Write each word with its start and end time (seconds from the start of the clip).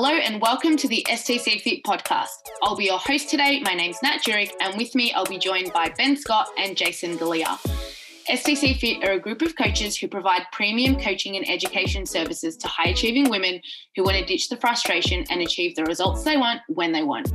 Hello 0.00 0.14
and 0.14 0.40
welcome 0.40 0.76
to 0.76 0.86
the 0.86 1.04
STC 1.10 1.60
Fit 1.60 1.82
podcast. 1.82 2.28
I'll 2.62 2.76
be 2.76 2.84
your 2.84 3.00
host 3.00 3.30
today. 3.30 3.60
My 3.64 3.74
name's 3.74 4.00
Nat 4.00 4.20
Jurek, 4.24 4.52
and 4.60 4.78
with 4.78 4.94
me, 4.94 5.12
I'll 5.12 5.24
be 5.24 5.38
joined 5.38 5.72
by 5.72 5.88
Ben 5.88 6.16
Scott 6.16 6.46
and 6.56 6.76
Jason 6.76 7.18
Galea. 7.18 7.58
STC 8.30 8.78
Fit 8.78 9.02
are 9.02 9.14
a 9.14 9.18
group 9.18 9.42
of 9.42 9.56
coaches 9.56 9.98
who 9.98 10.06
provide 10.06 10.42
premium 10.52 11.00
coaching 11.00 11.34
and 11.34 11.50
education 11.50 12.06
services 12.06 12.56
to 12.58 12.68
high 12.68 12.90
achieving 12.90 13.28
women 13.28 13.60
who 13.96 14.04
want 14.04 14.16
to 14.16 14.24
ditch 14.24 14.48
the 14.48 14.56
frustration 14.58 15.24
and 15.30 15.40
achieve 15.42 15.74
the 15.74 15.84
results 15.84 16.22
they 16.22 16.36
want 16.36 16.60
when 16.68 16.92
they 16.92 17.02
want. 17.02 17.32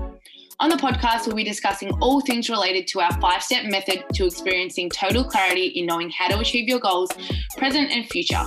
On 0.61 0.69
the 0.69 0.77
podcast, 0.77 1.27
we'll 1.27 1.35
be 1.35 1.43
discussing 1.43 1.91
all 1.99 2.21
things 2.21 2.49
related 2.49 2.87
to 2.87 3.01
our 3.01 3.11
five 3.19 3.43
step 3.43 3.65
method 3.65 4.05
to 4.13 4.25
experiencing 4.25 4.89
total 4.89 5.25
clarity 5.25 5.65
in 5.65 5.85
knowing 5.85 6.09
how 6.11 6.29
to 6.29 6.39
achieve 6.39 6.69
your 6.69 6.79
goals, 6.79 7.09
present 7.57 7.91
and 7.91 8.07
future. 8.07 8.45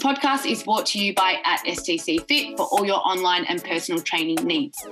Podcast 0.00 0.50
is 0.50 0.62
brought 0.62 0.86
to 0.86 0.98
you 0.98 1.12
by 1.12 1.42
at 1.44 1.62
STC 1.66 2.26
Fit 2.26 2.56
for 2.56 2.64
all 2.66 2.86
your 2.86 3.06
online 3.06 3.44
and 3.44 3.62
personal 3.62 4.00
training 4.00 4.36
needs. 4.36 4.82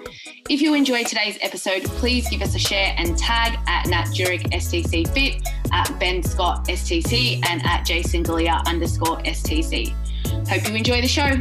If 0.51 0.61
you 0.61 0.75
enjoyed 0.75 1.07
today's 1.07 1.39
episode, 1.41 1.85
please 1.85 2.29
give 2.29 2.43
us 2.43 2.55
a 2.55 2.59
share 2.59 2.95
and 2.99 3.17
tag 3.17 3.59
at 3.67 3.87
Nat 3.87 4.09
Jurek 4.09 4.53
STC 4.53 5.09
Fit, 5.15 5.49
at 5.73 5.99
Ben 5.99 6.23
Scott 6.23 6.67
STC, 6.67 7.43
and 7.49 7.65
at 7.65 7.87
Jason 7.87 8.23
Galea 8.23 8.63
underscore 8.67 9.17
STC. 9.21 9.95
Hope 10.47 10.69
you 10.69 10.75
enjoy 10.75 11.01
the 11.01 11.09
show. 11.09 11.41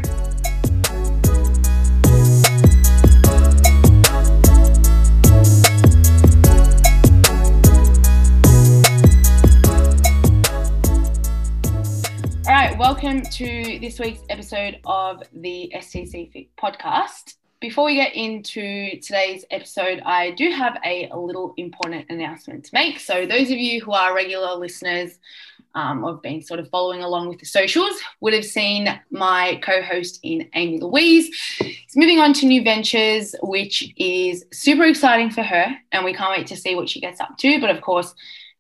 Welcome 12.78 13.24
to 13.24 13.80
this 13.82 13.98
week's 13.98 14.22
episode 14.30 14.80
of 14.86 15.24
the 15.34 15.72
STC 15.76 16.48
podcast. 16.62 17.34
Before 17.60 17.86
we 17.86 17.96
get 17.96 18.16
into 18.16 19.00
today's 19.02 19.44
episode, 19.50 20.00
I 20.06 20.30
do 20.32 20.52
have 20.52 20.78
a, 20.86 21.10
a 21.10 21.18
little 21.18 21.56
important 21.58 22.06
announcement 22.10 22.66
to 22.66 22.70
make. 22.74 23.00
So, 23.00 23.26
those 23.26 23.50
of 23.50 23.58
you 23.58 23.82
who 23.82 23.94
are 23.94 24.14
regular 24.14 24.54
listeners 24.54 25.18
um, 25.74 26.04
or 26.04 26.14
have 26.14 26.22
been 26.22 26.44
sort 26.44 26.60
of 26.60 26.70
following 26.70 27.02
along 27.02 27.30
with 27.30 27.40
the 27.40 27.48
socials 27.48 28.00
would 28.22 28.34
have 28.34 28.46
seen 28.46 28.88
my 29.10 29.60
co 29.64 29.82
host 29.82 30.20
in 30.22 30.48
Amy 30.54 30.80
Louise. 30.80 31.34
She's 31.34 31.96
moving 31.96 32.20
on 32.20 32.32
to 32.34 32.46
new 32.46 32.64
ventures, 32.64 33.34
which 33.42 33.92
is 33.98 34.46
super 34.54 34.84
exciting 34.84 35.32
for 35.32 35.42
her. 35.42 35.76
And 35.92 36.06
we 36.06 36.14
can't 36.14 36.38
wait 36.38 36.46
to 36.48 36.56
see 36.56 36.76
what 36.76 36.90
she 36.90 37.02
gets 37.02 37.20
up 37.20 37.40
to. 37.40 37.60
But 37.60 37.72
of 37.72 37.82
course, 37.82 38.14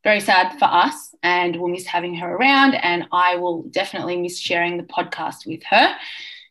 very 0.03 0.21
sad 0.21 0.57
for 0.57 0.65
us 0.65 1.06
and 1.23 1.55
we'll 1.55 1.71
miss 1.71 1.85
having 1.85 2.15
her 2.15 2.35
around 2.35 2.75
and 2.75 3.07
I 3.11 3.35
will 3.35 3.63
definitely 3.63 4.17
miss 4.17 4.39
sharing 4.39 4.77
the 4.77 4.83
podcast 4.83 5.45
with 5.45 5.63
her. 5.63 5.95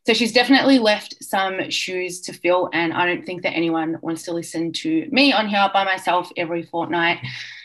So 0.07 0.13
she's 0.13 0.33
definitely 0.33 0.79
left 0.79 1.23
some 1.23 1.69
shoes 1.71 2.21
to 2.23 2.33
fill 2.33 2.71
and 2.73 2.93
I 2.93 3.07
don't 3.07 3.27
think 3.27 3.43
that 3.43 3.55
anyone 3.55 3.99
wants 4.03 4.23
to 4.25 4.33
listen 4.33 4.73
to 4.73 5.09
me 5.11 5.33
on 5.33 5.49
here 5.49 5.69
by 5.73 5.85
myself 5.85 6.31
every 6.37 6.63
fortnight 6.63 7.19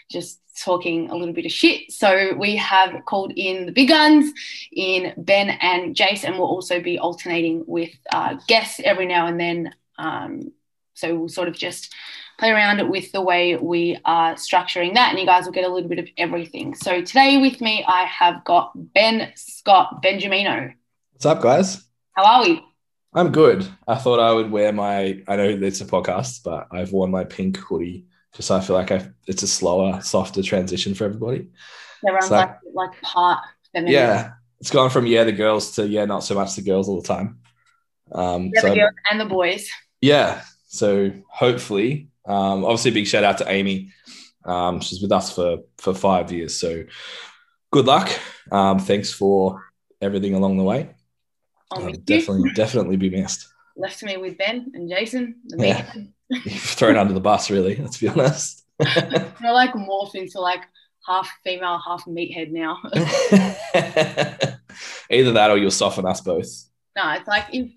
just 0.09 0.39
talking 0.59 1.09
a 1.09 1.15
little 1.15 1.33
bit 1.33 1.45
of 1.45 1.51
shit. 1.51 1.91
So 1.91 2.33
we 2.37 2.55
have 2.57 3.05
called 3.05 3.33
in 3.35 3.65
the 3.65 3.71
big 3.71 3.87
guns 3.87 4.31
in 4.71 5.13
Ben 5.17 5.49
and 5.49 5.95
Jace 5.95 6.23
and 6.23 6.35
we'll 6.37 6.47
also 6.47 6.81
be 6.81 6.99
alternating 6.99 7.63
with 7.67 7.91
uh, 8.11 8.35
guests 8.47 8.81
every 8.83 9.05
now 9.05 9.27
and 9.27 9.39
then. 9.39 9.73
Um, 9.97 10.51
so 10.93 11.15
we'll 11.15 11.29
sort 11.29 11.47
of 11.47 11.55
just 11.55 11.93
play 12.41 12.49
around 12.49 12.89
with 12.89 13.11
the 13.11 13.21
way 13.21 13.55
we 13.55 13.99
are 14.03 14.33
structuring 14.33 14.95
that, 14.95 15.11
and 15.11 15.19
you 15.19 15.27
guys 15.27 15.45
will 15.45 15.51
get 15.51 15.63
a 15.63 15.71
little 15.71 15.87
bit 15.87 15.99
of 15.99 16.07
everything. 16.17 16.73
So 16.73 17.03
today 17.03 17.37
with 17.37 17.61
me, 17.61 17.85
I 17.87 18.03
have 18.05 18.43
got 18.43 18.71
Ben 18.75 19.31
Scott 19.35 20.01
Benjamino. 20.03 20.73
What's 21.11 21.27
up, 21.27 21.39
guys? 21.39 21.83
How 22.13 22.25
are 22.25 22.43
we? 22.43 22.65
I'm 23.13 23.31
good. 23.31 23.67
I 23.87 23.93
thought 23.93 24.19
I 24.19 24.33
would 24.33 24.49
wear 24.49 24.73
my. 24.73 25.21
I 25.27 25.35
know 25.35 25.49
it's 25.49 25.81
a 25.81 25.85
podcast, 25.85 26.41
but 26.43 26.67
I've 26.71 26.91
worn 26.91 27.11
my 27.11 27.25
pink 27.25 27.57
hoodie 27.57 28.07
just 28.33 28.47
so 28.47 28.55
I 28.55 28.61
feel 28.61 28.75
like 28.75 28.91
I, 28.91 29.07
it's 29.27 29.43
a 29.43 29.47
slower, 29.47 30.01
softer 30.01 30.41
transition 30.41 30.95
for 30.95 31.03
everybody. 31.03 31.47
Everyone's 32.07 32.31
like, 32.31 32.49
like, 32.73 32.89
like 32.89 33.01
part 33.03 33.43
feminine. 33.71 33.93
Yeah, 33.93 34.31
it's 34.59 34.71
gone 34.71 34.89
from 34.89 35.05
yeah 35.05 35.25
the 35.25 35.31
girls 35.31 35.75
to 35.75 35.87
yeah 35.87 36.05
not 36.05 36.23
so 36.23 36.33
much 36.33 36.55
the 36.55 36.63
girls 36.63 36.89
all 36.89 37.01
the 37.01 37.07
time. 37.07 37.37
Um, 38.11 38.49
yeah, 38.55 38.61
so, 38.61 38.69
the 38.69 38.75
girls 38.77 38.93
and 39.11 39.19
the 39.19 39.25
boys. 39.25 39.69
Yeah, 40.01 40.41
so 40.65 41.11
hopefully 41.29 42.10
um, 42.25 42.63
obviously, 42.63 42.91
big 42.91 43.07
shout 43.07 43.23
out 43.23 43.37
to 43.39 43.49
Amy. 43.49 43.91
Um, 44.45 44.79
she's 44.81 45.01
with 45.01 45.11
us 45.11 45.33
for 45.33 45.59
for 45.77 45.93
five 45.93 46.31
years. 46.31 46.59
So 46.59 46.83
good 47.71 47.85
luck. 47.85 48.09
Um, 48.51 48.79
thanks 48.79 49.13
for 49.13 49.63
everything 50.01 50.33
along 50.33 50.57
the 50.57 50.63
way. 50.63 50.95
Um, 51.71 51.93
definitely, 52.03 52.51
definitely 52.53 52.97
be 52.97 53.09
missed. 53.09 53.47
Left 53.77 54.03
me 54.03 54.17
with 54.17 54.37
Ben 54.37 54.71
and 54.73 54.89
Jason. 54.89 55.35
yeah. 55.57 55.91
thrown 56.49 56.95
under 56.95 57.13
the 57.13 57.19
bus, 57.19 57.51
really. 57.51 57.75
Let's 57.75 57.97
be 57.97 58.07
honest. 58.07 58.65
We're 58.79 59.51
like 59.51 59.73
morphed 59.73 60.15
into 60.15 60.39
like 60.39 60.61
half 61.05 61.29
female, 61.43 61.79
half 61.85 62.05
meathead 62.05 62.51
now. 62.51 62.79
Either 65.09 65.33
that 65.33 65.51
or 65.51 65.57
you'll 65.57 65.71
soften 65.71 66.05
us 66.05 66.21
both. 66.21 66.47
No, 66.95 67.11
it's 67.11 67.27
like 67.27 67.45
if 67.51 67.69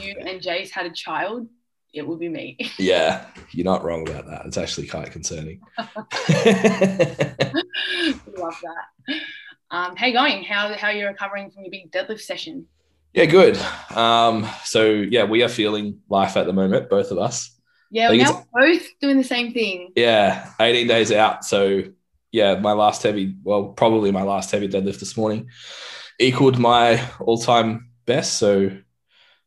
you 0.00 0.14
and 0.18 0.40
Jace 0.40 0.70
had 0.70 0.86
a 0.86 0.90
child, 0.90 1.46
it 1.94 2.06
would 2.06 2.18
be 2.18 2.28
me. 2.28 2.58
Yeah, 2.78 3.26
you're 3.52 3.64
not 3.64 3.84
wrong 3.84 4.08
about 4.08 4.26
that. 4.26 4.46
It's 4.46 4.58
actually 4.58 4.88
quite 4.88 5.12
concerning. 5.12 5.60
Love 8.36 8.60
that. 8.62 8.86
Um, 9.70 9.96
how 9.96 10.06
you 10.06 10.12
going? 10.12 10.44
How 10.44 10.74
how 10.74 10.88
are 10.88 10.92
you 10.92 11.06
recovering 11.06 11.50
from 11.50 11.64
your 11.64 11.70
big 11.70 11.90
deadlift 11.90 12.20
session? 12.20 12.66
Yeah, 13.12 13.26
good. 13.26 13.56
Um, 13.94 14.48
so 14.64 14.86
yeah, 14.90 15.24
we 15.24 15.42
are 15.42 15.48
feeling 15.48 16.00
life 16.08 16.36
at 16.36 16.46
the 16.46 16.52
moment, 16.52 16.90
both 16.90 17.10
of 17.10 17.18
us. 17.18 17.50
Yeah, 17.90 18.10
we're 18.10 18.24
now 18.24 18.44
both 18.52 18.82
doing 19.00 19.18
the 19.18 19.24
same 19.24 19.52
thing. 19.52 19.92
Yeah, 19.94 20.50
18 20.60 20.88
days 20.88 21.12
out. 21.12 21.44
So 21.44 21.82
yeah, 22.32 22.56
my 22.56 22.72
last 22.72 23.04
heavy, 23.04 23.36
well, 23.44 23.66
probably 23.68 24.10
my 24.10 24.22
last 24.24 24.50
heavy 24.50 24.68
deadlift 24.68 24.98
this 24.98 25.16
morning 25.16 25.48
equaled 26.18 26.58
my 26.58 27.08
all-time 27.20 27.90
best. 28.06 28.34
So 28.34 28.70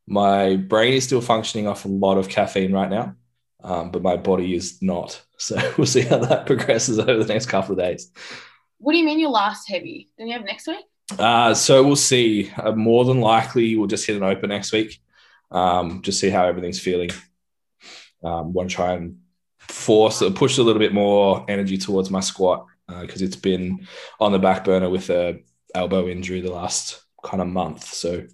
my 0.07 0.56
brain 0.56 0.94
is 0.94 1.03
still 1.03 1.22
functioning 1.22 1.68
off 1.68 1.85
a 1.85 1.90
lot 1.90 2.18
of 2.18 2.29
caffeine 2.29 2.72
right 2.72 2.90
now, 2.90 3.16
um, 3.63 3.91
but 3.91 4.01
my 4.01 4.18
body 4.18 4.56
is 4.56 4.81
not. 4.81 5.22
So 5.40 5.56
we'll 5.78 5.85
see 5.85 6.01
how 6.01 6.18
that 6.18 6.45
progresses 6.47 6.97
over 6.97 7.23
the 7.23 7.31
next 7.31 7.45
couple 7.45 7.73
of 7.73 7.78
days. 7.78 8.12
What 8.79 8.94
do 8.94 8.97
you 8.97 9.06
mean 9.06 9.19
your 9.19 9.29
last 9.29 9.69
heavy? 9.69 10.09
Then 10.18 10.25
you 10.25 10.34
have 10.34 10.44
next 10.44 10.66
week? 10.66 10.84
Uh, 11.19 11.53
so 11.53 11.84
we'll 11.84 11.95
see. 11.95 12.51
Uh, 12.57 12.72
more 12.72 13.06
than 13.06 13.22
likely, 13.22 13.75
we'll 13.75 13.85
just 13.85 14.07
hit 14.07 14.16
an 14.16 14.23
open 14.23 14.50
next 14.50 14.73
week. 14.73 15.00
Um, 15.51 16.01
just 16.01 16.19
see 16.19 16.31
how 16.31 16.47
everything's 16.47 16.79
feeling. 16.79 17.12
Um, 18.24 18.51
want 18.51 18.68
to 18.68 18.75
try 18.75 18.94
and 18.94 19.19
force, 19.59 20.24
uh, 20.24 20.31
push 20.31 20.57
a 20.57 20.63
little 20.63 20.79
bit 20.79 20.91
more 20.91 21.45
energy 21.47 21.78
towards 21.78 22.09
my 22.09 22.19
squat 22.19 22.66
because 22.88 23.22
uh, 23.22 23.25
it's 23.25 23.35
been 23.35 23.85
on 24.19 24.31
the 24.31 24.39
back 24.39 24.63
burner 24.63 24.89
with 24.89 25.12
a 25.12 25.39
elbow 25.75 26.07
injury 26.07 26.41
the 26.41 26.51
last 26.51 27.03
kind 27.24 27.41
of 27.41 27.47
month. 27.47 27.84
So 27.84 28.25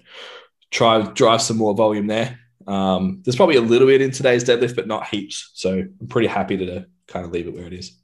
try 0.73 1.01
drive 1.01 1.41
some 1.41 1.57
more 1.57 1.73
volume 1.73 2.07
there. 2.07 2.39
Um, 2.67 3.21
there's 3.23 3.35
probably 3.35 3.55
a 3.55 3.61
little 3.61 3.87
bit 3.87 4.01
in 4.01 4.11
today's 4.11 4.43
deadlift, 4.43 4.75
but 4.75 4.87
not 4.87 5.07
heaps. 5.07 5.51
So 5.53 5.71
I'm 5.71 6.07
pretty 6.07 6.27
happy 6.27 6.57
to 6.57 6.85
kind 7.07 7.25
of 7.25 7.31
leave 7.31 7.47
it 7.47 7.53
where 7.53 7.67
it 7.67 7.73
is. 7.73 7.97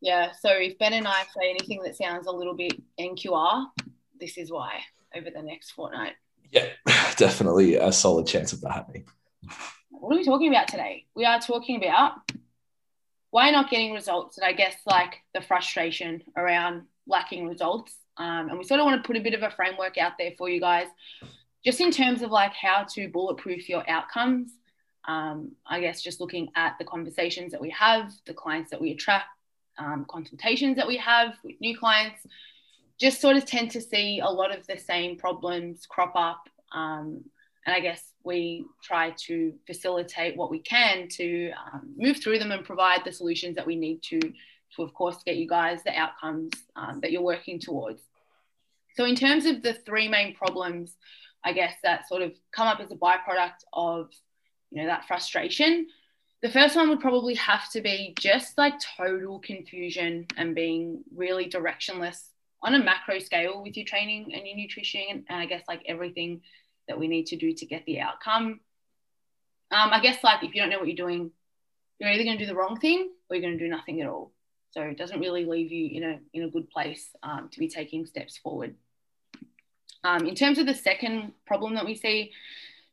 Yeah. 0.00 0.32
So 0.40 0.50
if 0.50 0.78
Ben 0.78 0.92
and 0.92 1.06
I 1.06 1.22
say 1.38 1.48
anything 1.50 1.82
that 1.84 1.96
sounds 1.96 2.26
a 2.26 2.32
little 2.32 2.54
bit 2.54 2.74
NQR, 2.98 3.66
this 4.18 4.36
is 4.36 4.50
why 4.50 4.80
over 5.14 5.30
the 5.30 5.42
next 5.42 5.70
fortnight. 5.70 6.14
Yeah, 6.50 6.66
definitely 7.16 7.76
a 7.76 7.92
solid 7.92 8.26
chance 8.26 8.52
of 8.52 8.60
that 8.62 8.72
happening. 8.72 9.06
What 9.90 10.14
are 10.14 10.18
we 10.18 10.24
talking 10.24 10.48
about 10.48 10.68
today? 10.68 11.06
We 11.14 11.24
are 11.24 11.40
talking 11.40 11.82
about 11.82 12.12
why 13.30 13.50
not 13.50 13.70
getting 13.70 13.92
results, 13.92 14.38
and 14.38 14.46
I 14.46 14.52
guess 14.52 14.74
like 14.86 15.16
the 15.34 15.40
frustration 15.40 16.22
around 16.36 16.82
lacking 17.06 17.46
results. 17.46 17.94
Um, 18.16 18.48
and 18.48 18.58
we 18.58 18.64
sort 18.64 18.80
of 18.80 18.86
want 18.86 19.02
to 19.02 19.06
put 19.06 19.16
a 19.16 19.20
bit 19.20 19.34
of 19.34 19.42
a 19.42 19.50
framework 19.50 19.98
out 19.98 20.12
there 20.18 20.32
for 20.38 20.48
you 20.48 20.60
guys 20.60 20.86
just 21.66 21.80
in 21.80 21.90
terms 21.90 22.22
of 22.22 22.30
like 22.30 22.54
how 22.54 22.84
to 22.94 23.08
bulletproof 23.08 23.68
your 23.68 23.82
outcomes, 23.90 24.52
um, 25.08 25.50
I 25.66 25.80
guess 25.80 26.00
just 26.00 26.20
looking 26.20 26.48
at 26.54 26.76
the 26.78 26.84
conversations 26.84 27.50
that 27.50 27.60
we 27.60 27.70
have, 27.70 28.12
the 28.24 28.34
clients 28.34 28.70
that 28.70 28.80
we 28.80 28.92
attract, 28.92 29.26
um, 29.76 30.06
consultations 30.08 30.76
that 30.76 30.86
we 30.86 30.96
have 30.98 31.34
with 31.42 31.56
new 31.60 31.76
clients, 31.76 32.20
just 33.00 33.20
sort 33.20 33.36
of 33.36 33.44
tend 33.46 33.72
to 33.72 33.80
see 33.80 34.20
a 34.20 34.28
lot 34.28 34.56
of 34.56 34.64
the 34.68 34.78
same 34.78 35.16
problems 35.16 35.86
crop 35.86 36.12
up. 36.14 36.48
Um, 36.70 37.24
and 37.66 37.74
I 37.74 37.80
guess 37.80 38.12
we 38.22 38.64
try 38.80 39.12
to 39.26 39.52
facilitate 39.66 40.36
what 40.36 40.52
we 40.52 40.60
can 40.60 41.08
to 41.08 41.50
um, 41.50 41.94
move 41.96 42.18
through 42.22 42.38
them 42.38 42.52
and 42.52 42.64
provide 42.64 43.00
the 43.04 43.10
solutions 43.10 43.56
that 43.56 43.66
we 43.66 43.74
need 43.74 44.04
to, 44.04 44.20
to 44.20 44.82
of 44.82 44.94
course, 44.94 45.16
get 45.26 45.36
you 45.36 45.48
guys 45.48 45.82
the 45.82 45.98
outcomes 45.98 46.52
um, 46.76 47.00
that 47.02 47.10
you're 47.10 47.22
working 47.22 47.58
towards. 47.58 48.02
So, 48.94 49.04
in 49.04 49.16
terms 49.16 49.46
of 49.46 49.62
the 49.62 49.74
three 49.74 50.08
main 50.08 50.34
problems 50.34 50.96
I 51.46 51.52
guess, 51.52 51.74
that 51.82 52.08
sort 52.08 52.22
of 52.22 52.32
come 52.56 52.66
up 52.66 52.80
as 52.80 52.90
a 52.90 52.96
byproduct 52.96 53.60
of, 53.72 54.10
you 54.70 54.82
know, 54.82 54.88
that 54.88 55.06
frustration. 55.06 55.86
The 56.42 56.50
first 56.50 56.76
one 56.76 56.88
would 56.90 57.00
probably 57.00 57.34
have 57.36 57.70
to 57.74 57.80
be 57.80 58.14
just 58.18 58.58
like 58.58 58.74
total 58.98 59.38
confusion 59.38 60.26
and 60.36 60.54
being 60.54 61.04
really 61.14 61.46
directionless 61.48 62.18
on 62.62 62.74
a 62.74 62.82
macro 62.82 63.18
scale 63.20 63.62
with 63.62 63.76
your 63.76 63.86
training 63.86 64.34
and 64.34 64.46
your 64.46 64.56
nutrition 64.56 65.24
and, 65.28 65.38
I 65.42 65.46
guess 65.46 65.62
like 65.68 65.82
everything 65.86 66.42
that 66.88 66.98
we 66.98 67.06
need 67.08 67.26
to 67.26 67.36
do 67.36 67.52
to 67.54 67.66
get 67.66 67.84
the 67.86 68.00
outcome. 68.00 68.60
um, 69.70 69.90
I 69.92 70.00
guess 70.00 70.22
like 70.22 70.42
if 70.44 70.54
you 70.54 70.60
don't 70.60 70.70
know 70.70 70.78
what 70.78 70.88
you're 70.88 71.06
doing, 71.06 71.30
you're 71.98 72.10
either 72.10 72.24
going 72.24 72.38
to 72.38 72.44
do 72.44 72.52
the 72.52 72.58
wrong 72.60 72.78
thing 72.78 73.10
or 73.28 73.36
you're 73.36 73.46
going 73.46 73.58
to 73.58 73.64
do 73.64 73.70
nothing 73.70 74.00
at 74.02 74.08
all. 74.08 74.32
So 74.72 74.82
it 74.82 74.98
doesn't 74.98 75.20
really 75.20 75.44
leave 75.46 75.72
you 75.72 75.84
in 75.96 76.02
a 76.04 76.18
in 76.34 76.42
a 76.42 76.50
good 76.50 76.68
place 76.68 77.08
um, 77.22 77.48
to 77.52 77.58
be 77.58 77.68
taking 77.68 78.04
steps 78.04 78.36
forward. 78.36 78.74
Um, 80.06 80.24
in 80.24 80.36
terms 80.36 80.58
of 80.58 80.66
the 80.66 80.74
second 80.74 81.32
problem 81.46 81.74
that 81.74 81.84
we 81.84 81.96
see, 81.96 82.30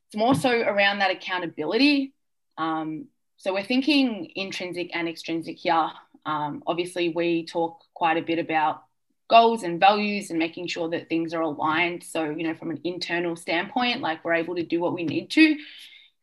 it's 0.07 0.15
more 0.15 0.33
so 0.33 0.49
around 0.49 0.97
that 0.99 1.11
accountability. 1.11 2.11
Um, 2.57 3.05
so 3.37 3.53
we're 3.53 3.63
thinking 3.63 4.31
intrinsic 4.35 4.89
and 4.95 5.07
extrinsic 5.07 5.59
here. 5.59 5.91
Um, 6.25 6.63
obviously, 6.65 7.09
we 7.09 7.45
talk 7.45 7.83
quite 7.93 8.17
a 8.17 8.21
bit 8.21 8.39
about 8.39 8.81
goals 9.29 9.61
and 9.61 9.79
values 9.79 10.31
and 10.31 10.39
making 10.39 10.67
sure 10.67 10.89
that 10.89 11.07
things 11.07 11.35
are 11.35 11.41
aligned. 11.41 12.01
So, 12.03 12.23
you 12.31 12.47
know, 12.47 12.55
from 12.55 12.71
an 12.71 12.81
internal 12.83 13.35
standpoint, 13.35 14.01
like 14.01 14.25
we're 14.25 14.33
able 14.33 14.55
to 14.55 14.65
do 14.65 14.79
what 14.79 14.95
we 14.95 15.03
need 15.03 15.29
to. 15.31 15.55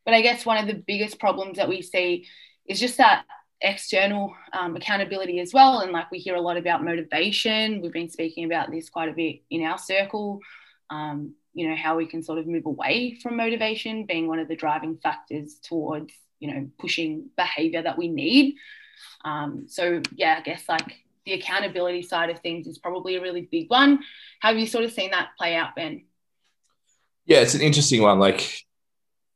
But 0.05 0.15
I 0.15 0.23
guess 0.23 0.45
one 0.45 0.59
of 0.59 0.67
the 0.67 0.83
biggest 0.83 1.21
problems 1.21 1.59
that 1.59 1.69
we 1.69 1.83
see 1.83 2.27
is 2.67 2.81
just 2.81 2.97
that 2.97 3.27
external 3.61 4.35
um, 4.53 4.75
accountability 4.75 5.39
as 5.39 5.55
well. 5.55 5.81
And 5.81 5.93
like 5.93 6.11
we 6.11 6.19
hear 6.19 6.35
a 6.35 6.41
lot 6.41 6.57
about 6.57 6.83
motivation. 6.83 7.81
We've 7.81 7.93
been 7.93 8.11
speaking 8.11 8.45
about 8.45 8.73
this 8.73 8.91
quite 8.91 9.09
a 9.09 9.13
bit 9.13 9.43
in 9.51 9.63
our 9.63 9.79
circle. 9.79 10.41
Um, 10.91 11.35
you 11.53 11.69
know, 11.69 11.77
how 11.77 11.97
we 11.97 12.07
can 12.07 12.23
sort 12.23 12.39
of 12.39 12.47
move 12.47 12.67
away 12.67 13.19
from 13.23 13.37
motivation 13.37 14.07
being 14.07 14.29
one 14.29 14.39
of 14.39 14.49
the 14.49 14.57
driving 14.57 14.97
factors 15.03 15.57
towards, 15.63 16.13
you 16.39 16.53
know, 16.53 16.69
pushing 16.79 17.31
behavior 17.37 17.83
that 17.83 17.99
we 17.99 18.09
need. 18.09 18.57
Um, 19.25 19.67
so, 19.69 20.01
yeah, 20.15 20.37
I 20.39 20.43
guess 20.43 20.69
like 20.69 20.97
the 21.25 21.33
accountability 21.33 22.03
side 22.03 22.31
of 22.31 22.39
things 22.41 22.67
is 22.67 22.79
probably 22.79 23.17
a 23.17 23.21
really 23.21 23.49
big 23.51 23.69
one. 23.69 24.01
Have 24.41 24.59
you 24.59 24.67
sort 24.67 24.85
of 24.85 24.93
seen 24.93 25.11
that 25.11 25.31
play 25.39 25.57
out, 25.57 25.75
Ben? 25.75 26.05
Yeah, 27.27 27.39
it's 27.39 27.55
an 27.55 27.61
interesting 27.61 28.03
one. 28.03 28.19
Like 28.19 28.65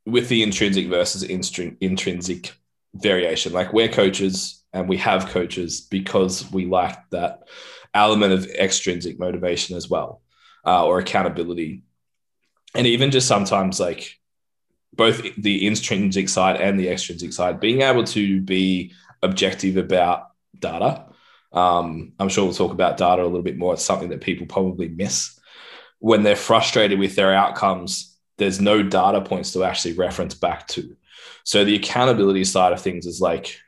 with 0.06 0.28
the 0.28 0.42
intrinsic 0.42 0.88
versus 0.88 1.22
intrinsic 1.22 2.52
variation. 2.94 3.52
Like 3.52 3.72
we're 3.72 3.88
coaches 3.88 4.62
and 4.72 4.88
we 4.88 4.96
have 4.98 5.26
coaches 5.26 5.80
because 5.80 6.50
we 6.52 6.66
like 6.66 6.96
that 7.10 7.48
element 7.92 8.32
of 8.32 8.46
extrinsic 8.46 9.18
motivation 9.18 9.76
as 9.76 9.88
well, 9.88 10.20
uh, 10.66 10.84
or 10.86 10.98
accountability. 10.98 11.82
And 12.74 12.86
even 12.86 13.10
just 13.10 13.28
sometimes 13.28 13.78
like 13.78 14.18
both 14.92 15.22
the 15.36 15.66
intrinsic 15.66 16.28
side 16.28 16.60
and 16.60 16.78
the 16.78 16.88
extrinsic 16.88 17.32
side, 17.32 17.60
being 17.60 17.82
able 17.82 18.04
to 18.04 18.40
be 18.40 18.92
objective 19.22 19.76
about 19.76 20.30
data. 20.58 21.06
Um, 21.52 22.12
I'm 22.18 22.28
sure 22.28 22.44
we'll 22.44 22.54
talk 22.54 22.72
about 22.72 22.96
data 22.96 23.22
a 23.22 23.24
little 23.24 23.42
bit 23.42 23.58
more. 23.58 23.74
It's 23.74 23.84
something 23.84 24.08
that 24.10 24.20
people 24.20 24.46
probably 24.46 24.88
miss 24.88 25.38
when 25.98 26.22
they're 26.22 26.36
frustrated 26.36 26.98
with 26.98 27.16
their 27.16 27.32
outcomes. 27.32 28.16
There's 28.38 28.60
no 28.60 28.82
data 28.82 29.20
points 29.20 29.52
to 29.52 29.64
actually 29.64 29.94
reference 29.94 30.34
back 30.34 30.66
to. 30.68 30.96
So 31.44 31.64
the 31.64 31.76
accountability 31.76 32.44
side 32.44 32.72
of 32.72 32.80
things 32.80 33.06
is 33.06 33.20
like 33.20 33.58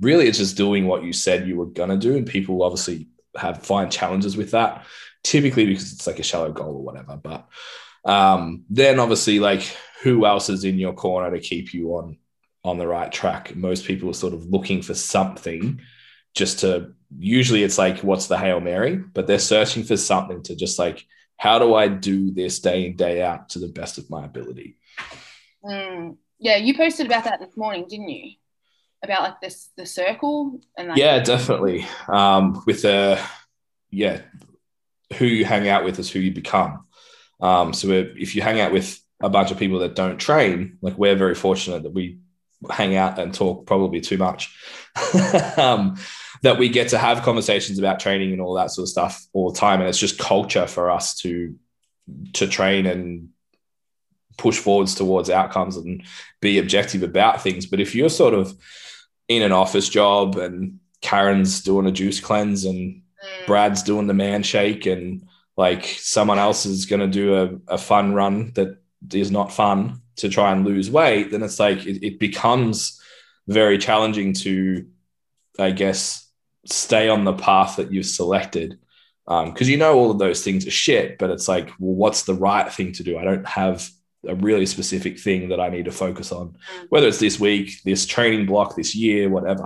really 0.00 0.26
it's 0.26 0.38
just 0.38 0.56
doing 0.56 0.86
what 0.86 1.04
you 1.04 1.12
said 1.12 1.48
you 1.48 1.56
were 1.56 1.66
gonna 1.66 1.96
do, 1.96 2.16
and 2.16 2.26
people 2.26 2.62
obviously 2.62 3.08
have 3.36 3.62
find 3.62 3.90
challenges 3.90 4.36
with 4.36 4.50
that. 4.50 4.84
Typically 5.22 5.66
because 5.66 5.92
it's 5.92 6.06
like 6.06 6.18
a 6.18 6.24
shallow 6.24 6.52
goal 6.52 6.76
or 6.76 6.82
whatever. 6.82 7.16
But 7.16 7.48
um, 8.04 8.64
then 8.70 8.98
obviously 8.98 9.38
like 9.38 9.62
who 10.02 10.24
else 10.24 10.48
is 10.48 10.64
in 10.64 10.78
your 10.78 10.94
corner 10.94 11.30
to 11.30 11.40
keep 11.40 11.74
you 11.74 11.96
on 11.96 12.18
on 12.64 12.78
the 12.78 12.86
right 12.86 13.10
track? 13.10 13.54
Most 13.54 13.86
people 13.86 14.10
are 14.10 14.14
sort 14.14 14.34
of 14.34 14.46
looking 14.46 14.82
for 14.82 14.94
something 14.94 15.80
just 16.34 16.60
to 16.60 16.92
usually 17.18 17.62
it's 17.64 17.78
like 17.78 17.98
what's 18.00 18.28
the 18.28 18.38
hail 18.38 18.60
mary 18.60 18.94
but 18.94 19.26
they're 19.26 19.40
searching 19.40 19.82
for 19.82 19.96
something 19.96 20.44
to 20.44 20.54
just 20.54 20.78
like 20.78 21.04
how 21.36 21.58
do 21.58 21.74
i 21.74 21.88
do 21.88 22.30
this 22.30 22.60
day 22.60 22.86
in 22.86 22.94
day 22.94 23.20
out 23.20 23.48
to 23.48 23.58
the 23.58 23.66
best 23.66 23.98
of 23.98 24.08
my 24.08 24.24
ability 24.24 24.76
mm. 25.64 26.16
Yeah, 26.40 26.56
you 26.56 26.74
posted 26.74 27.04
about 27.04 27.24
that 27.24 27.38
this 27.38 27.54
morning, 27.56 27.86
didn't 27.86 28.08
you? 28.08 28.32
About 29.02 29.22
like 29.22 29.40
this 29.40 29.70
the 29.76 29.86
circle 29.86 30.60
and 30.76 30.88
like 30.88 30.98
yeah, 30.98 31.20
definitely. 31.20 31.86
Um, 32.08 32.62
with 32.66 32.82
the 32.82 33.20
yeah, 33.90 34.22
who 35.14 35.26
you 35.26 35.44
hang 35.44 35.68
out 35.68 35.84
with 35.84 35.98
is 35.98 36.10
who 36.10 36.20
you 36.20 36.30
become. 36.30 36.84
Um, 37.40 37.72
so 37.72 37.88
if 37.90 38.34
you 38.34 38.42
hang 38.42 38.60
out 38.60 38.72
with 38.72 39.00
a 39.22 39.28
bunch 39.28 39.50
of 39.50 39.58
people 39.58 39.80
that 39.80 39.94
don't 39.94 40.18
train, 40.18 40.78
like 40.82 40.96
we're 40.96 41.16
very 41.16 41.34
fortunate 41.34 41.82
that 41.82 41.92
we 41.92 42.18
hang 42.70 42.96
out 42.96 43.18
and 43.18 43.32
talk 43.32 43.66
probably 43.66 44.00
too 44.00 44.18
much. 44.18 44.54
um, 45.56 45.96
that 46.42 46.58
we 46.58 46.68
get 46.68 46.88
to 46.88 46.98
have 46.98 47.22
conversations 47.22 47.78
about 47.78 48.00
training 48.00 48.32
and 48.32 48.40
all 48.40 48.54
that 48.54 48.70
sort 48.70 48.84
of 48.84 48.90
stuff 48.90 49.26
all 49.32 49.52
the 49.52 49.58
time, 49.58 49.80
and 49.80 49.88
it's 49.88 49.98
just 49.98 50.18
culture 50.18 50.66
for 50.66 50.90
us 50.90 51.14
to 51.20 51.54
to 52.32 52.46
train 52.46 52.86
and 52.86 53.28
push 54.36 54.58
forwards 54.58 54.94
towards 54.94 55.30
outcomes 55.30 55.76
and 55.76 56.02
be 56.40 56.58
objective 56.58 57.02
about 57.02 57.42
things. 57.42 57.66
But 57.66 57.78
if 57.78 57.94
you're 57.94 58.08
sort 58.08 58.34
of 58.34 58.52
in 59.28 59.42
an 59.42 59.52
office 59.52 59.88
job 59.88 60.36
and 60.36 60.80
Karen's 61.02 61.62
doing 61.62 61.86
a 61.86 61.92
juice 61.92 62.20
cleanse 62.20 62.64
and 62.64 63.02
mm. 63.22 63.46
Brad's 63.46 63.82
doing 63.82 64.06
the 64.06 64.14
man 64.14 64.42
shake 64.42 64.86
and 64.86 65.26
like 65.56 65.84
someone 65.84 66.38
else 66.38 66.66
is 66.66 66.86
going 66.86 67.00
to 67.00 67.06
do 67.06 67.34
a, 67.68 67.74
a 67.74 67.78
fun 67.78 68.14
run 68.14 68.52
that 68.54 68.78
is 69.12 69.30
not 69.30 69.52
fun 69.52 70.00
to 70.16 70.28
try 70.28 70.52
and 70.52 70.64
lose 70.64 70.90
weight, 70.90 71.30
then 71.30 71.42
it's 71.42 71.58
like 71.58 71.86
it, 71.86 72.04
it 72.04 72.18
becomes 72.18 73.00
very 73.48 73.78
challenging 73.78 74.32
to, 74.32 74.86
I 75.58 75.70
guess, 75.70 76.28
stay 76.66 77.08
on 77.08 77.24
the 77.24 77.32
path 77.32 77.76
that 77.76 77.92
you've 77.92 78.06
selected 78.06 78.78
because 79.24 79.68
um, 79.68 79.70
you 79.70 79.76
know 79.76 79.96
all 79.96 80.10
of 80.10 80.18
those 80.18 80.42
things 80.42 80.66
are 80.66 80.72
shit, 80.72 81.16
but 81.18 81.30
it's 81.30 81.46
like, 81.46 81.68
well, 81.78 81.94
what's 81.94 82.24
the 82.24 82.34
right 82.34 82.72
thing 82.72 82.92
to 82.92 83.04
do? 83.04 83.16
I 83.16 83.24
don't 83.24 83.46
have 83.46 83.88
a 84.26 84.34
really 84.34 84.66
specific 84.66 85.18
thing 85.18 85.48
that 85.50 85.60
I 85.60 85.68
need 85.68 85.84
to 85.84 85.92
focus 85.92 86.32
on, 86.32 86.48
mm. 86.48 86.86
whether 86.88 87.06
it's 87.06 87.20
this 87.20 87.38
week, 87.38 87.82
this 87.84 88.06
training 88.06 88.46
block, 88.46 88.76
this 88.76 88.94
year, 88.94 89.28
whatever. 89.28 89.64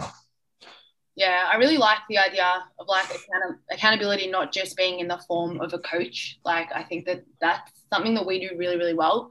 Yeah, 1.16 1.49
I 1.50 1.56
really 1.56 1.76
like 1.76 1.99
the 2.08 2.19
idea 2.19 2.64
of 2.78 2.88
like 2.88 3.05
account- 3.05 3.61
accountability 3.70 4.28
not 4.28 4.52
just 4.52 4.76
being 4.76 4.99
in 4.99 5.08
the 5.08 5.19
form 5.28 5.61
of 5.61 5.72
a 5.72 5.78
coach. 5.78 6.38
Like, 6.44 6.69
I 6.75 6.82
think 6.82 7.06
that 7.06 7.25
that's 7.40 7.70
something 7.93 8.14
that 8.14 8.26
we 8.26 8.40
do 8.40 8.56
really, 8.56 8.76
really 8.76 8.94
well. 8.94 9.31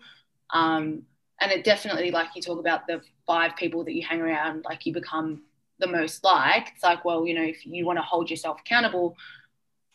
Um, 0.52 1.04
and 1.42 1.52
it 1.52 1.66
definitely, 1.66 2.12
like 2.12 2.30
you 2.36 2.42
talk 2.42 2.60
about 2.60 2.88
the 2.88 3.02
five 3.28 3.56
people 3.58 3.84
that 3.84 3.94
you 3.94 4.06
hang 4.08 4.22
around, 4.22 4.64
like 4.64 4.86
you 4.86 4.94
become 4.94 5.44
the 5.80 5.88
most 5.88 6.24
like. 6.24 6.70
It's 6.74 6.84
like, 6.84 7.04
well, 7.04 7.28
you 7.28 7.34
know, 7.34 7.44
if 7.44 7.66
you 7.66 7.86
want 7.86 7.98
to 7.98 8.04
hold 8.04 8.30
yourself 8.30 8.62
accountable, 8.62 9.18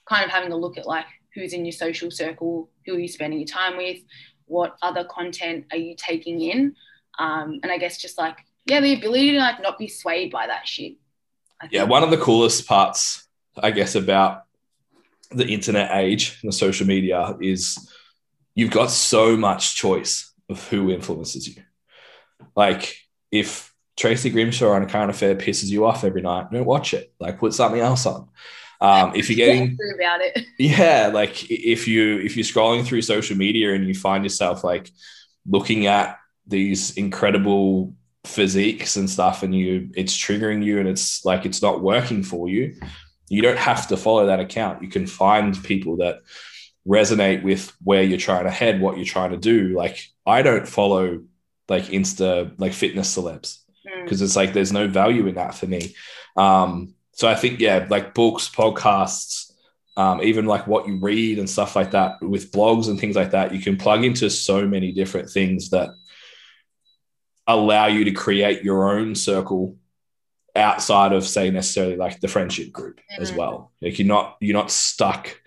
kind 0.06 0.24
of 0.24 0.30
having 0.30 0.52
a 0.52 0.56
look 0.56 0.76
at 0.76 0.86
like 0.86 1.06
who's 1.34 1.54
in 1.54 1.64
your 1.64 1.72
social 1.72 2.10
circle, 2.10 2.68
who 2.84 2.96
are 2.96 2.98
you 2.98 3.08
spending 3.08 3.38
your 3.38 3.46
time 3.46 3.78
with, 3.78 3.98
what 4.48 4.76
other 4.82 5.04
content 5.04 5.66
are 5.70 5.78
you 5.78 5.94
taking 5.96 6.40
in 6.40 6.74
um, 7.18 7.60
and 7.62 7.70
i 7.70 7.78
guess 7.78 7.98
just 7.98 8.18
like 8.18 8.38
yeah 8.66 8.80
the 8.80 8.94
ability 8.94 9.32
to 9.32 9.38
like 9.38 9.62
not 9.62 9.78
be 9.78 9.88
swayed 9.88 10.30
by 10.30 10.46
that 10.46 10.66
shit 10.66 10.94
yeah 11.70 11.82
one 11.82 12.02
of 12.02 12.10
the 12.10 12.16
coolest 12.16 12.66
parts 12.66 13.26
i 13.62 13.70
guess 13.70 13.94
about 13.94 14.44
the 15.30 15.46
internet 15.46 15.90
age 15.94 16.38
and 16.42 16.50
the 16.50 16.56
social 16.56 16.86
media 16.86 17.36
is 17.40 17.88
you've 18.54 18.70
got 18.70 18.90
so 18.90 19.36
much 19.36 19.76
choice 19.76 20.32
of 20.48 20.66
who 20.68 20.90
influences 20.90 21.46
you. 21.46 21.62
Like 22.56 22.96
if 23.30 23.72
tracy 23.96 24.30
grimshaw 24.30 24.72
on 24.72 24.82
a 24.82 24.86
current 24.86 25.10
affair 25.10 25.34
pisses 25.34 25.66
you 25.66 25.84
off 25.84 26.04
every 26.04 26.22
night 26.22 26.50
don't 26.50 26.64
watch 26.64 26.94
it. 26.94 27.12
Like 27.20 27.38
put 27.38 27.54
something 27.54 27.80
else 27.80 28.06
on. 28.06 28.28
Um, 28.80 29.12
if 29.14 29.28
you're 29.28 29.36
getting 29.36 29.76
about 29.94 30.20
it, 30.22 30.44
yeah, 30.58 31.10
like 31.12 31.50
if 31.50 31.86
you 31.86 32.18
if 32.18 32.36
you're 32.36 32.44
scrolling 32.44 32.84
through 32.84 33.02
social 33.02 33.36
media 33.36 33.74
and 33.74 33.86
you 33.86 33.94
find 33.94 34.24
yourself 34.24 34.64
like 34.64 34.90
looking 35.46 35.86
at 35.86 36.18
these 36.46 36.96
incredible 36.96 37.94
physiques 38.28 38.96
and 38.96 39.08
stuff, 39.08 39.42
and 39.42 39.54
you 39.54 39.90
it's 39.94 40.16
triggering 40.16 40.64
you, 40.64 40.78
and 40.78 40.88
it's 40.88 41.24
like 41.24 41.46
it's 41.46 41.62
not 41.62 41.80
working 41.80 42.22
for 42.22 42.48
you, 42.48 42.78
you 43.28 43.42
don't 43.42 43.58
have 43.58 43.88
to 43.88 43.96
follow 43.96 44.26
that 44.26 44.40
account. 44.40 44.82
You 44.82 44.88
can 44.88 45.06
find 45.06 45.62
people 45.64 45.96
that 45.98 46.20
resonate 46.86 47.42
with 47.42 47.72
where 47.82 48.02
you're 48.02 48.18
trying 48.18 48.44
to 48.44 48.50
head, 48.50 48.80
what 48.80 48.96
you're 48.96 49.04
trying 49.04 49.30
to 49.30 49.36
do. 49.36 49.68
Like 49.68 50.06
I 50.26 50.42
don't 50.42 50.66
follow 50.66 51.22
like 51.68 51.84
Insta 51.84 52.52
like 52.58 52.72
fitness 52.72 53.14
celebs 53.16 53.58
because 54.02 54.20
mm. 54.20 54.24
it's 54.24 54.36
like 54.36 54.52
there's 54.52 54.72
no 54.72 54.88
value 54.88 55.26
in 55.26 55.34
that 55.34 55.54
for 55.54 55.66
me. 55.66 55.94
Um, 56.36 56.94
so 57.12 57.28
I 57.28 57.34
think, 57.34 57.58
yeah, 57.58 57.86
like 57.90 58.14
books, 58.14 58.48
podcasts, 58.48 59.52
um, 59.96 60.22
even 60.22 60.46
like 60.46 60.68
what 60.68 60.86
you 60.86 60.98
read 61.00 61.40
and 61.40 61.50
stuff 61.50 61.74
like 61.74 61.90
that 61.90 62.22
with 62.22 62.52
blogs 62.52 62.88
and 62.88 62.98
things 62.98 63.16
like 63.16 63.32
that, 63.32 63.52
you 63.52 63.60
can 63.60 63.76
plug 63.76 64.04
into 64.04 64.30
so 64.30 64.66
many 64.66 64.92
different 64.92 65.28
things 65.28 65.70
that 65.70 65.90
allow 67.48 67.86
you 67.86 68.04
to 68.04 68.12
create 68.12 68.62
your 68.62 68.96
own 68.96 69.14
circle 69.14 69.76
outside 70.54 71.12
of 71.12 71.26
say 71.26 71.50
necessarily 71.50 71.96
like 71.96 72.20
the 72.20 72.28
friendship 72.28 72.70
group 72.70 72.98
mm-hmm. 72.98 73.22
as 73.22 73.32
well. 73.32 73.72
Like 73.82 73.98
you're 73.98 74.06
not 74.06 74.36
you're 74.40 74.56
not 74.56 74.70
stuck. 74.70 75.40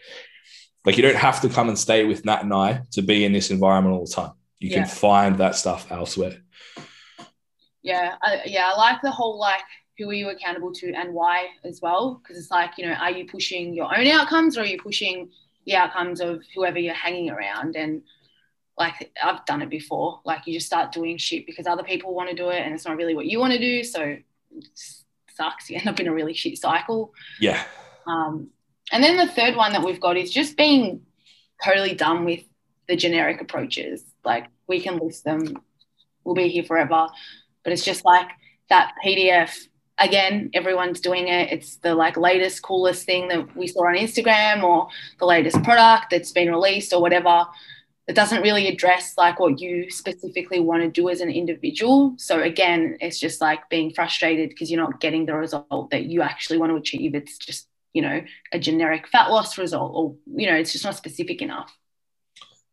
Like 0.83 0.97
you 0.97 1.03
don't 1.03 1.15
have 1.15 1.41
to 1.41 1.49
come 1.49 1.69
and 1.69 1.77
stay 1.77 2.05
with 2.05 2.25
Nat 2.25 2.43
and 2.43 2.53
I 2.53 2.81
to 2.91 3.03
be 3.03 3.23
in 3.23 3.31
this 3.31 3.51
environment 3.51 3.95
all 3.95 4.05
the 4.05 4.11
time. 4.11 4.31
You 4.59 4.69
yeah. 4.69 4.77
can 4.79 4.87
find 4.87 5.37
that 5.37 5.55
stuff 5.55 5.91
elsewhere. 5.91 6.37
Yeah, 7.83 8.15
I, 8.21 8.41
yeah, 8.45 8.71
I 8.73 8.77
like 8.77 9.01
the 9.01 9.11
whole 9.11 9.39
like 9.39 9.61
who 9.97 10.09
are 10.09 10.13
you 10.13 10.29
accountable 10.29 10.71
to 10.73 10.93
and 10.93 11.13
why 11.13 11.47
as 11.63 11.79
well 11.81 12.19
because 12.21 12.37
it's 12.37 12.49
like 12.49 12.71
you 12.77 12.85
know 12.87 12.93
are 12.93 13.11
you 13.11 13.25
pushing 13.27 13.73
your 13.73 13.95
own 13.95 14.07
outcomes 14.07 14.57
or 14.57 14.61
are 14.61 14.65
you 14.65 14.81
pushing 14.81 15.29
the 15.67 15.75
outcomes 15.75 16.21
of 16.21 16.41
whoever 16.55 16.79
you're 16.79 16.93
hanging 16.93 17.29
around 17.29 17.75
and 17.75 18.01
like 18.81 19.11
I've 19.23 19.45
done 19.45 19.61
it 19.61 19.69
before. 19.69 20.21
Like 20.25 20.47
you 20.47 20.53
just 20.53 20.65
start 20.65 20.91
doing 20.91 21.17
shit 21.17 21.45
because 21.45 21.67
other 21.67 21.83
people 21.83 22.15
want 22.15 22.29
to 22.29 22.35
do 22.35 22.49
it 22.49 22.61
and 22.63 22.73
it's 22.73 22.85
not 22.85 22.97
really 22.97 23.13
what 23.13 23.27
you 23.27 23.39
want 23.39 23.53
to 23.53 23.59
do. 23.59 23.83
So 23.83 24.01
it 24.01 24.23
sucks. 25.27 25.69
You 25.69 25.77
end 25.77 25.87
up 25.87 25.99
in 25.99 26.07
a 26.07 26.13
really 26.13 26.33
shit 26.33 26.57
cycle. 26.57 27.13
Yeah. 27.39 27.63
Um, 28.07 28.49
and 28.91 29.03
then 29.03 29.17
the 29.17 29.27
third 29.27 29.55
one 29.55 29.71
that 29.73 29.83
we've 29.83 30.01
got 30.01 30.17
is 30.17 30.31
just 30.31 30.57
being 30.57 31.01
totally 31.63 31.93
done 31.93 32.25
with 32.25 32.43
the 32.87 32.95
generic 32.95 33.39
approaches. 33.39 34.03
Like 34.25 34.47
we 34.67 34.81
can 34.81 34.97
list 34.97 35.23
them, 35.25 35.57
we'll 36.23 36.35
be 36.35 36.49
here 36.49 36.63
forever. 36.63 37.07
But 37.63 37.73
it's 37.73 37.85
just 37.85 38.03
like 38.03 38.29
that 38.69 38.93
PDF. 39.05 39.67
Again, 39.99 40.49
everyone's 40.55 41.01
doing 41.01 41.27
it. 41.27 41.51
It's 41.51 41.75
the 41.75 41.93
like 41.93 42.17
latest, 42.17 42.63
coolest 42.63 43.05
thing 43.05 43.27
that 43.27 43.55
we 43.55 43.67
saw 43.67 43.85
on 43.85 43.95
Instagram 43.95 44.63
or 44.63 44.87
the 45.19 45.27
latest 45.27 45.61
product 45.61 46.07
that's 46.09 46.31
been 46.31 46.49
released 46.49 46.91
or 46.91 46.99
whatever 46.99 47.45
it 48.07 48.15
doesn't 48.15 48.41
really 48.41 48.67
address 48.67 49.13
like 49.17 49.39
what 49.39 49.59
you 49.59 49.89
specifically 49.89 50.59
want 50.59 50.81
to 50.81 50.89
do 50.89 51.09
as 51.09 51.21
an 51.21 51.29
individual. 51.29 52.13
So 52.17 52.41
again, 52.41 52.97
it's 52.99 53.19
just 53.19 53.41
like 53.41 53.69
being 53.69 53.93
frustrated 53.93 54.49
because 54.49 54.71
you're 54.71 54.81
not 54.81 54.99
getting 54.99 55.25
the 55.25 55.35
result 55.35 55.91
that 55.91 56.05
you 56.05 56.21
actually 56.21 56.57
want 56.57 56.71
to 56.71 56.75
achieve. 56.75 57.13
It's 57.13 57.37
just, 57.37 57.67
you 57.93 58.01
know, 58.01 58.21
a 58.51 58.59
generic 58.59 59.07
fat 59.07 59.29
loss 59.29 59.57
result 59.57 59.91
or, 59.93 60.15
you 60.35 60.49
know, 60.49 60.55
it's 60.55 60.71
just 60.71 60.83
not 60.83 60.95
specific 60.95 61.41
enough. 61.41 61.75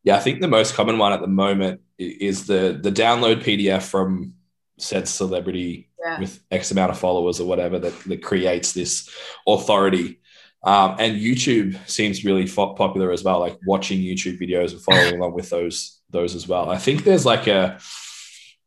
Yeah, 0.02 0.16
I 0.16 0.20
think 0.20 0.40
the 0.40 0.48
most 0.48 0.74
common 0.74 0.96
one 0.96 1.12
at 1.12 1.20
the 1.20 1.26
moment 1.26 1.82
is 1.98 2.46
the 2.46 2.78
the 2.80 2.92
download 2.92 3.42
PDF 3.42 3.82
from 3.82 4.34
said 4.78 5.08
celebrity 5.08 5.88
yeah. 6.02 6.20
with 6.20 6.40
X 6.50 6.70
amount 6.70 6.92
of 6.92 6.98
followers 6.98 7.40
or 7.40 7.46
whatever 7.46 7.78
that, 7.78 7.98
that 8.04 8.22
creates 8.22 8.72
this 8.72 9.10
authority 9.46 10.20
um, 10.62 10.96
and 10.98 11.20
YouTube 11.20 11.78
seems 11.88 12.24
really 12.24 12.46
fo- 12.46 12.74
popular 12.74 13.12
as 13.12 13.22
well, 13.22 13.40
like 13.40 13.58
watching 13.66 14.00
YouTube 14.00 14.40
videos 14.40 14.72
and 14.72 14.80
following 14.82 15.14
along 15.16 15.34
with 15.34 15.50
those 15.50 16.00
those 16.10 16.34
as 16.34 16.48
well. 16.48 16.70
I 16.70 16.78
think 16.78 17.04
there's 17.04 17.26
like 17.26 17.46
a 17.46 17.78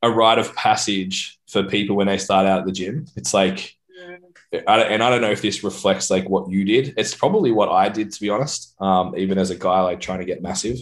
a 0.02 0.10
rite 0.10 0.38
of 0.38 0.54
passage 0.54 1.38
for 1.48 1.62
people 1.62 1.96
when 1.96 2.06
they 2.06 2.18
start 2.18 2.46
out 2.46 2.60
at 2.60 2.66
the 2.66 2.72
gym. 2.72 3.06
It's 3.14 3.34
like, 3.34 3.76
I 4.66 4.80
and 4.82 5.02
I 5.02 5.10
don't 5.10 5.20
know 5.20 5.30
if 5.30 5.42
this 5.42 5.62
reflects 5.62 6.10
like 6.10 6.28
what 6.28 6.50
you 6.50 6.64
did. 6.64 6.94
It's 6.96 7.14
probably 7.14 7.52
what 7.52 7.68
I 7.68 7.88
did, 7.88 8.12
to 8.12 8.20
be 8.20 8.30
honest. 8.30 8.74
Um, 8.80 9.14
even 9.16 9.38
as 9.38 9.50
a 9.50 9.56
guy, 9.56 9.80
like 9.80 10.00
trying 10.00 10.20
to 10.20 10.24
get 10.24 10.42
massive, 10.42 10.78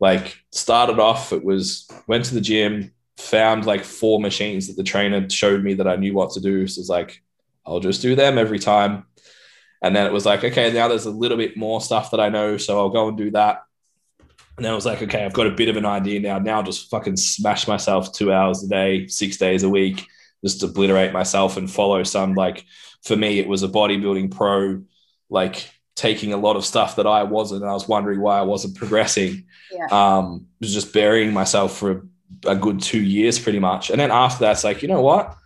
like 0.00 0.38
started 0.50 0.98
off, 0.98 1.32
it 1.32 1.44
was 1.44 1.88
went 2.08 2.24
to 2.26 2.34
the 2.34 2.40
gym, 2.40 2.92
found 3.16 3.64
like 3.64 3.84
four 3.84 4.20
machines 4.20 4.66
that 4.66 4.76
the 4.76 4.82
trainer 4.82 5.28
showed 5.30 5.62
me 5.62 5.74
that 5.74 5.88
I 5.88 5.96
knew 5.96 6.14
what 6.14 6.32
to 6.32 6.40
do. 6.40 6.66
So 6.66 6.80
it's 6.80 6.90
like, 6.90 7.22
I'll 7.64 7.80
just 7.80 8.02
do 8.02 8.14
them 8.14 8.38
every 8.38 8.58
time 8.58 9.04
and 9.82 9.94
then 9.94 10.06
it 10.06 10.12
was 10.12 10.26
like, 10.26 10.44
okay, 10.44 10.72
now 10.72 10.88
there's 10.88 11.06
a 11.06 11.10
little 11.10 11.36
bit 11.36 11.56
more 11.56 11.80
stuff 11.80 12.10
that 12.10 12.20
I 12.20 12.28
know, 12.28 12.56
so 12.56 12.78
I'll 12.78 12.90
go 12.90 13.08
and 13.08 13.16
do 13.16 13.30
that. 13.32 13.62
And 14.56 14.64
then 14.64 14.72
it 14.72 14.76
was 14.76 14.86
like, 14.86 15.02
okay, 15.02 15.24
I've 15.24 15.32
got 15.32 15.46
a 15.46 15.52
bit 15.52 15.68
of 15.68 15.76
an 15.76 15.86
idea 15.86 16.18
now. 16.18 16.38
Now 16.40 16.62
just 16.62 16.90
fucking 16.90 17.16
smash 17.16 17.68
myself 17.68 18.12
two 18.12 18.32
hours 18.32 18.62
a 18.64 18.68
day, 18.68 19.06
six 19.06 19.36
days 19.36 19.62
a 19.62 19.68
week, 19.68 20.04
just 20.44 20.62
obliterate 20.64 21.12
myself 21.12 21.56
and 21.56 21.70
follow 21.70 22.02
some 22.02 22.34
like 22.34 22.64
for 23.04 23.16
me, 23.16 23.38
it 23.38 23.48
was 23.48 23.62
a 23.62 23.68
bodybuilding 23.68 24.32
pro, 24.32 24.82
like 25.30 25.70
taking 25.94 26.32
a 26.32 26.36
lot 26.36 26.56
of 26.56 26.64
stuff 26.64 26.96
that 26.96 27.06
I 27.06 27.22
wasn't. 27.22 27.62
And 27.62 27.70
I 27.70 27.74
was 27.74 27.88
wondering 27.88 28.20
why 28.20 28.38
I 28.38 28.42
wasn't 28.42 28.76
progressing. 28.76 29.46
Yeah. 29.72 29.86
Um, 29.90 30.46
was 30.60 30.74
just 30.74 30.92
burying 30.92 31.32
myself 31.32 31.76
for 31.76 32.08
a, 32.44 32.50
a 32.50 32.56
good 32.56 32.80
two 32.80 33.02
years 33.02 33.38
pretty 33.38 33.58
much. 33.58 33.90
And 33.90 34.00
then 34.00 34.10
after 34.10 34.40
that, 34.40 34.52
it's 34.52 34.64
like, 34.64 34.82
you 34.82 34.88
know 34.88 35.02
what? 35.02 35.36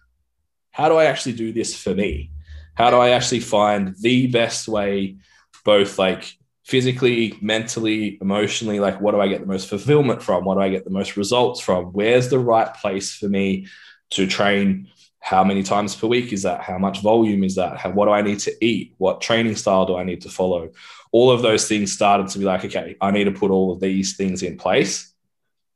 How 0.71 0.89
do 0.89 0.97
I 0.97 1.05
actually 1.05 1.35
do 1.35 1.53
this 1.53 1.81
for 1.81 1.95
me? 1.95 2.32
How 2.75 2.91
do 2.91 2.97
I 2.97 3.11
actually 3.11 3.41
find 3.41 3.95
the 4.01 4.27
best 4.29 4.69
way, 4.69 5.17
both 5.65 5.99
like 5.99 6.37
physically, 6.65 7.37
mentally, 7.41 8.19
emotionally? 8.21 8.81
Like, 8.81 9.01
what 9.01 9.13
do 9.13 9.21
I 9.21 9.29
get 9.29 9.41
the 9.41 9.47
most 9.47 9.69
fulfillment 9.69 10.23
from? 10.23 10.45
What 10.45 10.55
do 10.55 10.61
I 10.61 10.71
get 10.71 10.85
the 10.85 10.91
most 10.91 11.17
results 11.17 11.61
from? 11.61 11.87
Where's 11.87 12.29
the 12.29 12.39
right 12.39 12.73
place 12.75 13.15
for 13.15 13.29
me 13.29 13.67
to 14.11 14.27
train? 14.27 14.89
How 15.21 15.45
many 15.45 15.63
times 15.63 15.95
per 15.95 16.07
week 16.07 16.33
is 16.33 16.43
that? 16.43 16.63
How 16.63 16.79
much 16.79 17.01
volume 17.01 17.45
is 17.45 17.55
that? 17.57 17.77
How, 17.77 17.91
what 17.91 18.07
do 18.07 18.13
I 18.13 18.23
need 18.23 18.41
to 18.41 18.53
eat? 18.65 18.95
What 18.99 19.21
training 19.21 19.57
style 19.57 19.87
do 19.87 19.97
I 19.97 20.05
need 20.05 20.23
to 20.23 20.29
follow? 20.29 20.71
All 21.13 21.31
of 21.31 21.43
those 21.43 21.69
things 21.69 21.93
started 21.93 22.29
to 22.29 22.39
be 22.39 22.45
like, 22.45 22.65
okay, 22.65 22.97
I 23.01 23.11
need 23.11 23.25
to 23.25 23.33
put 23.33 23.51
all 23.51 23.73
of 23.73 23.81
these 23.81 24.17
things 24.17 24.43
in 24.43 24.57
place. 24.57 25.13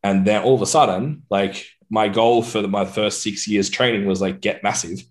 And 0.02 0.26
then 0.26 0.42
all 0.42 0.54
of 0.54 0.62
a 0.62 0.66
sudden, 0.66 1.22
like 1.30 1.66
my 1.90 2.08
goal 2.08 2.42
for 2.42 2.66
my 2.66 2.84
first 2.84 3.22
six 3.22 3.46
years 3.46 3.70
training 3.70 4.06
was 4.06 4.20
like 4.20 4.40
get 4.40 4.62
massive 4.62 5.04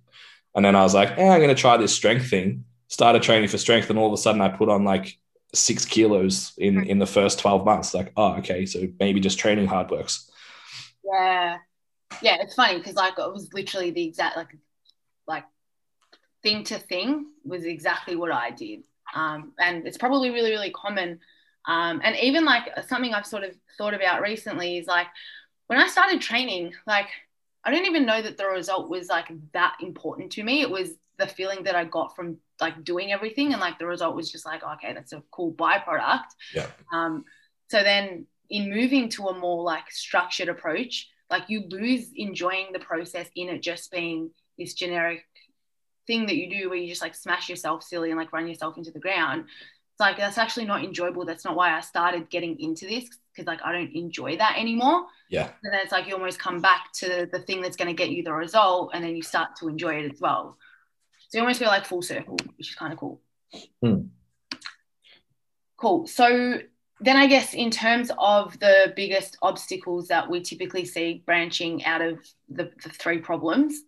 and 0.55 0.63
then 0.63 0.75
I 0.75 0.83
was 0.83 0.93
like, 0.93 1.17
eh, 1.17 1.27
I'm 1.27 1.39
going 1.39 1.53
to 1.53 1.61
try 1.61 1.77
this 1.77 1.93
strength 1.93 2.29
thing. 2.29 2.63
Started 2.87 3.21
training 3.23 3.49
for 3.49 3.57
strength, 3.57 3.89
and 3.89 3.99
all 3.99 4.07
of 4.07 4.13
a 4.13 4.17
sudden 4.17 4.41
I 4.41 4.49
put 4.49 4.69
on 4.69 4.83
like 4.83 5.17
six 5.53 5.85
kilos 5.85 6.53
in 6.57 6.85
in 6.85 6.99
the 6.99 7.05
first 7.05 7.39
12 7.39 7.65
months. 7.65 7.93
Like, 7.93 8.13
oh, 8.15 8.35
okay, 8.35 8.65
so 8.65 8.87
maybe 8.99 9.19
just 9.19 9.39
training 9.39 9.67
hard 9.67 9.91
works. 9.91 10.29
Yeah, 11.03 11.57
yeah, 12.21 12.37
it's 12.41 12.55
funny 12.55 12.77
because 12.77 12.95
like 12.95 13.17
it 13.17 13.33
was 13.33 13.53
literally 13.53 13.91
the 13.91 14.05
exact 14.05 14.37
like 14.37 14.55
like 15.27 15.43
thing 16.43 16.63
to 16.65 16.79
thing 16.79 17.25
was 17.43 17.65
exactly 17.65 18.15
what 18.15 18.31
I 18.31 18.51
did, 18.51 18.83
um, 19.13 19.53
and 19.59 19.85
it's 19.85 19.97
probably 19.97 20.29
really 20.29 20.51
really 20.51 20.71
common. 20.71 21.19
Um, 21.67 21.99
and 22.03 22.15
even 22.17 22.45
like 22.45 22.69
something 22.87 23.13
I've 23.13 23.25
sort 23.25 23.43
of 23.43 23.55
thought 23.77 23.95
about 23.95 24.21
recently 24.21 24.77
is 24.77 24.85
like 24.87 25.07
when 25.67 25.79
I 25.79 25.87
started 25.87 26.21
training, 26.21 26.73
like 26.85 27.07
I 27.65 27.71
don't 27.71 27.85
even 27.85 28.05
know 28.05 28.21
that 28.21 28.37
the 28.37 28.45
result 28.45 28.89
was 28.89 29.09
like 29.09 29.27
that 29.53 29.75
important 29.81 30.31
to 30.33 30.43
me. 30.43 30.61
It 30.61 30.69
was 30.69 30.91
the 31.17 31.27
feeling 31.27 31.63
that 31.63 31.75
I 31.75 31.83
got 31.85 32.15
from 32.15 32.37
like 32.61 32.83
doing 32.83 33.11
everything, 33.11 33.51
and 33.51 33.61
like 33.61 33.79
the 33.79 33.87
result 33.87 34.15
was 34.15 34.31
just 34.31 34.45
like, 34.45 34.63
okay, 34.63 34.93
that's 34.93 35.13
a 35.13 35.23
cool 35.31 35.51
byproduct. 35.53 36.29
Yeah. 36.53 36.67
Um. 36.93 37.25
So 37.69 37.81
then, 37.81 38.27
in 38.49 38.69
moving 38.69 39.09
to 39.09 39.27
a 39.29 39.39
more 39.39 39.63
like 39.63 39.89
structured 39.89 40.49
approach, 40.49 41.09
like 41.29 41.43
you 41.47 41.63
lose 41.69 42.09
enjoying 42.15 42.67
the 42.71 42.79
process 42.79 43.27
in 43.35 43.49
it 43.49 43.61
just 43.61 43.91
being 43.91 44.29
this 44.57 44.73
generic 44.73 45.23
thing 46.07 46.27
that 46.27 46.35
you 46.35 46.49
do 46.49 46.69
where 46.69 46.77
you 46.77 46.87
just 46.87 47.01
like 47.01 47.15
smash 47.15 47.49
yourself 47.49 47.83
silly 47.83 48.11
and 48.11 48.19
like 48.19 48.31
run 48.31 48.47
yourself 48.47 48.77
into 48.77 48.91
the 48.91 48.99
ground. 48.99 49.41
It's 49.41 49.99
like 49.99 50.17
that's 50.17 50.37
actually 50.37 50.65
not 50.65 50.83
enjoyable. 50.83 51.25
That's 51.25 51.45
not 51.45 51.55
why 51.55 51.75
I 51.75 51.79
started 51.79 52.29
getting 52.29 52.59
into 52.59 52.85
this 52.85 53.09
because 53.35 53.47
like 53.47 53.59
I 53.63 53.71
don't 53.71 53.91
enjoy 53.93 54.37
that 54.37 54.57
anymore. 54.57 55.05
Yeah. 55.29 55.49
And 55.63 55.73
then 55.73 55.81
it's 55.81 55.91
like 55.91 56.07
you 56.07 56.13
almost 56.13 56.39
come 56.39 56.61
back 56.61 56.91
to 56.95 57.27
the 57.31 57.39
thing 57.39 57.61
that's 57.61 57.75
going 57.75 57.87
to 57.87 57.93
get 57.93 58.11
you 58.11 58.23
the 58.23 58.33
result, 58.33 58.91
and 58.93 59.03
then 59.03 59.15
you 59.15 59.21
start 59.21 59.55
to 59.57 59.67
enjoy 59.67 59.95
it 59.95 60.11
as 60.11 60.21
well. 60.21 60.57
So 61.29 61.37
you 61.37 61.41
almost 61.41 61.59
feel 61.59 61.67
like 61.67 61.85
full 61.85 62.01
circle, 62.01 62.37
which 62.57 62.69
is 62.69 62.75
kind 62.75 62.93
of 62.93 62.99
cool. 62.99 63.21
Hmm. 63.81 64.03
Cool. 65.77 66.07
So 66.07 66.59
then 67.01 67.17
I 67.17 67.27
guess 67.27 67.53
in 67.53 67.71
terms 67.71 68.09
of 68.17 68.57
the 68.59 68.93
biggest 68.95 69.37
obstacles 69.41 70.07
that 70.07 70.29
we 70.29 70.41
typically 70.41 70.85
see 70.85 71.23
branching 71.25 71.83
out 71.83 72.01
of 72.01 72.19
the, 72.47 72.71
the 72.83 72.89
three 72.89 73.19
problems, 73.19 73.81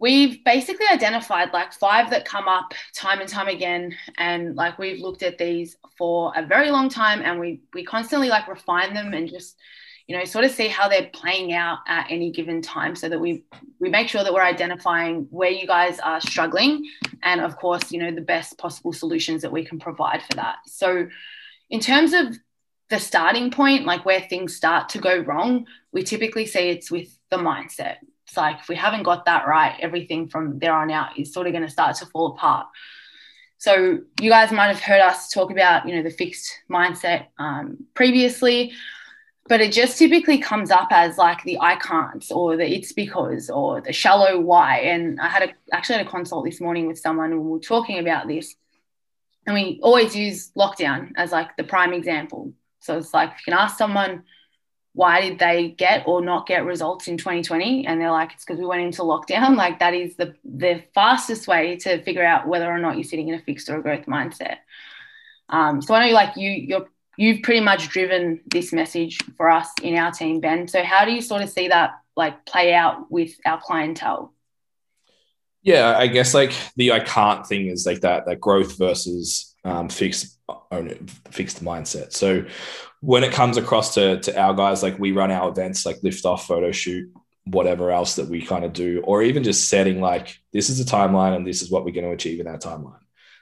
we've 0.00 0.42
basically 0.44 0.86
identified 0.90 1.52
like 1.52 1.72
five 1.72 2.10
that 2.10 2.24
come 2.24 2.48
up 2.48 2.72
time 2.94 3.20
and 3.20 3.28
time 3.28 3.48
again 3.48 3.94
and 4.16 4.56
like 4.56 4.78
we've 4.78 5.00
looked 5.00 5.22
at 5.22 5.38
these 5.38 5.76
for 5.96 6.32
a 6.34 6.44
very 6.44 6.70
long 6.70 6.88
time 6.88 7.22
and 7.22 7.38
we 7.38 7.60
we 7.74 7.84
constantly 7.84 8.28
like 8.28 8.48
refine 8.48 8.94
them 8.94 9.12
and 9.12 9.28
just 9.28 9.56
you 10.06 10.16
know 10.16 10.24
sort 10.24 10.44
of 10.44 10.50
see 10.50 10.66
how 10.66 10.88
they're 10.88 11.10
playing 11.12 11.52
out 11.52 11.78
at 11.86 12.06
any 12.10 12.32
given 12.32 12.60
time 12.62 12.96
so 12.96 13.08
that 13.08 13.20
we 13.20 13.44
we 13.78 13.88
make 13.88 14.08
sure 14.08 14.24
that 14.24 14.32
we're 14.32 14.42
identifying 14.42 15.28
where 15.30 15.50
you 15.50 15.66
guys 15.66 16.00
are 16.00 16.20
struggling 16.20 16.84
and 17.22 17.40
of 17.42 17.56
course 17.56 17.92
you 17.92 18.00
know 18.00 18.10
the 18.10 18.20
best 18.20 18.58
possible 18.58 18.92
solutions 18.92 19.42
that 19.42 19.52
we 19.52 19.64
can 19.64 19.78
provide 19.78 20.22
for 20.22 20.34
that. 20.34 20.56
So 20.66 21.08
in 21.68 21.78
terms 21.78 22.12
of 22.12 22.36
the 22.88 22.98
starting 22.98 23.52
point 23.52 23.84
like 23.84 24.04
where 24.04 24.20
things 24.20 24.56
start 24.56 24.88
to 24.88 24.98
go 24.98 25.18
wrong 25.18 25.66
we 25.92 26.02
typically 26.02 26.44
see 26.44 26.70
it's 26.70 26.90
with 26.90 27.16
the 27.30 27.36
mindset 27.36 27.98
it's 28.30 28.36
like 28.36 28.60
if 28.60 28.68
we 28.68 28.76
haven't 28.76 29.02
got 29.02 29.24
that 29.24 29.48
right, 29.48 29.74
everything 29.80 30.28
from 30.28 30.60
there 30.60 30.72
on 30.72 30.88
out 30.88 31.18
is 31.18 31.32
sort 31.32 31.48
of 31.48 31.52
going 31.52 31.64
to 31.64 31.68
start 31.70 31.96
to 31.96 32.06
fall 32.06 32.28
apart. 32.28 32.68
So 33.58 33.98
you 34.20 34.30
guys 34.30 34.52
might 34.52 34.68
have 34.68 34.78
heard 34.78 35.00
us 35.00 35.30
talk 35.30 35.50
about, 35.50 35.86
you 35.86 35.96
know, 35.96 36.04
the 36.04 36.10
fixed 36.10 36.60
mindset 36.70 37.26
um, 37.38 37.78
previously, 37.94 38.72
but 39.48 39.60
it 39.60 39.72
just 39.72 39.98
typically 39.98 40.38
comes 40.38 40.70
up 40.70 40.88
as 40.92 41.18
like 41.18 41.42
the 41.42 41.58
I 41.58 41.74
can't 41.74 42.24
or 42.30 42.56
the 42.56 42.72
it's 42.72 42.92
because 42.92 43.50
or 43.50 43.80
the 43.80 43.92
shallow 43.92 44.38
why. 44.38 44.78
And 44.78 45.20
I 45.20 45.28
had 45.28 45.42
a, 45.42 45.74
actually 45.74 45.96
had 45.96 46.06
a 46.06 46.10
consult 46.10 46.44
this 46.44 46.60
morning 46.60 46.86
with 46.86 47.00
someone 47.00 47.32
and 47.32 47.42
we 47.42 47.50
were 47.50 47.58
talking 47.58 47.98
about 47.98 48.28
this. 48.28 48.54
And 49.44 49.54
we 49.54 49.80
always 49.82 50.14
use 50.14 50.52
lockdown 50.56 51.10
as 51.16 51.32
like 51.32 51.56
the 51.56 51.64
prime 51.64 51.92
example. 51.92 52.52
So 52.78 52.96
it's 52.96 53.12
like 53.12 53.30
if 53.30 53.38
you 53.38 53.52
can 53.52 53.60
ask 53.60 53.76
someone, 53.76 54.22
why 54.92 55.20
did 55.20 55.38
they 55.38 55.68
get 55.68 56.06
or 56.06 56.20
not 56.20 56.46
get 56.46 56.64
results 56.64 57.06
in 57.06 57.16
2020 57.16 57.86
and 57.86 58.00
they're 58.00 58.10
like 58.10 58.32
it's 58.32 58.44
because 58.44 58.58
we 58.58 58.66
went 58.66 58.82
into 58.82 59.02
lockdown. 59.02 59.56
Like 59.60 59.78
that 59.80 59.94
is 59.94 60.16
the 60.16 60.34
the 60.44 60.82
fastest 60.94 61.46
way 61.46 61.76
to 61.76 62.02
figure 62.02 62.24
out 62.24 62.48
whether 62.48 62.70
or 62.70 62.78
not 62.78 62.96
you're 62.96 63.04
sitting 63.04 63.28
in 63.28 63.34
a 63.34 63.42
fixed 63.42 63.68
or 63.68 63.76
a 63.76 63.82
growth 63.82 64.06
mindset. 64.06 64.58
Um, 65.48 65.82
so 65.82 65.94
i 65.94 66.06
know 66.06 66.12
like 66.14 66.36
you 66.36 66.50
you're 66.50 66.88
you've 67.16 67.42
pretty 67.42 67.60
much 67.60 67.88
driven 67.88 68.40
this 68.46 68.72
message 68.72 69.18
for 69.36 69.50
us 69.50 69.68
in 69.82 69.96
our 69.96 70.10
team 70.10 70.40
ben. 70.40 70.66
So 70.66 70.82
how 70.82 71.04
do 71.04 71.12
you 71.12 71.20
sort 71.20 71.42
of 71.42 71.50
see 71.50 71.68
that 71.68 71.92
like 72.16 72.46
play 72.46 72.72
out 72.72 73.10
with 73.10 73.32
our 73.44 73.60
clientele? 73.60 74.32
Yeah 75.62 75.94
i 75.96 76.06
guess 76.06 76.32
like 76.32 76.52
the 76.76 76.92
i 76.92 77.00
can't 77.00 77.46
thing 77.46 77.66
is 77.66 77.84
like 77.84 78.00
that 78.00 78.24
that 78.26 78.40
growth 78.40 78.78
versus 78.78 79.49
um, 79.64 79.88
fixed 79.88 80.38
own 80.70 81.06
fixed 81.30 81.62
mindset. 81.62 82.12
So 82.12 82.44
when 83.00 83.24
it 83.24 83.32
comes 83.32 83.56
across 83.56 83.94
to, 83.94 84.20
to 84.20 84.40
our 84.40 84.54
guys, 84.54 84.82
like 84.82 84.98
we 84.98 85.12
run 85.12 85.30
our 85.30 85.48
events 85.48 85.86
like 85.86 85.98
lift 86.02 86.24
off, 86.24 86.46
photo 86.46 86.72
shoot, 86.72 87.10
whatever 87.44 87.90
else 87.90 88.16
that 88.16 88.28
we 88.28 88.42
kind 88.42 88.64
of 88.64 88.72
do, 88.72 89.00
or 89.04 89.22
even 89.22 89.44
just 89.44 89.68
setting 89.68 90.00
like 90.00 90.36
this 90.52 90.70
is 90.70 90.80
a 90.80 90.84
timeline 90.84 91.36
and 91.36 91.46
this 91.46 91.62
is 91.62 91.70
what 91.70 91.84
we're 91.84 91.94
going 91.94 92.06
to 92.06 92.12
achieve 92.12 92.40
in 92.40 92.46
that 92.46 92.62
timeline. 92.62 92.98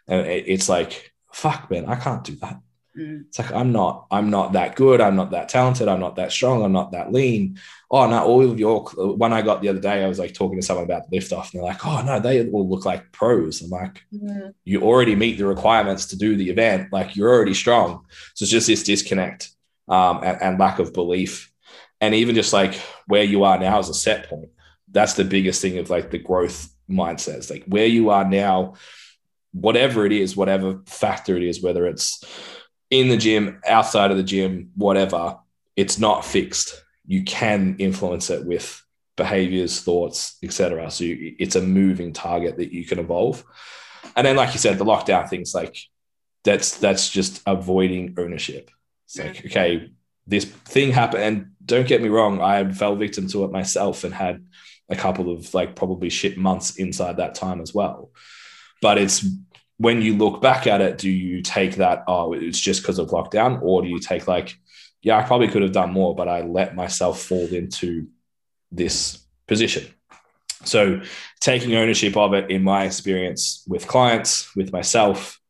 And 0.06 0.26
it, 0.26 0.44
it's 0.46 0.68
like, 0.68 1.12
fuck, 1.32 1.70
man, 1.70 1.86
I 1.86 1.96
can't 1.96 2.24
do 2.24 2.36
that. 2.36 2.60
Mm. 2.96 3.26
It's 3.26 3.38
like 3.38 3.52
I'm 3.52 3.72
not, 3.72 4.06
I'm 4.10 4.30
not 4.30 4.52
that 4.52 4.76
good. 4.76 5.00
I'm 5.00 5.16
not 5.16 5.30
that 5.30 5.48
talented. 5.48 5.88
I'm 5.88 6.00
not 6.00 6.16
that 6.16 6.32
strong. 6.32 6.62
I'm 6.62 6.72
not 6.72 6.92
that 6.92 7.12
lean. 7.12 7.58
Oh 7.90 8.08
no, 8.08 8.24
all 8.24 8.50
of 8.50 8.58
your 8.58 8.82
one 9.16 9.32
I 9.32 9.42
got 9.42 9.62
the 9.62 9.68
other 9.68 9.80
day, 9.80 10.04
I 10.04 10.08
was 10.08 10.18
like 10.18 10.34
talking 10.34 10.58
to 10.60 10.66
someone 10.66 10.84
about 10.84 11.08
the 11.08 11.16
lift 11.16 11.32
off, 11.32 11.52
and 11.52 11.60
they're 11.60 11.68
like, 11.68 11.86
oh 11.86 12.02
no, 12.02 12.20
they 12.20 12.48
all 12.50 12.68
look 12.68 12.84
like 12.84 13.12
pros. 13.12 13.62
I'm 13.62 13.70
like, 13.70 14.04
mm. 14.12 14.52
you 14.64 14.82
already 14.82 15.14
meet 15.14 15.38
the 15.38 15.46
requirements 15.46 16.06
to 16.06 16.16
do 16.16 16.36
the 16.36 16.50
event. 16.50 16.92
Like 16.92 17.16
you're 17.16 17.30
already 17.30 17.54
strong. 17.54 18.06
So 18.34 18.44
it's 18.44 18.52
just 18.52 18.66
this 18.66 18.82
disconnect 18.82 19.50
um, 19.88 20.22
and, 20.22 20.42
and 20.42 20.58
lack 20.58 20.78
of 20.78 20.92
belief. 20.92 21.52
And 22.00 22.14
even 22.14 22.34
just 22.34 22.52
like 22.52 22.74
where 23.06 23.24
you 23.24 23.44
are 23.44 23.58
now 23.58 23.78
as 23.78 23.88
a 23.88 23.94
set 23.94 24.28
point, 24.28 24.50
that's 24.90 25.14
the 25.14 25.24
biggest 25.24 25.60
thing 25.60 25.78
of 25.78 25.90
like 25.90 26.10
the 26.10 26.18
growth 26.18 26.72
mindset. 26.88 27.36
It's 27.36 27.50
like 27.50 27.64
where 27.66 27.86
you 27.86 28.10
are 28.10 28.24
now, 28.24 28.74
whatever 29.52 30.06
it 30.06 30.12
is, 30.12 30.36
whatever 30.36 30.80
factor 30.86 31.36
it 31.36 31.42
is, 31.42 31.62
whether 31.62 31.86
it's 31.86 32.24
in 32.90 33.08
the 33.08 33.16
gym, 33.16 33.60
outside 33.66 34.10
of 34.10 34.16
the 34.16 34.22
gym, 34.22 34.70
whatever, 34.74 35.38
it's 35.76 35.98
not 35.98 36.24
fixed. 36.24 36.82
You 37.06 37.24
can 37.24 37.76
influence 37.78 38.30
it 38.30 38.44
with 38.44 38.82
behaviors, 39.16 39.80
thoughts, 39.80 40.36
etc. 40.42 40.90
So 40.90 41.04
you, 41.04 41.36
it's 41.38 41.56
a 41.56 41.62
moving 41.62 42.12
target 42.12 42.56
that 42.56 42.72
you 42.72 42.86
can 42.86 42.98
evolve. 42.98 43.44
And 44.16 44.26
then, 44.26 44.36
like 44.36 44.54
you 44.54 44.58
said, 44.58 44.78
the 44.78 44.84
lockdown 44.84 45.28
things 45.28 45.54
like 45.54 45.76
that's 46.44 46.78
that's 46.78 47.10
just 47.10 47.42
avoiding 47.46 48.14
ownership. 48.18 48.70
It's 49.04 49.18
like 49.18 49.36
mm. 49.36 49.46
okay, 49.46 49.90
this 50.26 50.44
thing 50.44 50.92
happened, 50.92 51.22
and 51.22 51.50
don't 51.64 51.86
get 51.86 52.02
me 52.02 52.08
wrong, 52.08 52.40
I 52.40 52.70
fell 52.72 52.96
victim 52.96 53.28
to 53.28 53.44
it 53.44 53.50
myself 53.50 54.04
and 54.04 54.14
had 54.14 54.44
a 54.88 54.96
couple 54.96 55.30
of 55.30 55.52
like 55.52 55.76
probably 55.76 56.08
shit 56.08 56.38
months 56.38 56.76
inside 56.76 57.18
that 57.18 57.34
time 57.34 57.60
as 57.60 57.74
well. 57.74 58.10
But 58.80 58.98
it's 58.98 59.26
when 59.78 60.02
you 60.02 60.16
look 60.16 60.42
back 60.42 60.66
at 60.66 60.80
it, 60.80 60.98
do 60.98 61.08
you 61.08 61.40
take 61.40 61.76
that, 61.76 62.04
oh, 62.06 62.32
it's 62.32 62.60
just 62.60 62.82
because 62.82 62.98
of 62.98 63.08
lockdown? 63.08 63.60
Or 63.62 63.82
do 63.82 63.88
you 63.88 64.00
take 64.00 64.28
like, 64.28 64.56
yeah, 65.02 65.16
I 65.16 65.22
probably 65.22 65.48
could 65.48 65.62
have 65.62 65.72
done 65.72 65.92
more, 65.92 66.14
but 66.14 66.28
I 66.28 66.42
let 66.42 66.74
myself 66.74 67.22
fall 67.22 67.46
into 67.46 68.08
this 68.70 69.24
position. 69.46 69.86
So 70.64 71.00
taking 71.40 71.76
ownership 71.76 72.16
of 72.16 72.34
it 72.34 72.50
in 72.50 72.64
my 72.64 72.84
experience 72.84 73.62
with 73.68 73.86
clients, 73.86 74.54
with 74.56 74.72
myself, 74.72 75.40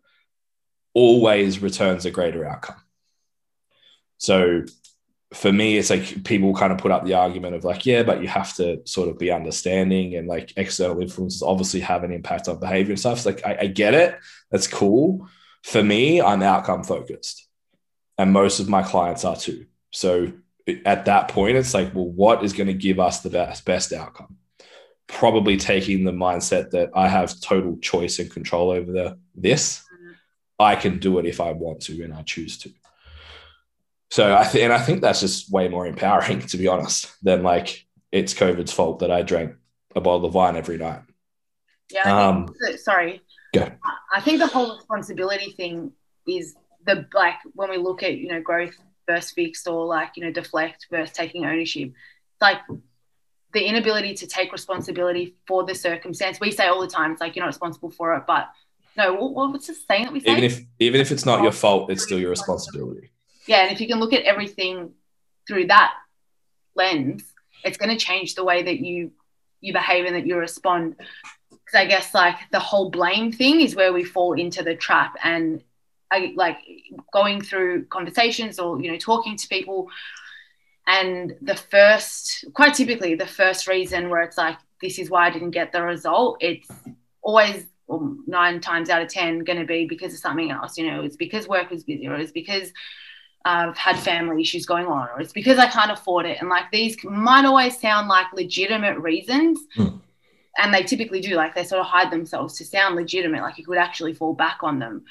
always 0.92 1.60
returns 1.60 2.04
a 2.04 2.10
greater 2.10 2.46
outcome. 2.46 2.76
So 4.18 4.64
for 5.32 5.52
me, 5.52 5.76
it's 5.76 5.90
like 5.90 6.24
people 6.24 6.54
kind 6.54 6.72
of 6.72 6.78
put 6.78 6.90
up 6.90 7.04
the 7.04 7.14
argument 7.14 7.54
of 7.54 7.64
like, 7.64 7.84
yeah, 7.84 8.02
but 8.02 8.22
you 8.22 8.28
have 8.28 8.54
to 8.56 8.80
sort 8.86 9.10
of 9.10 9.18
be 9.18 9.30
understanding 9.30 10.14
and 10.14 10.26
like 10.26 10.54
external 10.56 11.00
influences 11.02 11.42
obviously 11.42 11.80
have 11.80 12.02
an 12.02 12.12
impact 12.12 12.48
on 12.48 12.58
behavior 12.58 12.92
and 12.92 13.00
stuff. 13.00 13.18
It's 13.18 13.26
like, 13.26 13.44
I, 13.44 13.58
I 13.62 13.66
get 13.66 13.92
it. 13.92 14.18
That's 14.50 14.66
cool. 14.66 15.28
For 15.64 15.82
me, 15.82 16.22
I'm 16.22 16.42
outcome 16.42 16.82
focused. 16.82 17.46
And 18.16 18.32
most 18.32 18.58
of 18.58 18.68
my 18.68 18.82
clients 18.82 19.24
are 19.24 19.36
too. 19.36 19.66
So 19.90 20.32
at 20.86 21.04
that 21.04 21.28
point, 21.28 21.56
it's 21.56 21.74
like, 21.74 21.94
well, 21.94 22.08
what 22.08 22.42
is 22.42 22.54
going 22.54 22.66
to 22.68 22.74
give 22.74 22.98
us 22.98 23.20
the 23.20 23.30
best, 23.30 23.64
best 23.66 23.92
outcome? 23.92 24.36
Probably 25.08 25.56
taking 25.58 26.04
the 26.04 26.12
mindset 26.12 26.70
that 26.70 26.90
I 26.94 27.08
have 27.08 27.38
total 27.40 27.76
choice 27.78 28.18
and 28.18 28.30
control 28.30 28.70
over 28.70 28.90
the, 28.90 29.18
this. 29.34 29.80
Mm-hmm. 29.80 30.12
I 30.58 30.76
can 30.76 30.98
do 30.98 31.18
it 31.18 31.26
if 31.26 31.40
I 31.40 31.52
want 31.52 31.80
to 31.82 32.02
and 32.02 32.14
I 32.14 32.22
choose 32.22 32.58
to. 32.58 32.70
So 34.10 34.34
I 34.34 34.44
think, 34.44 34.64
and 34.64 34.72
I 34.72 34.78
think 34.78 35.02
that's 35.02 35.20
just 35.20 35.50
way 35.52 35.68
more 35.68 35.86
empowering, 35.86 36.40
to 36.46 36.56
be 36.56 36.66
honest, 36.66 37.12
than 37.22 37.42
like 37.42 37.86
it's 38.10 38.34
COVID's 38.34 38.72
fault 38.72 39.00
that 39.00 39.10
I 39.10 39.22
drank 39.22 39.54
a 39.94 40.00
bottle 40.00 40.24
of 40.24 40.34
wine 40.34 40.56
every 40.56 40.78
night. 40.78 41.02
Yeah. 41.90 42.28
Um, 42.28 42.54
sorry. 42.76 43.22
Go. 43.54 43.70
I 44.14 44.20
think 44.20 44.38
the 44.38 44.46
whole 44.46 44.76
responsibility 44.76 45.52
thing 45.52 45.92
is 46.26 46.54
the 46.86 47.06
like 47.14 47.36
when 47.54 47.70
we 47.70 47.76
look 47.76 48.02
at 48.02 48.16
you 48.16 48.28
know 48.28 48.40
growth 48.40 48.74
versus 49.06 49.30
fixed 49.30 49.66
or 49.66 49.86
like 49.86 50.12
you 50.16 50.24
know 50.24 50.32
deflect 50.32 50.86
versus 50.90 51.14
taking 51.14 51.44
ownership. 51.44 51.88
It's 51.88 52.42
like 52.42 52.58
the 53.52 53.64
inability 53.64 54.14
to 54.14 54.26
take 54.26 54.52
responsibility 54.52 55.34
for 55.46 55.64
the 55.64 55.74
circumstance. 55.74 56.40
We 56.40 56.50
say 56.50 56.66
all 56.66 56.80
the 56.80 56.86
time, 56.86 57.12
it's 57.12 57.20
like 57.20 57.36
you're 57.36 57.44
not 57.44 57.48
responsible 57.48 57.90
for 57.90 58.14
it, 58.16 58.24
but 58.26 58.48
no, 58.96 59.14
what, 59.14 59.52
what's 59.52 59.66
the 59.66 59.74
saying 59.74 60.04
that 60.04 60.12
we 60.12 60.20
say? 60.20 60.32
Even 60.32 60.44
if 60.44 60.60
even 60.78 61.00
if 61.00 61.10
it's 61.10 61.26
not 61.26 61.42
your 61.42 61.52
fault, 61.52 61.90
it's 61.90 62.02
still 62.02 62.18
your 62.18 62.30
responsibility 62.30 63.10
yeah, 63.48 63.62
and 63.62 63.72
if 63.72 63.80
you 63.80 63.88
can 63.88 63.98
look 63.98 64.12
at 64.12 64.24
everything 64.24 64.92
through 65.46 65.66
that 65.68 65.94
lens, 66.74 67.24
it's 67.64 67.78
going 67.78 67.90
to 67.90 68.04
change 68.04 68.34
the 68.34 68.44
way 68.44 68.62
that 68.62 68.78
you 68.80 69.10
you 69.60 69.72
behave 69.72 70.04
and 70.04 70.14
that 70.14 70.26
you 70.26 70.36
respond. 70.36 70.96
Because 71.50 71.74
I 71.74 71.86
guess 71.86 72.14
like 72.14 72.36
the 72.52 72.60
whole 72.60 72.90
blame 72.90 73.32
thing 73.32 73.60
is 73.60 73.74
where 73.74 73.92
we 73.92 74.04
fall 74.04 74.34
into 74.34 74.62
the 74.62 74.76
trap, 74.76 75.16
and 75.24 75.62
I 76.10 76.32
like 76.36 76.58
going 77.12 77.40
through 77.40 77.86
conversations 77.86 78.58
or 78.58 78.80
you 78.80 78.90
know 78.92 78.98
talking 78.98 79.36
to 79.36 79.48
people, 79.48 79.88
and 80.86 81.34
the 81.42 81.56
first 81.56 82.44
quite 82.54 82.74
typically 82.74 83.14
the 83.14 83.26
first 83.26 83.66
reason 83.66 84.10
where 84.10 84.22
it's 84.22 84.38
like 84.38 84.58
this 84.80 84.98
is 84.98 85.10
why 85.10 85.26
I 85.26 85.30
didn't 85.30 85.50
get 85.50 85.72
the 85.72 85.82
result. 85.82 86.38
It's 86.40 86.68
always 87.22 87.66
well, 87.86 88.16
nine 88.26 88.60
times 88.60 88.90
out 88.90 89.02
of 89.02 89.08
ten 89.08 89.40
going 89.40 89.58
to 89.58 89.64
be 89.64 89.86
because 89.86 90.12
of 90.12 90.20
something 90.20 90.50
else. 90.50 90.78
You 90.78 90.90
know, 90.90 91.02
it's 91.02 91.16
because 91.16 91.48
work 91.48 91.70
was 91.70 91.84
busy, 91.84 92.06
or 92.06 92.16
it's 92.16 92.32
because 92.32 92.72
I've 93.44 93.76
had 93.76 93.98
family 93.98 94.42
issues 94.42 94.66
going 94.66 94.86
on, 94.86 95.08
or 95.14 95.20
it's 95.20 95.32
because 95.32 95.58
I 95.58 95.68
can't 95.68 95.90
afford 95.90 96.26
it. 96.26 96.38
And 96.40 96.48
like 96.48 96.70
these 96.70 96.96
might 97.04 97.44
always 97.44 97.80
sound 97.80 98.08
like 98.08 98.26
legitimate 98.32 98.98
reasons. 98.98 99.60
Mm. 99.76 100.00
And 100.58 100.74
they 100.74 100.82
typically 100.82 101.20
do, 101.20 101.36
like 101.36 101.54
they 101.54 101.62
sort 101.62 101.80
of 101.80 101.86
hide 101.86 102.10
themselves 102.10 102.58
to 102.58 102.64
sound 102.64 102.96
legitimate, 102.96 103.42
like 103.42 103.58
you 103.58 103.64
could 103.64 103.78
actually 103.78 104.12
fall 104.12 104.34
back 104.34 104.58
on 104.62 104.80
them. 104.80 105.04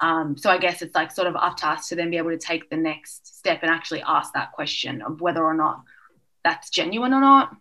Um, 0.00 0.36
so 0.36 0.50
I 0.50 0.58
guess 0.58 0.82
it's 0.82 0.94
like 0.94 1.10
sort 1.10 1.26
of 1.26 1.36
up 1.36 1.56
to 1.58 1.68
us 1.68 1.88
to 1.88 1.96
then 1.96 2.10
be 2.10 2.16
able 2.16 2.30
to 2.30 2.38
take 2.38 2.70
the 2.70 2.76
next 2.76 3.38
step 3.38 3.60
and 3.62 3.70
actually 3.70 4.02
ask 4.02 4.32
that 4.34 4.52
question 4.52 5.02
of 5.02 5.20
whether 5.20 5.42
or 5.42 5.54
not 5.54 5.82
that's 6.44 6.70
genuine 6.70 7.12
or 7.12 7.20
not. 7.20 7.54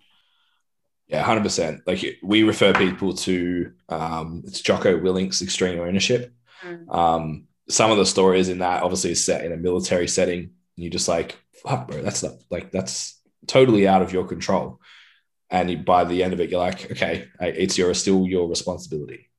Yeah, 1.07 1.23
hundred 1.23 1.43
percent. 1.43 1.81
Like 1.87 2.19
we 2.21 2.43
refer 2.43 2.73
people 2.73 3.13
to 3.15 3.71
um, 3.89 4.43
it's 4.45 4.61
Jocko 4.61 4.97
Willink's 4.97 5.41
extreme 5.41 5.79
ownership. 5.79 6.33
Mm. 6.63 6.93
Um, 6.93 7.47
some 7.69 7.91
of 7.91 7.97
the 7.97 8.05
stories 8.05 8.49
in 8.49 8.59
that 8.59 8.83
obviously 8.83 9.11
is 9.11 9.23
set 9.23 9.45
in 9.45 9.51
a 9.51 9.57
military 9.57 10.07
setting. 10.07 10.39
And 10.39 10.51
you're 10.75 10.91
just 10.91 11.07
like, 11.07 11.37
fuck, 11.63 11.87
bro, 11.87 12.01
that's 12.01 12.23
not 12.23 12.33
like 12.49 12.71
that's 12.71 13.19
totally 13.47 13.87
out 13.87 14.01
of 14.01 14.13
your 14.13 14.27
control. 14.27 14.79
And 15.49 15.69
you, 15.71 15.77
by 15.77 16.03
the 16.03 16.23
end 16.23 16.33
of 16.33 16.39
it, 16.39 16.49
you're 16.49 16.59
like, 16.59 16.91
okay, 16.91 17.27
it's 17.39 17.77
your 17.77 17.93
still 17.93 18.27
your 18.27 18.47
responsibility. 18.47 19.29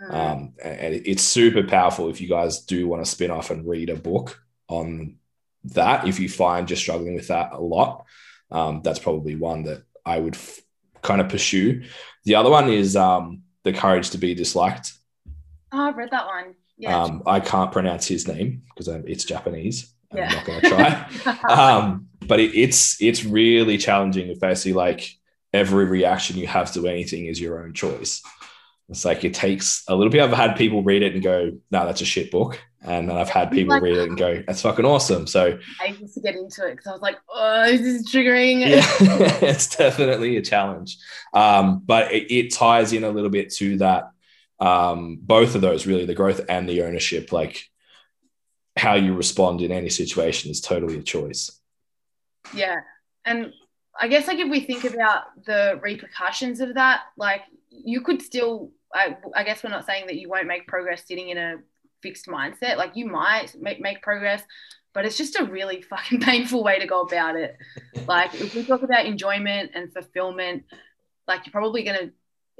Mm. 0.00 0.14
Um, 0.14 0.54
and 0.62 0.94
it's 0.94 1.22
super 1.22 1.62
powerful 1.62 2.08
if 2.08 2.20
you 2.20 2.28
guys 2.28 2.64
do 2.64 2.88
want 2.88 3.04
to 3.04 3.10
spin 3.10 3.30
off 3.30 3.50
and 3.50 3.68
read 3.68 3.90
a 3.90 3.96
book 3.96 4.42
on 4.68 5.16
that. 5.64 6.06
If 6.08 6.18
you 6.18 6.28
find 6.28 6.68
you're 6.68 6.76
struggling 6.76 7.14
with 7.14 7.28
that 7.28 7.52
a 7.52 7.60
lot, 7.60 8.04
um, 8.50 8.82
that's 8.82 8.98
probably 8.98 9.36
one 9.36 9.64
that 9.64 9.84
I 10.04 10.18
would 10.18 10.34
f- 10.34 10.60
kind 11.02 11.20
of 11.20 11.28
pursue. 11.28 11.84
The 12.24 12.34
other 12.34 12.50
one 12.50 12.68
is 12.68 12.96
um, 12.96 13.42
the 13.62 13.72
courage 13.72 14.10
to 14.10 14.18
be 14.18 14.34
disliked. 14.34 14.92
Oh, 15.72 15.88
I've 15.88 15.96
read 15.96 16.10
that 16.10 16.26
one. 16.26 16.54
Yeah. 16.82 17.00
Um, 17.00 17.22
I 17.26 17.38
can't 17.38 17.70
pronounce 17.70 18.08
his 18.08 18.26
name 18.26 18.62
because 18.68 18.88
it's 18.88 19.24
Japanese. 19.24 19.94
Yeah. 20.12 20.28
I'm 20.28 20.34
not 20.34 20.44
going 20.44 20.60
to 20.60 20.68
try. 20.68 21.38
um, 21.48 22.08
but 22.26 22.40
it, 22.40 22.54
it's 22.56 23.00
it's 23.00 23.24
really 23.24 23.78
challenging. 23.78 24.28
If 24.28 24.40
basically 24.40 24.72
like 24.72 25.16
every 25.52 25.84
reaction 25.84 26.36
you 26.36 26.48
have 26.48 26.72
to 26.72 26.88
anything 26.88 27.26
is 27.26 27.40
your 27.40 27.62
own 27.62 27.72
choice. 27.72 28.20
It's 28.88 29.04
like 29.04 29.24
it 29.24 29.32
takes 29.32 29.84
a 29.86 29.94
little 29.94 30.10
bit. 30.10 30.20
I've 30.20 30.32
had 30.32 30.56
people 30.56 30.82
read 30.82 31.02
it 31.02 31.14
and 31.14 31.22
go, 31.22 31.52
"No, 31.70 31.86
that's 31.86 32.00
a 32.00 32.04
shit 32.04 32.32
book," 32.32 32.60
and 32.82 33.08
then 33.08 33.16
I've 33.16 33.30
had 33.30 33.52
people 33.52 33.74
like, 33.74 33.82
read 33.82 33.96
it 33.96 34.08
and 34.08 34.18
go, 34.18 34.42
"That's 34.44 34.60
fucking 34.60 34.84
awesome." 34.84 35.28
So 35.28 35.56
I 35.80 35.96
used 35.98 36.14
to 36.14 36.20
get 36.20 36.34
into 36.34 36.66
it 36.66 36.72
because 36.72 36.88
I 36.88 36.92
was 36.92 37.00
like, 37.00 37.16
"Oh, 37.28 37.70
this 37.70 37.80
is 37.80 38.12
triggering." 38.12 38.60
Yeah, 38.60 38.84
it's 39.40 39.68
definitely 39.74 40.36
a 40.36 40.42
challenge, 40.42 40.98
um, 41.32 41.80
but 41.86 42.12
it, 42.12 42.30
it 42.30 42.52
ties 42.52 42.92
in 42.92 43.04
a 43.04 43.10
little 43.10 43.30
bit 43.30 43.50
to 43.54 43.78
that 43.78 44.10
um, 44.62 45.18
both 45.20 45.56
of 45.56 45.60
those 45.60 45.86
really 45.88 46.06
the 46.06 46.14
growth 46.14 46.40
and 46.48 46.68
the 46.68 46.82
ownership 46.82 47.32
like 47.32 47.68
how 48.76 48.94
you 48.94 49.12
respond 49.12 49.60
in 49.60 49.72
any 49.72 49.88
situation 49.88 50.52
is 50.52 50.60
totally 50.60 50.96
a 50.98 51.02
choice. 51.02 51.50
Yeah. 52.54 52.80
And 53.24 53.52
i 54.00 54.08
guess 54.08 54.26
like 54.26 54.38
if 54.38 54.48
we 54.48 54.60
think 54.60 54.84
about 54.84 55.24
the 55.44 55.78
repercussions 55.82 56.60
of 56.60 56.72
that 56.72 57.02
like 57.18 57.42
you 57.68 58.00
could 58.00 58.22
still 58.22 58.70
I, 58.94 59.18
I 59.36 59.44
guess 59.44 59.62
we're 59.62 59.68
not 59.68 59.84
saying 59.84 60.06
that 60.06 60.16
you 60.16 60.30
won't 60.30 60.46
make 60.46 60.66
progress 60.66 61.06
sitting 61.06 61.28
in 61.28 61.38
a 61.38 61.56
fixed 62.02 62.26
mindset. 62.26 62.76
Like 62.76 62.92
you 62.94 63.06
might 63.06 63.54
make, 63.60 63.80
make 63.80 64.00
progress 64.00 64.42
but 64.94 65.04
it's 65.04 65.16
just 65.16 65.40
a 65.40 65.44
really 65.44 65.82
fucking 65.90 66.20
painful 66.20 66.62
way 66.62 66.78
to 66.78 66.86
go 66.86 67.02
about 67.02 67.34
it. 67.36 67.56
Like 68.06 68.34
if 68.34 68.54
we 68.54 68.64
talk 68.64 68.82
about 68.82 69.06
enjoyment 69.06 69.72
and 69.74 69.92
fulfillment 69.92 70.64
like 71.26 71.46
you're 71.46 71.52
probably 71.52 71.82
going 71.82 71.98
to 71.98 72.12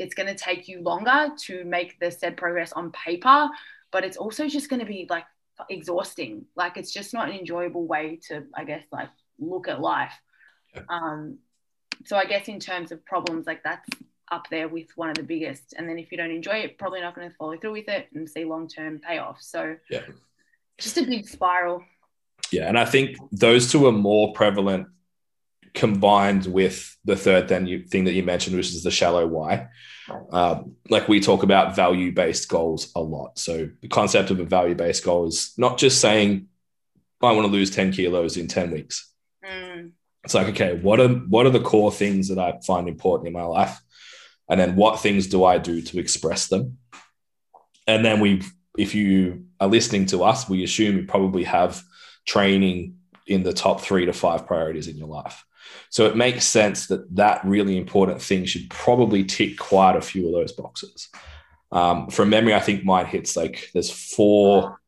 it's 0.03 0.15
going 0.15 0.29
to 0.29 0.35
take 0.35 0.69
you 0.69 0.83
longer 0.83 1.31
to 1.47 1.65
make 1.65 1.99
the 2.01 2.11
said 2.11 2.37
progress 2.37 2.73
on 2.73 2.93
paper, 2.93 3.49
but 3.91 4.05
it's 4.05 4.17
also 4.17 4.49
just 4.49 4.69
going 4.69 4.81
to 4.81 4.87
be 4.87 5.07
like 5.09 5.25
exhausting. 5.71 6.45
Like 6.57 6.77
it's 6.77 6.93
just 6.93 7.15
not 7.15 7.29
an 7.29 7.35
enjoyable 7.37 7.87
way 7.87 8.21
to, 8.29 8.45
I 8.55 8.65
guess, 8.65 8.85
like 8.93 9.09
look 9.39 9.69
at 9.69 9.81
life. 9.81 10.13
Yeah. 10.75 10.83
Um, 10.89 11.39
so 12.05 12.17
I 12.17 12.25
guess 12.25 12.49
in 12.49 12.59
terms 12.59 12.93
of 12.93 13.05
problems, 13.05 13.47
like 13.47 13.63
that's 13.63 13.89
up 14.31 14.49
there 14.51 14.69
with 14.69 14.89
one 14.97 15.11
of 15.11 15.17
the 15.17 15.23
biggest. 15.23 15.75
And 15.77 15.89
then 15.89 15.99
if 15.99 16.11
you 16.11 16.19
don't 16.19 16.31
enjoy 16.31 16.57
it, 16.65 16.79
probably 16.79 17.01
not 17.01 17.15
going 17.15 17.29
to 17.31 17.37
follow 17.37 17.57
through 17.57 17.73
with 17.73 17.89
it 17.89 18.09
and 18.15 18.29
see 18.29 18.45
long 18.45 18.67
term 18.69 18.99
payoff. 18.99 19.41
So 19.41 19.77
Yeah. 19.91 20.03
just 20.79 20.97
a 20.99 21.03
big 21.03 21.29
spiral. 21.29 21.85
Yeah, 22.51 22.69
and 22.69 22.79
I 22.79 22.85
think 22.85 23.17
those 23.31 23.71
two 23.71 23.87
are 23.87 23.93
more 23.93 24.33
prevalent 24.33 24.89
combined 25.75 26.47
with 26.47 26.97
the 27.05 27.17
third 27.17 27.49
thing, 27.49 27.67
you, 27.67 27.85
thing 27.85 28.05
that 28.05 28.13
you 28.13 28.23
mentioned, 28.23 28.57
which 28.57 28.69
is 28.69 28.83
the 28.83 28.91
shallow 28.91 29.27
why. 29.27 29.69
Um, 30.31 30.77
like 30.91 31.09
we 31.09 31.21
talk 31.21 31.43
about 31.43 31.77
value 31.77 32.13
based 32.13 32.49
goals 32.49 32.93
a 32.95 33.01
lot. 33.01 33.39
So 33.39 33.71
the 33.81 33.89
concept 33.89 34.31
of 34.31 34.41
a 34.41 34.45
value 34.45 34.75
based 34.75 35.05
goal 35.05 35.27
is 35.27 35.55
not 35.57 35.79
just 35.79 36.01
saying 36.01 36.49
I 37.23 37.33
want 37.33 37.47
to 37.47 37.53
lose 37.53 37.71
10 37.71 37.93
kilos 37.93 38.37
in 38.37 38.49
10 38.49 38.73
weeks. 38.73 39.13
Mm, 39.45 39.93
It's 40.25 40.35
like, 40.35 40.49
okay, 40.49 40.75
what 40.75 41.01
are 41.01 41.09
what 41.09 41.47
are 41.47 41.51
the 41.51 41.61
core 41.61 41.93
things 41.93 42.29
that 42.29 42.39
I 42.39 42.59
find 42.67 42.89
important 42.89 43.29
in 43.29 43.33
my 43.33 43.45
life? 43.45 43.81
And 44.49 44.61
then 44.61 44.77
what 44.77 45.01
things 45.01 45.29
do 45.29 45.45
I 45.45 45.59
do 45.59 45.81
to 45.81 45.99
express 45.99 46.49
them? 46.49 46.79
And 47.87 48.05
then 48.05 48.21
we 48.21 48.43
if 48.77 48.95
you 48.95 49.47
are 49.61 49.69
listening 49.69 50.07
to 50.07 50.25
us, 50.25 50.49
we 50.49 50.65
assume 50.65 50.97
you 50.97 51.07
probably 51.07 51.45
have 51.45 51.83
training 52.27 52.97
in 53.27 53.43
the 53.43 53.53
top 53.53 53.81
3 53.81 54.07
to 54.07 54.13
5 54.13 54.47
priorities 54.47 54.89
in 54.89 54.97
your 54.97 55.09
life. 55.09 55.45
So 55.91 56.07
it 56.07 56.17
makes 56.17 56.45
sense 56.45 56.87
that 56.87 57.15
that 57.17 57.45
really 57.45 57.77
important 57.77 58.23
thing 58.23 58.45
should 58.45 58.71
probably 58.71 59.25
tick 59.25 59.59
quite 59.59 59.97
a 59.97 60.01
few 60.01 60.27
of 60.27 60.33
those 60.33 60.53
boxes. 60.53 61.09
Um, 61.71 62.09
from 62.09 62.31
memory, 62.31 62.55
I 62.55 62.61
think 62.61 62.85
mine 62.85 63.07
hits 63.07 63.37
like 63.37 63.71
there's 63.73 63.91
four 63.91 64.79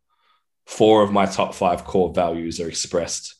four 0.67 1.03
of 1.03 1.13
my 1.13 1.27
top 1.27 1.55
five 1.55 1.85
core 1.85 2.13
values 2.13 2.61
are 2.61 2.69
expressed 2.69 3.35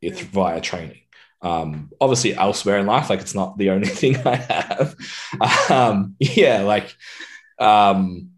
it, 0.00 0.18
via 0.18 0.60
training. 0.60 1.00
Um, 1.42 1.90
obviously, 2.00 2.34
elsewhere 2.34 2.78
in 2.78 2.86
life, 2.86 3.08
like 3.08 3.20
it's 3.20 3.34
not 3.34 3.56
the 3.56 3.70
only 3.70 3.88
thing 4.00 4.16
I 4.26 4.36
have. 4.36 4.94
Um, 5.70 6.16
yeah, 6.18 6.62
like, 6.62 6.94
um, 7.58 8.30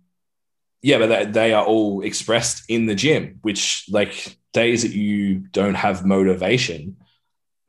yeah, 0.82 0.98
but 0.98 1.06
they, 1.06 1.24
they 1.24 1.54
are 1.54 1.64
all 1.64 2.02
expressed 2.02 2.64
in 2.68 2.86
the 2.86 2.94
gym, 2.94 3.38
which 3.42 3.84
like 3.90 4.36
days 4.52 4.82
that 4.82 4.92
you 4.92 5.38
don't 5.38 5.74
have 5.74 6.04
motivation, 6.04 6.96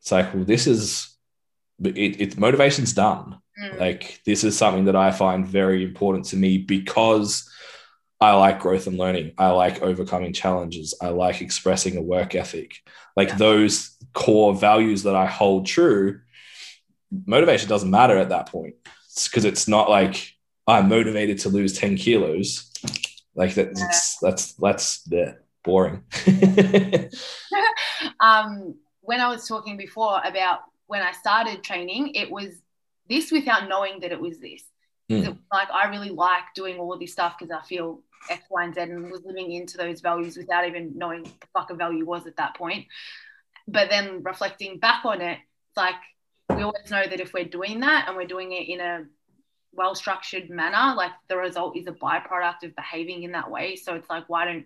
it's 0.03 0.11
like, 0.11 0.33
well, 0.33 0.43
this 0.43 0.67
is 0.67 1.09
it, 1.83 2.21
it 2.21 2.37
motivation's 2.37 2.91
done. 2.93 3.39
mm, 3.61 3.79
Like 3.79 4.19
this 4.25 4.43
is 4.43 4.57
something 4.57 4.85
that 4.85 4.95
I 4.97 5.11
find 5.11 5.47
very 5.47 5.81
important 5.83 6.25
to 6.27 6.35
me 6.35 6.57
because 6.57 7.49
I 8.21 8.33
like 8.33 8.59
growth 8.59 8.85
and 8.87 8.97
learning. 8.97 9.31
I 9.37 9.49
like 9.51 9.81
overcoming 9.81 10.33
challenges. 10.33 10.93
I 11.01 11.09
like 11.09 11.41
expressing 11.41 11.97
a 11.97 12.01
work 12.01 12.35
ethic. 12.35 12.75
Like 13.15 13.29
Yeah. 13.29 13.37
those 13.37 13.97
core 14.13 14.53
values 14.53 15.03
that 15.03 15.15
I 15.15 15.25
hold 15.25 15.65
true, 15.65 16.19
motivation 17.25 17.69
doesn't 17.69 17.89
matter 17.89 18.17
at 18.17 18.29
that 18.29 18.47
point. 18.47 18.75
because 19.25 19.45
it's 19.45 19.67
not 19.67 19.89
like 19.89 20.33
I'm 20.67 20.89
motivated 20.89 21.39
to 21.39 21.49
lose 21.49 21.77
10 21.77 21.95
kilos. 21.97 22.71
Like 23.35 23.53
that, 23.55 23.67
Yeah. 23.67 23.73
that's 23.85 24.17
that's 24.19 24.53
that's 24.53 25.01
yeah, 25.09 25.33
boring. 25.63 26.03
um, 28.19 28.75
when 29.03 29.19
I 29.19 29.27
was 29.27 29.47
talking 29.47 29.77
before 29.77 30.19
about 30.23 30.61
when 30.87 31.01
I 31.01 31.11
started 31.11 31.63
training, 31.63 32.15
it 32.15 32.31
was 32.31 32.47
this 33.09 33.31
without 33.31 33.67
knowing 33.67 33.99
that 33.99 34.11
it 34.11 34.19
was 34.19 34.39
this. 34.39 34.63
Mm. 35.11 35.27
It 35.27 35.37
like 35.51 35.69
I 35.71 35.89
really 35.89 36.09
like 36.09 36.43
doing 36.55 36.77
all 36.79 36.93
of 36.93 36.99
this 36.99 37.11
stuff 37.11 37.35
because 37.37 37.51
I 37.51 37.61
feel 37.67 37.99
X, 38.29 38.45
Y, 38.49 38.63
and 38.63 38.73
Z 38.73 38.81
and 38.81 39.11
was 39.11 39.23
living 39.25 39.51
into 39.51 39.77
those 39.77 39.99
values 39.99 40.37
without 40.37 40.65
even 40.65 40.97
knowing 40.97 41.23
what 41.23 41.39
the 41.41 41.47
fuck 41.53 41.69
a 41.69 41.75
value 41.75 42.05
was 42.05 42.25
at 42.25 42.37
that 42.37 42.55
point. 42.55 42.87
But 43.67 43.89
then 43.89 44.23
reflecting 44.23 44.79
back 44.79 45.03
on 45.05 45.21
it, 45.21 45.39
it's 45.69 45.77
like 45.77 45.95
we 46.49 46.63
always 46.63 46.89
know 46.89 47.03
that 47.05 47.19
if 47.19 47.33
we're 47.33 47.43
doing 47.43 47.81
that 47.81 48.07
and 48.07 48.15
we're 48.15 48.25
doing 48.25 48.53
it 48.53 48.69
in 48.69 48.79
a 48.79 49.05
well 49.73 49.95
structured 49.95 50.49
manner, 50.49 50.95
like 50.95 51.11
the 51.27 51.37
result 51.37 51.75
is 51.75 51.87
a 51.87 51.91
byproduct 51.91 52.63
of 52.63 52.75
behaving 52.75 53.23
in 53.23 53.33
that 53.33 53.51
way. 53.51 53.75
So 53.75 53.95
it's 53.95 54.09
like, 54.09 54.29
why 54.29 54.45
don't 54.45 54.65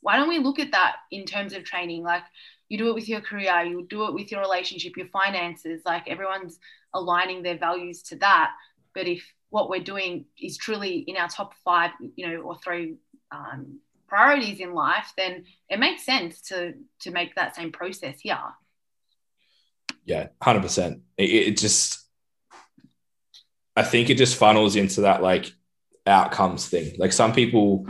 why 0.00 0.16
don't 0.16 0.28
we 0.28 0.38
look 0.38 0.58
at 0.58 0.72
that 0.72 0.96
in 1.10 1.24
terms 1.24 1.52
of 1.52 1.64
training? 1.64 2.02
Like 2.02 2.22
you 2.68 2.78
do 2.78 2.88
it 2.88 2.94
with 2.94 3.08
your 3.08 3.20
career, 3.20 3.62
you 3.62 3.86
do 3.88 4.04
it 4.06 4.14
with 4.14 4.30
your 4.30 4.40
relationship, 4.40 4.96
your 4.96 5.08
finances, 5.08 5.82
like 5.84 6.08
everyone's 6.08 6.58
aligning 6.94 7.42
their 7.42 7.58
values 7.58 8.02
to 8.04 8.16
that. 8.16 8.52
But 8.94 9.06
if 9.08 9.22
what 9.50 9.70
we're 9.70 9.82
doing 9.82 10.26
is 10.40 10.56
truly 10.56 10.98
in 11.06 11.16
our 11.16 11.28
top 11.28 11.54
five, 11.64 11.92
you 12.16 12.28
know, 12.28 12.40
or 12.42 12.56
three 12.62 12.96
um, 13.30 13.80
priorities 14.06 14.60
in 14.60 14.74
life, 14.74 15.12
then 15.16 15.44
it 15.68 15.78
makes 15.78 16.04
sense 16.04 16.40
to 16.42 16.74
to 17.00 17.10
make 17.10 17.34
that 17.34 17.56
same 17.56 17.72
process 17.72 18.20
here. 18.20 18.38
yeah, 20.08 20.28
hundred 20.42 20.62
percent. 20.62 21.02
It, 21.18 21.30
it 21.30 21.58
just, 21.58 22.02
I 23.76 23.82
think 23.82 24.08
it 24.08 24.16
just 24.16 24.36
funnels 24.36 24.74
into 24.74 25.02
that 25.02 25.22
like 25.22 25.52
outcomes 26.06 26.66
thing. 26.66 26.94
Like 26.98 27.12
some 27.12 27.34
people, 27.34 27.86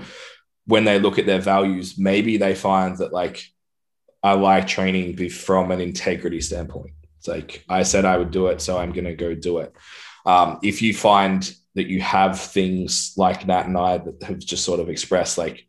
when 0.68 0.84
they 0.84 1.00
look 1.00 1.18
at 1.18 1.26
their 1.26 1.40
values, 1.40 1.98
maybe 1.98 2.36
they 2.36 2.54
find 2.54 2.98
that 2.98 3.12
like 3.12 3.42
I 4.22 4.34
like 4.34 4.66
training 4.66 5.16
be- 5.16 5.30
from 5.30 5.70
an 5.70 5.80
integrity 5.80 6.42
standpoint. 6.42 6.92
It's 7.18 7.26
like 7.26 7.64
I 7.68 7.82
said 7.82 8.04
I 8.04 8.18
would 8.18 8.30
do 8.30 8.48
it, 8.48 8.60
so 8.60 8.78
I'm 8.78 8.92
going 8.92 9.06
to 9.06 9.14
go 9.14 9.34
do 9.34 9.58
it. 9.58 9.74
Um, 10.26 10.58
if 10.62 10.82
you 10.82 10.92
find 10.92 11.50
that 11.74 11.86
you 11.86 12.02
have 12.02 12.38
things 12.38 13.14
like 13.16 13.46
Nat 13.46 13.66
and 13.66 13.78
I 13.78 13.96
that 13.98 14.22
have 14.24 14.38
just 14.40 14.64
sort 14.64 14.78
of 14.78 14.90
expressed 14.90 15.38
like 15.38 15.66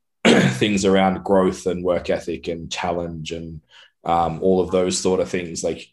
things 0.26 0.84
around 0.84 1.22
growth 1.22 1.66
and 1.66 1.84
work 1.84 2.10
ethic 2.10 2.48
and 2.48 2.70
challenge 2.70 3.30
and 3.30 3.60
um, 4.04 4.42
all 4.42 4.60
of 4.60 4.72
those 4.72 4.98
sort 4.98 5.20
of 5.20 5.28
things, 5.28 5.62
like 5.62 5.86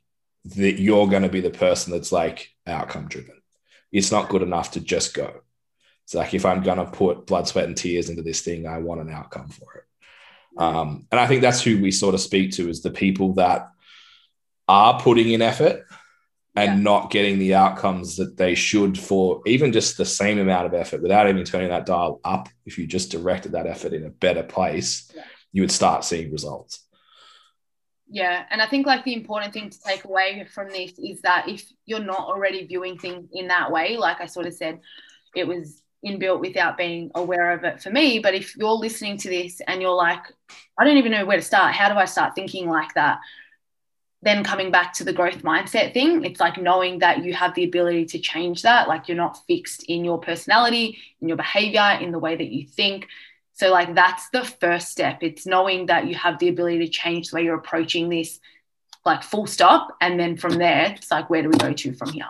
that 0.45 0.79
you're 0.79 1.07
going 1.07 1.23
to 1.23 1.29
be 1.29 1.41
the 1.41 1.51
person 1.51 1.93
that's 1.93 2.11
like 2.11 2.49
outcome 2.65 3.07
driven. 3.07 3.43
It's 3.91 4.11
not 4.11 4.29
good 4.29 4.41
enough 4.41 4.71
to 4.71 4.79
just 4.79 5.13
go. 5.13 5.41
It's 6.09 6.15
like 6.15 6.33
if 6.33 6.43
I'm 6.43 6.63
going 6.63 6.79
to 6.79 6.85
put 6.85 7.27
blood, 7.27 7.47
sweat, 7.47 7.65
and 7.65 7.77
tears 7.77 8.09
into 8.09 8.23
this 8.23 8.41
thing, 8.41 8.65
I 8.65 8.79
want 8.79 8.99
an 8.99 9.11
outcome 9.11 9.47
for 9.47 9.75
it. 9.75 9.83
Um, 10.57 11.05
and 11.11 11.19
I 11.19 11.27
think 11.27 11.43
that's 11.43 11.61
who 11.61 11.79
we 11.79 11.91
sort 11.91 12.15
of 12.15 12.19
speak 12.19 12.51
to 12.53 12.67
is 12.67 12.81
the 12.81 12.89
people 12.89 13.35
that 13.35 13.67
are 14.67 14.99
putting 14.99 15.29
in 15.29 15.43
effort 15.43 15.85
and 16.55 16.77
Yeah. 16.79 16.83
not 16.83 17.11
getting 17.11 17.37
the 17.37 17.53
outcomes 17.53 18.15
that 18.15 18.37
they 18.37 18.55
should 18.55 18.97
for 18.97 19.43
even 19.45 19.71
just 19.71 19.97
the 19.97 20.05
same 20.05 20.39
amount 20.39 20.65
of 20.65 20.73
effort 20.73 21.03
without 21.03 21.29
even 21.29 21.43
turning 21.43 21.69
that 21.69 21.85
dial 21.85 22.19
up. 22.23 22.49
If 22.65 22.79
you 22.79 22.87
just 22.87 23.11
directed 23.11 23.51
that 23.51 23.67
effort 23.67 23.93
in 23.93 24.03
a 24.03 24.09
better 24.09 24.41
place, 24.41 25.11
Yeah. 25.15 25.25
you 25.51 25.61
would 25.61 25.71
start 25.71 26.03
seeing 26.05 26.31
results. 26.31 26.87
Yeah, 28.09 28.45
and 28.49 28.63
I 28.63 28.67
think 28.67 28.87
like 28.87 29.03
the 29.03 29.13
important 29.13 29.53
thing 29.53 29.69
to 29.69 29.79
take 29.79 30.05
away 30.05 30.43
from 30.51 30.69
this 30.69 30.97
is 30.97 31.21
that 31.21 31.47
if 31.47 31.71
you're 31.85 31.99
not 31.99 32.21
already 32.21 32.65
viewing 32.65 32.97
things 32.97 33.29
in 33.31 33.49
that 33.49 33.71
way, 33.71 33.95
like 33.95 34.21
I 34.21 34.25
sort 34.25 34.47
of 34.47 34.55
said, 34.55 34.79
it 35.35 35.47
was 35.47 35.83
inbuilt 36.05 36.39
without 36.39 36.77
being 36.77 37.11
aware 37.15 37.51
of 37.51 37.63
it 37.63 37.81
for 37.81 37.89
me. 37.89 38.19
But 38.19 38.35
if 38.35 38.55
you're 38.55 38.71
listening 38.71 39.17
to 39.17 39.29
this 39.29 39.61
and 39.67 39.81
you're 39.81 39.95
like, 39.95 40.21
I 40.77 40.83
don't 40.83 40.97
even 40.97 41.11
know 41.11 41.25
where 41.25 41.37
to 41.37 41.43
start, 41.43 41.73
how 41.73 41.89
do 41.89 41.95
I 41.95 42.05
start 42.05 42.35
thinking 42.35 42.67
like 42.67 42.93
that? 42.93 43.19
Then 44.21 44.43
coming 44.43 44.69
back 44.69 44.93
to 44.93 45.03
the 45.03 45.13
growth 45.13 45.43
mindset 45.43 45.93
thing, 45.93 46.25
it's 46.25 46.39
like 46.39 46.57
knowing 46.57 46.99
that 46.99 47.23
you 47.23 47.33
have 47.33 47.55
the 47.55 47.63
ability 47.63 48.05
to 48.07 48.19
change 48.19 48.63
that. 48.63 48.87
Like 48.87 49.07
you're 49.07 49.17
not 49.17 49.39
fixed 49.47 49.83
in 49.83 50.03
your 50.03 50.19
personality, 50.19 50.97
in 51.21 51.27
your 51.27 51.37
behavior, 51.37 51.97
in 52.01 52.11
the 52.11 52.19
way 52.19 52.35
that 52.35 52.51
you 52.51 52.65
think. 52.65 53.07
So, 53.59 53.71
like, 53.71 53.93
that's 53.93 54.29
the 54.29 54.45
first 54.45 54.87
step. 54.87 55.17
It's 55.21 55.45
knowing 55.45 55.87
that 55.87 56.07
you 56.07 56.15
have 56.15 56.39
the 56.39 56.47
ability 56.47 56.79
to 56.79 56.87
change 56.87 57.29
the 57.29 57.35
way 57.35 57.43
you're 57.43 57.57
approaching 57.57 58.07
this, 58.07 58.39
like, 59.05 59.21
full 59.21 59.47
stop. 59.47 59.97
And 59.99 60.17
then 60.17 60.37
from 60.37 60.53
there, 60.53 60.93
it's 60.95 61.11
like, 61.11 61.29
where 61.29 61.41
do 61.41 61.49
we 61.49 61.57
go 61.57 61.73
to 61.73 61.93
from 61.93 62.09
here? 62.13 62.29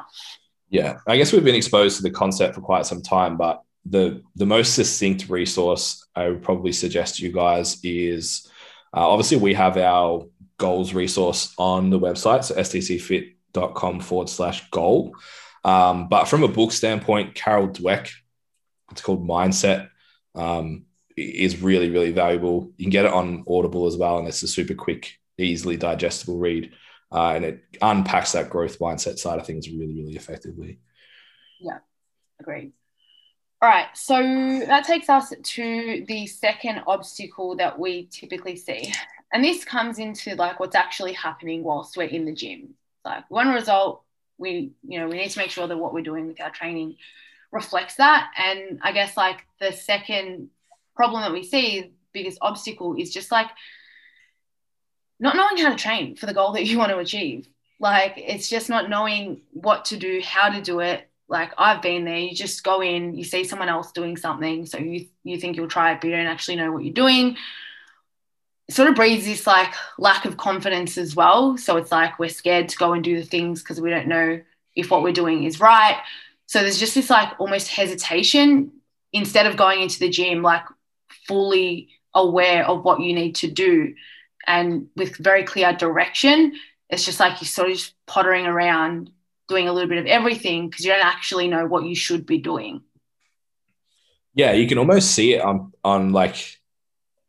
Yeah, 0.69 0.99
I 1.07 1.17
guess 1.17 1.33
we've 1.33 1.43
been 1.43 1.55
exposed 1.55 1.97
to 1.97 2.03
the 2.03 2.11
concept 2.11 2.55
for 2.55 2.61
quite 2.61 2.85
some 2.85 3.01
time, 3.01 3.37
but 3.37 3.63
the 3.85 4.21
the 4.35 4.45
most 4.45 4.75
succinct 4.75 5.29
resource 5.29 6.05
I 6.15 6.29
would 6.29 6.43
probably 6.43 6.71
suggest 6.71 7.15
to 7.15 7.25
you 7.25 7.31
guys 7.31 7.79
is 7.83 8.47
uh, 8.95 9.07
obviously 9.07 9.37
we 9.37 9.53
have 9.55 9.77
our 9.77 10.27
goals 10.57 10.93
resource 10.93 11.53
on 11.57 11.89
the 11.89 11.99
website, 11.99 12.43
so 12.43 12.55
stcfit.com 12.55 13.99
forward 14.01 14.29
slash 14.29 14.69
goal. 14.69 15.15
Um, 15.63 16.07
but 16.07 16.25
from 16.25 16.43
a 16.43 16.47
book 16.47 16.71
standpoint, 16.71 17.35
Carol 17.35 17.69
Dweck, 17.69 18.11
it's 18.91 19.01
called 19.01 19.27
Mindset, 19.27 19.89
um, 20.35 20.85
is 21.17 21.61
really 21.61 21.89
really 21.89 22.11
valuable. 22.11 22.71
You 22.77 22.85
can 22.85 22.91
get 22.91 23.05
it 23.05 23.13
on 23.13 23.43
Audible 23.47 23.87
as 23.87 23.97
well, 23.97 24.19
and 24.19 24.27
it's 24.27 24.43
a 24.43 24.47
super 24.47 24.75
quick, 24.75 25.13
easily 25.39 25.77
digestible 25.77 26.37
read. 26.37 26.73
Uh, 27.11 27.33
and 27.35 27.45
it 27.45 27.63
unpacks 27.81 28.33
that 28.33 28.49
growth 28.49 28.79
mindset 28.79 29.17
side 29.17 29.39
of 29.39 29.45
things 29.45 29.67
really, 29.67 29.95
really 29.95 30.15
effectively. 30.15 30.79
Yeah, 31.59 31.79
agreed. 32.39 32.73
All 33.61 33.69
right. 33.69 33.87
So 33.93 34.15
that 34.15 34.85
takes 34.85 35.09
us 35.09 35.33
to 35.41 36.05
the 36.07 36.27
second 36.27 36.83
obstacle 36.87 37.57
that 37.57 37.77
we 37.77 38.07
typically 38.11 38.55
see. 38.55 38.93
And 39.33 39.43
this 39.43 39.65
comes 39.65 39.99
into 39.99 40.35
like 40.35 40.59
what's 40.59 40.75
actually 40.75 41.13
happening 41.13 41.63
whilst 41.63 41.97
we're 41.97 42.03
in 42.03 42.25
the 42.25 42.33
gym. 42.33 42.75
Like 43.03 43.29
one 43.29 43.49
result, 43.49 44.03
we, 44.37 44.71
you 44.87 44.99
know, 44.99 45.07
we 45.07 45.17
need 45.17 45.29
to 45.31 45.37
make 45.37 45.51
sure 45.51 45.67
that 45.67 45.77
what 45.77 45.93
we're 45.93 46.01
doing 46.01 46.27
with 46.27 46.41
our 46.41 46.49
training 46.51 46.95
reflects 47.51 47.95
that. 47.95 48.31
And 48.37 48.79
I 48.81 48.91
guess 48.91 49.17
like 49.17 49.45
the 49.59 49.71
second 49.71 50.49
problem 50.95 51.21
that 51.21 51.31
we 51.31 51.43
see 51.43 51.93
biggest 52.13 52.39
obstacle 52.41 52.95
is 52.97 53.13
just 53.13 53.31
like 53.31 53.47
not 55.19 55.35
knowing 55.35 55.57
how 55.57 55.69
to 55.69 55.75
train 55.75 56.15
for 56.15 56.25
the 56.25 56.33
goal 56.33 56.53
that 56.53 56.65
you 56.65 56.77
want 56.77 56.91
to 56.91 56.97
achieve. 56.97 57.47
Like 57.79 58.13
it's 58.17 58.49
just 58.49 58.69
not 58.69 58.89
knowing 58.89 59.41
what 59.51 59.85
to 59.85 59.97
do, 59.97 60.21
how 60.23 60.49
to 60.49 60.61
do 60.61 60.79
it. 60.79 61.07
Like 61.27 61.53
I've 61.57 61.81
been 61.81 62.05
there. 62.05 62.17
You 62.17 62.35
just 62.35 62.63
go 62.63 62.81
in, 62.81 63.15
you 63.15 63.23
see 63.23 63.43
someone 63.43 63.69
else 63.69 63.91
doing 63.91 64.17
something, 64.17 64.65
so 64.65 64.77
you 64.77 65.07
you 65.23 65.39
think 65.39 65.55
you'll 65.55 65.67
try 65.67 65.91
it, 65.91 66.01
but 66.01 66.07
you 66.07 66.15
don't 66.15 66.25
actually 66.25 66.57
know 66.57 66.71
what 66.71 66.83
you're 66.83 66.93
doing. 66.93 67.37
It 68.67 68.75
sort 68.75 68.89
of 68.89 68.95
breeds 68.95 69.25
this 69.25 69.47
like 69.47 69.73
lack 69.97 70.25
of 70.25 70.37
confidence 70.37 70.97
as 70.97 71.15
well. 71.15 71.57
So 71.57 71.77
it's 71.77 71.91
like 71.91 72.19
we're 72.19 72.29
scared 72.29 72.69
to 72.69 72.77
go 72.77 72.93
and 72.93 73.03
do 73.03 73.19
the 73.19 73.25
things 73.25 73.61
because 73.61 73.79
we 73.81 73.89
don't 73.89 74.07
know 74.07 74.41
if 74.75 74.91
what 74.91 75.03
we're 75.03 75.13
doing 75.13 75.43
is 75.43 75.59
right. 75.59 75.97
So 76.47 76.61
there's 76.61 76.79
just 76.79 76.95
this 76.95 77.09
like 77.09 77.39
almost 77.39 77.67
hesitation 77.67 78.71
instead 79.13 79.45
of 79.45 79.57
going 79.57 79.81
into 79.81 79.99
the 79.99 80.09
gym 80.09 80.41
like 80.41 80.63
fully 81.27 81.89
aware 82.13 82.67
of 82.67 82.83
what 82.83 82.99
you 83.01 83.13
need 83.13 83.35
to 83.35 83.47
do 83.49 83.93
and 84.47 84.87
with 84.95 85.17
very 85.17 85.43
clear 85.43 85.73
direction. 85.73 86.53
It's 86.89 87.05
just 87.05 87.19
like 87.19 87.41
you're 87.41 87.47
sort 87.47 87.69
of 87.69 87.77
just 87.77 87.93
pottering 88.07 88.45
around 88.45 89.11
doing 89.47 89.67
a 89.67 89.73
little 89.73 89.89
bit 89.89 89.97
of 89.97 90.05
everything 90.05 90.69
because 90.69 90.85
you 90.85 90.91
don't 90.91 91.05
actually 91.05 91.47
know 91.47 91.65
what 91.65 91.85
you 91.85 91.95
should 91.95 92.25
be 92.25 92.37
doing. 92.37 92.81
Yeah, 94.33 94.53
you 94.53 94.67
can 94.67 94.77
almost 94.77 95.11
see 95.11 95.33
it 95.33 95.41
on 95.41 95.73
on 95.83 96.13
like 96.13 96.57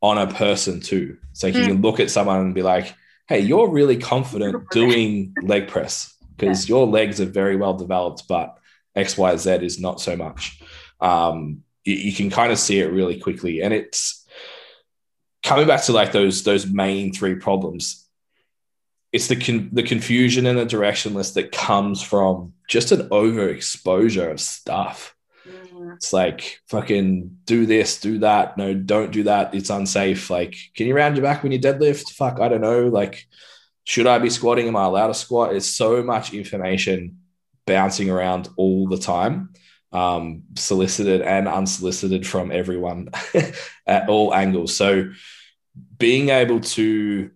on 0.01 0.17
a 0.17 0.27
person 0.27 0.79
too. 0.79 1.17
It's 1.31 1.43
like 1.43 1.53
mm. 1.53 1.59
you 1.61 1.67
can 1.67 1.81
look 1.81 1.99
at 1.99 2.11
someone 2.11 2.39
and 2.39 2.55
be 2.55 2.61
like, 2.61 2.95
"Hey, 3.27 3.39
you're 3.39 3.69
really 3.69 3.97
confident 3.97 4.69
doing 4.71 5.33
leg 5.41 5.67
press 5.67 6.15
because 6.37 6.69
yeah. 6.69 6.75
your 6.75 6.87
legs 6.87 7.19
are 7.19 7.25
very 7.25 7.55
well 7.55 7.73
developed, 7.73 8.23
but 8.27 8.57
X, 8.95 9.17
Y, 9.17 9.35
Z 9.35 9.51
is 9.61 9.79
not 9.79 9.99
so 9.99 10.15
much." 10.15 10.61
Um, 10.99 11.63
you, 11.83 11.95
you 11.95 12.13
can 12.13 12.29
kind 12.29 12.51
of 12.51 12.59
see 12.59 12.79
it 12.79 12.91
really 12.91 13.19
quickly, 13.19 13.61
and 13.61 13.73
it's 13.73 14.20
coming 15.43 15.67
back 15.67 15.83
to 15.83 15.91
like 15.91 16.11
those 16.11 16.43
those 16.43 16.67
main 16.67 17.13
three 17.13 17.35
problems 17.35 18.01
it's 19.11 19.27
the 19.27 19.35
con- 19.35 19.69
the 19.73 19.83
confusion 19.83 20.45
and 20.45 20.57
the 20.57 20.65
directionless 20.65 21.33
that 21.33 21.51
comes 21.51 22.01
from 22.01 22.53
just 22.67 22.91
an 22.91 23.09
overexposure 23.09 24.31
of 24.31 24.39
stuff. 24.39 25.15
Mm-hmm. 25.45 25.91
It's 25.93 26.13
like 26.13 26.59
fucking 26.69 27.37
do 27.45 27.65
this, 27.65 27.99
do 27.99 28.19
that. 28.19 28.57
No, 28.57 28.73
don't 28.73 29.11
do 29.11 29.23
that. 29.23 29.53
It's 29.53 29.69
unsafe. 29.69 30.29
Like, 30.29 30.55
can 30.75 30.87
you 30.87 30.95
round 30.95 31.17
your 31.17 31.23
back 31.23 31.43
when 31.43 31.51
you 31.51 31.59
deadlift? 31.59 32.11
Fuck, 32.11 32.39
I 32.39 32.47
don't 32.47 32.61
know. 32.61 32.87
Like, 32.87 33.27
should 33.83 34.07
I 34.07 34.19
be 34.19 34.29
squatting? 34.29 34.67
Am 34.67 34.77
I 34.77 34.85
allowed 34.85 35.07
to 35.07 35.13
squat? 35.13 35.55
It's 35.55 35.67
so 35.67 36.01
much 36.03 36.33
information 36.33 37.17
bouncing 37.65 38.09
around 38.09 38.47
all 38.55 38.87
the 38.87 38.97
time, 38.97 39.49
um, 39.91 40.43
solicited 40.55 41.21
and 41.21 41.47
unsolicited 41.47 42.25
from 42.25 42.51
everyone 42.51 43.09
at 43.87 44.09
all 44.09 44.33
angles. 44.33 44.75
So, 44.75 45.11
being 45.97 46.29
able 46.29 46.59
to 46.59 47.31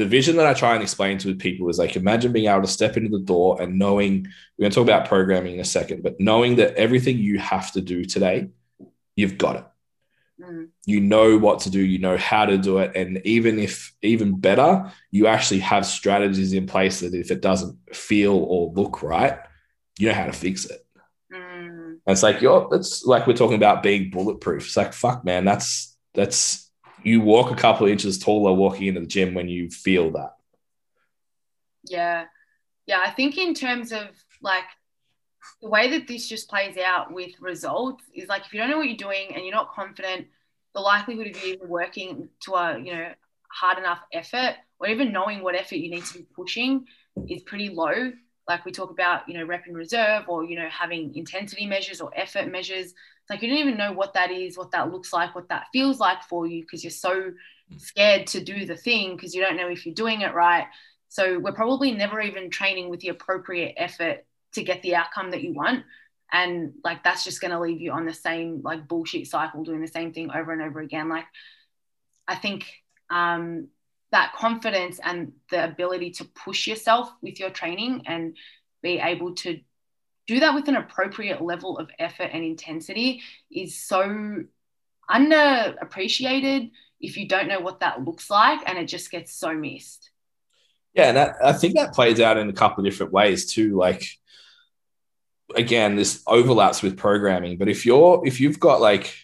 the 0.00 0.06
vision 0.06 0.36
that 0.36 0.46
I 0.46 0.54
try 0.54 0.72
and 0.72 0.82
explain 0.82 1.18
to 1.18 1.34
people 1.34 1.68
is 1.68 1.78
like 1.78 1.94
imagine 1.94 2.32
being 2.32 2.48
able 2.48 2.62
to 2.62 2.68
step 2.68 2.96
into 2.96 3.10
the 3.10 3.22
door 3.22 3.60
and 3.60 3.78
knowing 3.78 4.26
we're 4.56 4.62
going 4.62 4.70
to 4.70 4.74
talk 4.74 4.84
about 4.84 5.08
programming 5.08 5.54
in 5.54 5.60
a 5.60 5.64
second, 5.64 6.02
but 6.02 6.18
knowing 6.18 6.56
that 6.56 6.74
everything 6.76 7.18
you 7.18 7.38
have 7.38 7.70
to 7.72 7.82
do 7.82 8.06
today, 8.06 8.48
you've 9.14 9.36
got 9.36 9.56
it. 9.56 9.64
Mm. 10.40 10.68
You 10.86 11.00
know 11.00 11.36
what 11.36 11.60
to 11.60 11.70
do, 11.70 11.80
you 11.80 11.98
know 11.98 12.16
how 12.16 12.46
to 12.46 12.56
do 12.56 12.78
it. 12.78 12.92
And 12.96 13.20
even 13.26 13.58
if, 13.58 13.94
even 14.00 14.40
better, 14.40 14.90
you 15.10 15.26
actually 15.26 15.60
have 15.60 15.84
strategies 15.84 16.54
in 16.54 16.66
place 16.66 17.00
that 17.00 17.12
if 17.12 17.30
it 17.30 17.42
doesn't 17.42 17.76
feel 17.94 18.36
or 18.36 18.72
look 18.72 19.02
right, 19.02 19.38
you 19.98 20.08
know 20.08 20.14
how 20.14 20.26
to 20.26 20.32
fix 20.32 20.64
it. 20.66 20.84
Mm. 21.32 21.78
And 21.90 22.00
it's 22.06 22.22
like, 22.22 22.40
you're, 22.40 22.68
it's 22.72 23.04
like 23.04 23.26
we're 23.26 23.34
talking 23.34 23.56
about 23.56 23.82
being 23.82 24.10
bulletproof. 24.10 24.66
It's 24.66 24.76
like, 24.76 24.92
fuck, 24.92 25.24
man, 25.24 25.44
that's, 25.44 25.96
that's, 26.14 26.70
you 27.02 27.20
walk 27.22 27.50
a 27.50 27.56
couple 27.56 27.86
of 27.86 27.92
inches 27.92 28.18
taller 28.18 28.52
walking 28.52 28.86
into 28.86 29.00
the 29.00 29.06
gym 29.06 29.32
when 29.32 29.48
you 29.48 29.70
feel 29.70 30.10
that. 30.12 30.34
Yeah. 31.84 32.26
Yeah. 32.86 32.98
I 33.02 33.10
think 33.10 33.38
in 33.38 33.54
terms 33.54 33.92
of 33.92 34.08
like 34.42 34.64
the 35.62 35.70
way 35.70 35.90
that 35.92 36.06
this 36.06 36.28
just 36.28 36.50
plays 36.50 36.76
out 36.76 37.12
with 37.12 37.30
results 37.40 38.04
is 38.14 38.28
like 38.28 38.44
if 38.44 38.52
you 38.52 38.60
don't 38.60 38.68
know 38.68 38.76
what 38.76 38.86
you're 38.86 38.96
doing 38.96 39.34
and 39.34 39.44
you're 39.44 39.54
not 39.54 39.72
confident, 39.72 40.26
the 40.74 40.80
likelihood 40.80 41.28
of 41.28 41.42
you 41.42 41.54
even 41.54 41.68
working 41.68 42.28
to 42.42 42.54
a, 42.54 42.78
you 42.78 42.92
know, 42.92 43.12
hard 43.50 43.78
enough 43.78 44.00
effort 44.12 44.56
or 44.78 44.88
even 44.88 45.12
knowing 45.12 45.42
what 45.42 45.54
effort 45.54 45.76
you 45.76 45.90
need 45.90 46.04
to 46.04 46.18
be 46.18 46.26
pushing 46.36 46.84
is 47.28 47.42
pretty 47.42 47.70
low. 47.70 48.12
Like 48.50 48.64
we 48.64 48.72
talk 48.72 48.90
about, 48.90 49.28
you 49.28 49.38
know, 49.38 49.44
rep 49.44 49.66
in 49.66 49.74
reserve 49.74 50.24
or, 50.28 50.44
you 50.44 50.56
know, 50.56 50.68
having 50.68 51.14
intensity 51.14 51.66
measures 51.66 52.00
or 52.00 52.10
effort 52.14 52.50
measures 52.50 52.94
it's 53.30 53.30
like 53.30 53.42
you 53.42 53.48
don't 53.48 53.58
even 53.58 53.78
know 53.78 53.92
what 53.92 54.14
that 54.14 54.32
is, 54.32 54.58
what 54.58 54.72
that 54.72 54.90
looks 54.90 55.12
like, 55.12 55.34
what 55.34 55.48
that 55.50 55.66
feels 55.72 56.00
like 56.00 56.22
for 56.24 56.46
you 56.46 56.62
because 56.62 56.82
you're 56.82 56.90
so 56.90 57.32
scared 57.76 58.26
to 58.28 58.42
do 58.42 58.66
the 58.66 58.76
thing 58.76 59.14
because 59.14 59.34
you 59.34 59.40
don't 59.40 59.56
know 59.56 59.68
if 59.68 59.86
you're 59.86 59.94
doing 59.94 60.22
it 60.22 60.34
right. 60.34 60.66
So 61.08 61.38
we're 61.38 61.52
probably 61.52 61.92
never 61.92 62.20
even 62.20 62.50
training 62.50 62.88
with 62.88 63.00
the 63.00 63.08
appropriate 63.08 63.74
effort 63.76 64.26
to 64.54 64.64
get 64.64 64.82
the 64.82 64.96
outcome 64.96 65.30
that 65.30 65.42
you 65.42 65.52
want. 65.52 65.84
And 66.32 66.72
like 66.82 67.04
that's 67.04 67.24
just 67.24 67.40
going 67.40 67.52
to 67.52 67.60
leave 67.60 67.80
you 67.80 67.92
on 67.92 68.04
the 68.04 68.14
same 68.14 68.62
like 68.64 68.88
bullshit 68.88 69.28
cycle, 69.28 69.62
doing 69.62 69.80
the 69.80 69.88
same 69.88 70.12
thing 70.12 70.30
over 70.30 70.52
and 70.52 70.62
over 70.62 70.80
again. 70.80 71.08
Like 71.08 71.26
I 72.26 72.34
think 72.34 72.66
um, 73.10 73.68
that 74.12 74.32
confidence 74.34 74.98
and 75.02 75.32
the 75.50 75.64
ability 75.64 76.10
to 76.10 76.24
push 76.24 76.66
yourself 76.66 77.12
with 77.22 77.38
your 77.38 77.50
training 77.50 78.02
and 78.06 78.36
be 78.82 78.98
able 78.98 79.34
to 79.34 79.60
do 80.26 80.40
that 80.40 80.54
with 80.54 80.68
an 80.68 80.76
appropriate 80.76 81.42
level 81.42 81.78
of 81.78 81.90
effort 81.98 82.30
and 82.32 82.44
intensity 82.44 83.22
is 83.50 83.76
so 83.76 84.44
underappreciated 85.10 86.70
if 87.00 87.16
you 87.16 87.26
don't 87.26 87.48
know 87.48 87.60
what 87.60 87.80
that 87.80 88.04
looks 88.04 88.30
like 88.30 88.60
and 88.66 88.78
it 88.78 88.86
just 88.86 89.10
gets 89.10 89.32
so 89.32 89.52
missed. 89.52 90.10
Yeah, 90.94 91.08
and 91.08 91.16
that, 91.16 91.36
I 91.42 91.52
think 91.52 91.74
that 91.74 91.94
plays 91.94 92.20
out 92.20 92.36
in 92.36 92.48
a 92.48 92.52
couple 92.52 92.84
of 92.84 92.90
different 92.90 93.12
ways 93.12 93.52
too. 93.52 93.76
Like, 93.76 94.04
again, 95.54 95.96
this 95.96 96.22
overlaps 96.26 96.82
with 96.82 96.96
programming, 96.96 97.58
but 97.58 97.68
if 97.68 97.86
you're 97.86 98.22
if 98.26 98.40
you've 98.40 98.58
got 98.58 98.80
like 98.80 99.14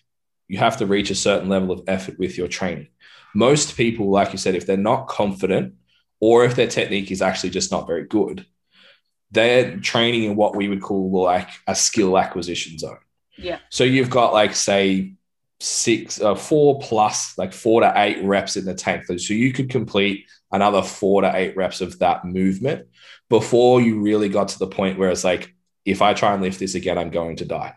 you 0.49 0.59
have 0.59 0.77
to 0.77 0.87
reach 0.87 1.11
a 1.11 1.15
certain 1.15 1.49
level 1.49 1.73
of 1.73 1.83
effort 1.89 2.19
with 2.19 2.39
your 2.39 2.49
training. 2.49 2.89
Most 3.37 3.77
people, 3.77 4.11
like 4.11 4.33
you 4.33 4.39
said, 4.39 4.55
if 4.55 4.67
they're 4.67 4.79
not 4.79 5.09
confident 5.09 5.75
or 6.21 6.47
if 6.47 6.57
their 6.57 6.67
technique 6.67 7.11
is 7.11 7.21
actually 7.21 7.51
just 7.51 7.71
not 7.71 7.87
very 7.87 8.05
good, 8.05 8.47
they're 9.31 9.77
training 9.81 10.25
in 10.25 10.37
what 10.37 10.57
we 10.57 10.69
would 10.69 10.81
call 10.81 11.11
like 11.11 11.51
a 11.67 11.75
skill 11.75 12.17
acquisition 12.17 12.79
zone. 12.79 12.97
Yeah. 13.37 13.59
So 13.69 13.85
you've 13.85 14.09
got 14.09 14.33
like 14.33 14.55
say 14.55 15.13
six, 15.61 16.19
uh, 16.21 16.35
four 16.35 16.79
plus 16.81 17.37
like 17.37 17.53
four 17.53 17.83
to 17.83 17.93
eight 17.97 18.25
reps 18.25 18.57
in 18.57 18.65
the 18.65 18.75
tank. 18.75 19.05
So 19.07 19.35
you 19.35 19.53
could 19.53 19.69
complete 19.69 20.25
another 20.51 20.83
four 20.83 21.21
to 21.21 21.37
eight 21.37 21.57
reps 21.57 21.83
of 21.83 21.99
that 21.99 22.25
movement 22.25 22.87
before 23.29 23.83
you 23.83 24.01
really 24.01 24.31
got 24.31 24.49
to 24.49 24.59
the 24.59 24.67
point 24.67 24.99
where 24.99 25.11
it's 25.11 25.25
like, 25.25 25.53
if 25.85 26.01
I 26.01 26.15
try 26.15 26.33
and 26.33 26.43
lift 26.43 26.59
this 26.59 26.75
again, 26.75 26.97
I'm 26.97 27.11
going 27.11 27.37
to 27.37 27.45
die. 27.45 27.75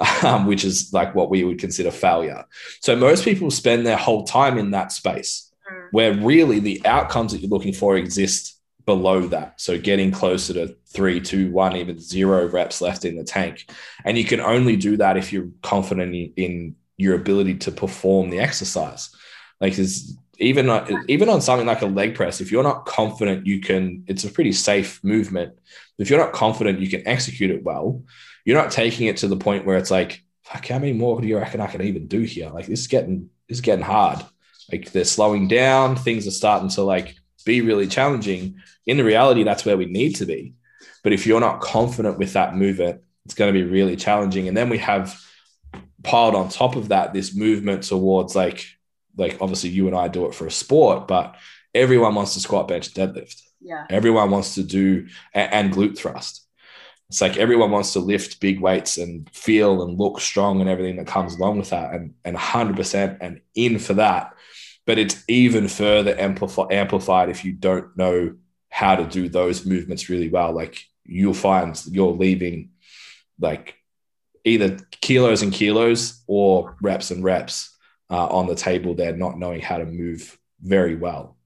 Um, 0.22 0.46
which 0.46 0.64
is 0.64 0.92
like 0.92 1.14
what 1.14 1.30
we 1.30 1.44
would 1.44 1.58
consider 1.58 1.90
failure. 1.90 2.44
So 2.80 2.94
most 2.94 3.24
people 3.24 3.50
spend 3.50 3.86
their 3.86 3.96
whole 3.96 4.24
time 4.24 4.58
in 4.58 4.70
that 4.70 4.92
space 4.92 5.50
mm. 5.70 5.88
where 5.92 6.14
really 6.14 6.58
the 6.58 6.80
outcomes 6.86 7.32
that 7.32 7.38
you're 7.38 7.50
looking 7.50 7.72
for 7.72 7.96
exist 7.96 8.58
below 8.86 9.20
that. 9.28 9.60
So 9.60 9.78
getting 9.78 10.10
closer 10.10 10.52
to 10.54 10.76
three, 10.86 11.20
two, 11.20 11.50
one, 11.52 11.76
even 11.76 11.98
zero 11.98 12.48
reps 12.48 12.80
left 12.80 13.04
in 13.04 13.16
the 13.16 13.24
tank. 13.24 13.70
And 14.04 14.18
you 14.18 14.24
can 14.24 14.40
only 14.40 14.76
do 14.76 14.96
that 14.96 15.16
if 15.16 15.32
you're 15.32 15.48
confident 15.62 16.14
in 16.36 16.76
your 16.96 17.14
ability 17.14 17.56
to 17.56 17.70
perform 17.70 18.30
the 18.30 18.40
exercise. 18.40 19.14
Like 19.60 19.78
is 19.78 20.16
even 20.38 21.04
even 21.08 21.28
on 21.28 21.42
something 21.42 21.66
like 21.66 21.82
a 21.82 21.86
leg 21.86 22.14
press, 22.14 22.40
if 22.40 22.50
you're 22.50 22.62
not 22.62 22.86
confident, 22.86 23.46
you 23.46 23.60
can. 23.60 24.04
It's 24.06 24.24
a 24.24 24.30
pretty 24.30 24.52
safe 24.52 25.02
movement. 25.04 25.54
If 25.98 26.08
you're 26.08 26.18
not 26.18 26.32
confident, 26.32 26.80
you 26.80 26.88
can 26.88 27.06
execute 27.06 27.50
it 27.50 27.62
well. 27.62 28.02
You're 28.44 28.60
not 28.60 28.70
taking 28.70 29.06
it 29.06 29.18
to 29.18 29.28
the 29.28 29.36
point 29.36 29.66
where 29.66 29.76
it's 29.76 29.90
like, 29.90 30.22
fuck, 30.42 30.66
how 30.66 30.78
many 30.78 30.92
more 30.92 31.20
do 31.20 31.28
you 31.28 31.38
reckon 31.38 31.60
I 31.60 31.66
can 31.66 31.82
even 31.82 32.06
do 32.06 32.20
here? 32.20 32.50
Like 32.50 32.66
this 32.66 32.80
is 32.80 32.86
getting 32.86 33.30
this 33.48 33.58
is 33.58 33.62
getting 33.62 33.84
hard. 33.84 34.24
Like 34.70 34.92
they're 34.92 35.04
slowing 35.04 35.48
down. 35.48 35.96
Things 35.96 36.26
are 36.26 36.32
starting 36.32 36.68
to 36.70 36.82
like 36.82 37.16
be 37.44 37.60
really 37.60 37.86
challenging. 37.86 38.56
In 38.86 38.96
the 38.96 39.04
reality, 39.04 39.42
that's 39.42 39.64
where 39.64 39.76
we 39.76 39.86
need 39.86 40.16
to 40.16 40.26
be. 40.26 40.54
But 41.02 41.12
if 41.12 41.26
you're 41.26 41.40
not 41.40 41.60
confident 41.60 42.18
with 42.18 42.34
that 42.34 42.54
movement, 42.54 43.02
it's 43.24 43.34
going 43.34 43.52
to 43.52 43.58
be 43.58 43.68
really 43.68 43.96
challenging. 43.96 44.48
And 44.48 44.56
then 44.56 44.68
we 44.68 44.78
have 44.78 45.18
piled 46.02 46.34
on 46.34 46.48
top 46.48 46.76
of 46.76 46.88
that 46.88 47.12
this 47.12 47.34
movement 47.34 47.84
towards 47.84 48.34
like, 48.34 48.66
like 49.16 49.38
obviously 49.40 49.70
you 49.70 49.86
and 49.86 49.96
I 49.96 50.08
do 50.08 50.26
it 50.26 50.34
for 50.34 50.46
a 50.46 50.50
sport, 50.50 51.06
but 51.06 51.36
everyone 51.74 52.14
wants 52.14 52.34
to 52.34 52.40
squat, 52.40 52.68
bench, 52.68 52.92
deadlift. 52.94 53.40
Yeah. 53.60 53.86
Everyone 53.90 54.30
wants 54.30 54.54
to 54.54 54.62
do 54.62 55.08
and, 55.34 55.52
and 55.52 55.72
glute 55.72 55.96
thrust. 55.96 56.46
It's 57.10 57.20
like 57.20 57.36
everyone 57.36 57.70
wants 57.70 57.92
to 57.92 58.00
lift 58.00 58.40
big 58.40 58.60
weights 58.60 58.96
and 58.96 59.28
feel 59.30 59.82
and 59.82 59.98
look 59.98 60.20
strong 60.20 60.60
and 60.60 60.70
everything 60.70 60.96
that 60.96 61.06
comes 61.06 61.36
along 61.36 61.58
with 61.58 61.70
that. 61.70 61.92
And 61.92 62.14
and 62.24 62.36
100% 62.36 63.18
and 63.20 63.40
in 63.54 63.78
for 63.78 63.94
that 63.94 64.34
but 64.90 64.98
it's 64.98 65.22
even 65.28 65.68
further 65.68 66.16
amplif- 66.16 66.72
amplified 66.72 67.28
if 67.28 67.44
you 67.44 67.52
don't 67.52 67.96
know 67.96 68.34
how 68.70 68.96
to 68.96 69.04
do 69.04 69.28
those 69.28 69.66
movements 69.66 70.08
really 70.08 70.28
well. 70.28 70.52
Like 70.52 70.82
you'll 71.04 71.32
find 71.32 71.80
you're 71.86 72.12
leaving 72.12 72.70
like 73.38 73.76
either 74.44 74.78
kilos 75.00 75.42
and 75.42 75.52
kilos 75.52 76.22
or 76.26 76.76
reps 76.82 77.12
and 77.12 77.22
reps 77.22 77.76
uh, 78.10 78.26
on 78.26 78.46
the 78.46 78.54
table. 78.54 78.94
They're 78.94 79.16
not 79.16 79.38
knowing 79.38 79.60
how 79.60 79.78
to 79.78 79.86
move 79.86 80.36
very 80.60 80.96
well. 80.96 81.36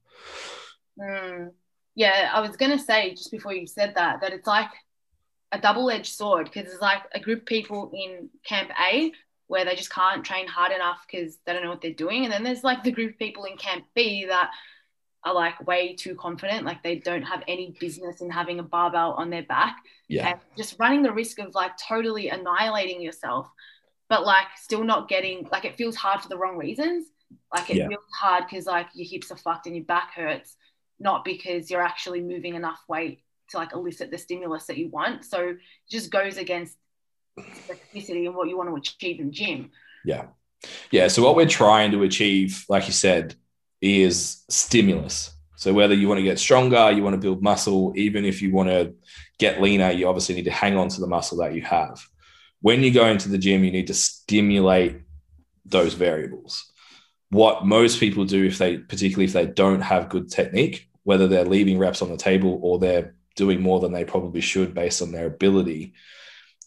Mm. 0.99 1.51
Yeah, 1.93 2.31
I 2.33 2.41
was 2.41 2.57
gonna 2.57 2.79
say 2.79 3.11
just 3.11 3.31
before 3.31 3.53
you 3.53 3.67
said 3.67 3.93
that 3.95 4.21
that 4.21 4.33
it's 4.33 4.47
like 4.47 4.69
a 5.55 5.61
double-edged 5.61 6.13
sword 6.13 6.49
because 6.51 6.71
it's 6.71 6.81
like 6.81 7.03
a 7.13 7.19
group 7.19 7.39
of 7.39 7.45
people 7.45 7.91
in 7.93 8.29
camp 8.45 8.69
A 8.89 9.11
where 9.47 9.63
they 9.63 9.75
just 9.75 9.91
can't 9.91 10.23
train 10.25 10.47
hard 10.47 10.71
enough 10.71 10.99
because 11.09 11.37
they 11.45 11.53
don't 11.53 11.63
know 11.63 11.69
what 11.69 11.81
they're 11.81 11.93
doing, 11.93 12.25
and 12.25 12.33
then 12.33 12.43
there's 12.43 12.63
like 12.63 12.83
the 12.83 12.91
group 12.91 13.13
of 13.13 13.19
people 13.19 13.45
in 13.45 13.55
camp 13.57 13.85
B 13.95 14.25
that 14.27 14.51
are 15.23 15.33
like 15.33 15.65
way 15.65 15.95
too 15.95 16.13
confident, 16.15 16.65
like 16.65 16.83
they 16.83 16.97
don't 16.97 17.23
have 17.23 17.43
any 17.47 17.75
business 17.79 18.21
in 18.21 18.29
having 18.29 18.59
a 18.59 18.63
barbell 18.63 19.13
on 19.13 19.29
their 19.29 19.43
back, 19.43 19.77
Yeah. 20.07 20.27
and 20.29 20.39
just 20.57 20.77
running 20.79 21.03
the 21.03 21.11
risk 21.11 21.39
of 21.39 21.55
like 21.55 21.73
totally 21.77 22.29
annihilating 22.29 23.01
yourself, 23.01 23.47
but 24.09 24.25
like 24.25 24.47
still 24.55 24.83
not 24.83 25.07
getting 25.07 25.47
like 25.51 25.65
it 25.65 25.77
feels 25.77 25.95
hard 25.95 26.21
for 26.21 26.29
the 26.29 26.37
wrong 26.37 26.57
reasons. 26.57 27.07
Like 27.53 27.69
it 27.69 27.77
Yeah. 27.77 27.87
feels 27.87 28.03
hard 28.19 28.43
because 28.47 28.65
like 28.65 28.87
your 28.93 29.07
hips 29.07 29.31
are 29.31 29.37
fucked 29.37 29.67
and 29.67 29.75
your 29.75 29.85
back 29.85 30.13
hurts, 30.13 30.57
not 30.99 31.23
because 31.23 31.71
you're 31.71 31.81
actually 31.81 32.21
moving 32.21 32.55
enough 32.55 32.81
weight 32.87 33.21
to 33.49 33.57
like 33.57 33.73
elicit 33.73 34.11
the 34.11 34.17
stimulus 34.17 34.65
that 34.67 34.77
you 34.77 34.89
want. 34.89 35.25
So 35.25 35.49
it 35.49 35.57
just 35.89 36.11
goes 36.11 36.37
against 36.37 36.77
the 37.35 37.43
specificity 37.43 38.25
and 38.25 38.35
what 38.35 38.47
you 38.47 38.57
want 38.57 38.69
to 38.69 38.75
achieve 38.75 39.19
in 39.19 39.31
gym. 39.31 39.71
Yeah. 40.03 40.27
Yeah. 40.91 41.07
So 41.07 41.23
what 41.23 41.35
we're 41.35 41.47
trying 41.47 41.91
to 41.91 42.03
achieve, 42.03 42.65
like 42.69 42.87
you 42.87 42.93
said, 42.93 43.35
is 43.81 44.43
stimulus. 44.49 45.31
So 45.57 45.73
whether 45.73 45.93
you 45.93 46.07
want 46.07 46.19
to 46.19 46.23
get 46.23 46.39
stronger, 46.39 46.91
you 46.91 47.03
want 47.03 47.13
to 47.13 47.21
build 47.21 47.41
muscle, 47.41 47.93
even 47.95 48.25
if 48.25 48.41
you 48.41 48.51
want 48.51 48.69
to 48.69 48.93
get 49.39 49.61
leaner, 49.61 49.91
you 49.91 50.07
obviously 50.07 50.35
need 50.35 50.45
to 50.45 50.51
hang 50.51 50.77
on 50.77 50.89
to 50.89 51.01
the 51.01 51.07
muscle 51.07 51.37
that 51.39 51.53
you 51.53 51.61
have. 51.61 52.03
When 52.61 52.83
you 52.83 52.91
go 52.91 53.05
into 53.07 53.29
the 53.29 53.37
gym, 53.37 53.63
you 53.63 53.71
need 53.71 53.87
to 53.87 53.93
stimulate 53.93 55.01
those 55.65 55.93
variables. 55.93 56.71
What 57.29 57.65
most 57.65 57.99
people 57.99 58.25
do, 58.25 58.45
if 58.45 58.57
they 58.57 58.77
particularly 58.77 59.25
if 59.25 59.33
they 59.33 59.45
don't 59.45 59.81
have 59.81 60.09
good 60.09 60.29
technique, 60.29 60.89
whether 61.03 61.27
they're 61.27 61.45
leaving 61.45 61.77
reps 61.77 62.01
on 62.01 62.09
the 62.09 62.17
table 62.17 62.59
or 62.61 62.79
they're 62.79 63.15
doing 63.35 63.61
more 63.61 63.79
than 63.79 63.91
they 63.91 64.05
probably 64.05 64.41
should 64.41 64.73
based 64.73 65.01
on 65.01 65.11
their 65.11 65.27
ability, 65.27 65.93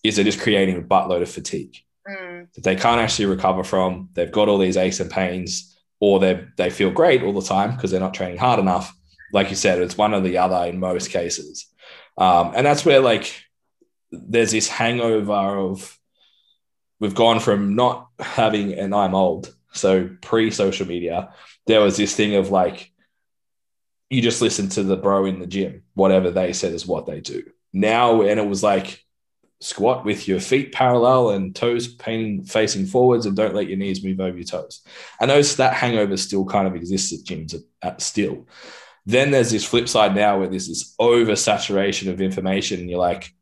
is 0.05 0.17
they're 0.17 0.25
just 0.25 0.41
creating 0.41 0.77
a 0.77 0.83
buttload 0.83 1.23
of 1.23 1.31
fatigue 1.31 1.79
Mm, 2.09 2.53
that 2.55 2.65
they 2.65 2.77
can't 2.77 3.01
actually 3.01 3.27
recover 3.27 3.63
from. 3.63 4.09
They've 4.15 4.33
got 4.33 4.49
all 4.49 4.59
these 4.59 4.77
aches 4.77 5.01
and 5.01 5.11
pains, 5.11 5.77
or 6.01 6.19
they 6.19 6.47
they 6.57 6.71
feel 6.71 6.91
great 6.91 7.23
all 7.23 7.33
the 7.33 7.43
time 7.43 7.75
because 7.75 7.91
they're 7.91 8.01
not 8.01 8.15
training 8.15 8.39
hard 8.39 8.61
enough. 8.61 8.95
Like 9.33 9.51
you 9.51 9.57
said, 9.57 9.81
it's 9.81 9.99
one 9.99 10.15
or 10.15 10.21
the 10.21 10.39
other 10.39 10.69
in 10.69 10.81
most 10.81 11.11
cases, 11.11 11.67
um, 12.17 12.53
and 12.55 12.67
that's 12.67 12.85
where 12.85 13.01
like 13.01 13.43
there's 14.11 14.53
this 14.53 14.69
hangover 14.69 15.33
of 15.33 15.99
we've 16.99 17.15
gone 17.15 17.41
from 17.41 17.75
not 17.77 18.09
having 18.19 18.73
and 18.73 18.95
I'm 18.95 19.15
old, 19.15 19.55
so 19.73 20.09
pre 20.23 20.51
social 20.51 20.87
media, 20.87 21.35
there 21.67 21.83
was 21.83 21.99
this 21.99 22.15
thing 22.17 22.37
of 22.37 22.51
like 22.51 22.91
you 24.09 24.23
just 24.23 24.41
listen 24.41 24.71
to 24.71 24.83
the 24.83 24.97
bro 24.97 25.27
in 25.27 25.41
the 25.41 25.47
gym, 25.47 25.83
whatever 25.99 26.31
they 26.31 26.53
said 26.53 26.73
is 26.73 26.87
what 26.87 27.07
they 27.07 27.21
do. 27.21 27.43
Now, 27.73 28.23
and 28.23 28.39
it 28.41 28.47
was 28.49 28.63
like 28.63 29.05
squat 29.61 30.05
with 30.05 30.29
your 30.29 30.39
feet 30.39 30.73
parallel 30.73 31.31
and 31.31 31.55
toes 31.55 31.89
painting 31.89 32.45
facing 32.45 32.87
forwards 32.87 33.27
and 33.27 33.37
don't 33.37 33.55
let 33.55 33.69
your 33.69 33.77
knees 33.77 34.05
move 34.05 34.21
over 34.21 34.37
your 34.37 34.47
toes. 34.47 34.83
I 35.21 35.27
notice 35.27 35.57
that 35.57 35.75
hangover 35.75 36.17
still 36.17 36.45
kind 36.45 36.69
of 36.69 36.77
exists 36.77 37.13
at 37.13 37.27
gyms 37.27 37.55
at, 37.55 37.63
at 37.83 38.01
still. 38.01 38.47
Then 39.05 39.33
there's 39.33 39.51
this 39.51 39.65
flip 39.65 39.89
side 39.89 40.15
now 40.15 40.39
where 40.39 40.49
there's 40.49 40.69
this 40.69 40.95
oversaturation 41.01 42.09
of 42.09 42.21
information 42.21 42.79
and 42.81 42.89
you're 42.89 43.01
like, 43.01 43.35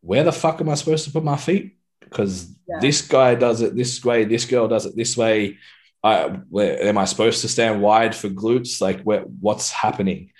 where 0.00 0.22
the 0.22 0.32
fuck 0.32 0.60
am 0.60 0.68
I 0.68 0.74
supposed 0.74 1.04
to 1.06 1.10
put 1.10 1.24
my 1.24 1.36
feet? 1.36 1.76
Because 2.00 2.46
Yeah. 2.68 2.78
this 2.80 3.02
guy 3.02 3.34
does 3.34 3.60
it 3.60 3.74
this 3.74 4.04
way, 4.04 4.24
this 4.24 4.44
girl 4.44 4.68
does 4.68 4.86
it 4.86 4.94
this 4.94 5.16
way. 5.16 5.58
I, 6.04 6.28
where, 6.50 6.80
am 6.82 6.98
I 6.98 7.06
supposed 7.06 7.40
to 7.40 7.48
stand 7.48 7.80
wide 7.80 8.14
for 8.14 8.28
glutes? 8.28 8.80
Like, 8.80 9.00
where, 9.00 9.22
what's 9.22 9.70
happening? 9.72 10.30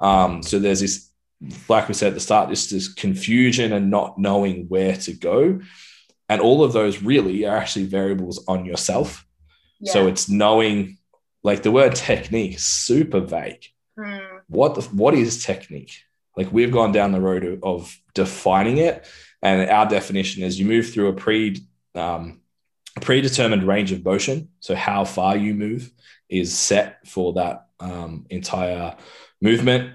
Um, 0.00 0.42
so 0.42 0.58
there's 0.58 0.80
this 0.80 1.09
like 1.68 1.88
we 1.88 1.94
said 1.94 2.08
at 2.08 2.14
the 2.14 2.20
start, 2.20 2.48
this 2.48 2.68
this 2.70 2.92
confusion 2.92 3.72
and 3.72 3.90
not 3.90 4.18
knowing 4.18 4.66
where 4.68 4.96
to 4.96 5.12
go. 5.12 5.60
And 6.28 6.40
all 6.40 6.62
of 6.62 6.72
those 6.72 7.02
really 7.02 7.44
are 7.46 7.56
actually 7.56 7.86
variables 7.86 8.44
on 8.46 8.64
yourself. 8.64 9.26
yeah. 9.80 9.92
So 9.92 10.06
it's 10.06 10.28
knowing, 10.28 10.98
like 11.42 11.62
the 11.62 11.72
word 11.72 11.94
technique, 11.96 12.54
is 12.56 12.64
super 12.64 13.20
vague. 13.20 13.64
Mm, 13.98 14.40
What 14.46 14.74
the, 14.76 14.82
what 14.82 15.14
is 15.14 15.44
technique? 15.44 16.02
Like 16.36 16.52
we've 16.52 16.70
gone 16.70 16.92
down 16.92 17.12
the 17.12 17.20
road 17.20 17.44
of, 17.44 17.64
of 17.64 17.96
defining 18.14 18.78
it, 18.78 19.06
and 19.42 19.68
our 19.70 19.86
definition 19.88 20.42
is 20.42 20.58
you 20.60 20.66
move 20.66 20.90
through 20.92 21.08
a 21.08 21.14
pre 21.14 21.56
um, 21.94 22.40
predetermined 23.00 23.64
range 23.66 23.92
of 23.92 24.04
motion. 24.04 24.48
So 24.60 24.74
how 24.74 25.04
far 25.04 25.36
you 25.36 25.54
move 25.54 25.90
is 26.28 26.56
set 26.56 27.06
for 27.08 27.32
that 27.34 27.66
um, 27.80 28.26
entire 28.30 28.96
movement 29.40 29.94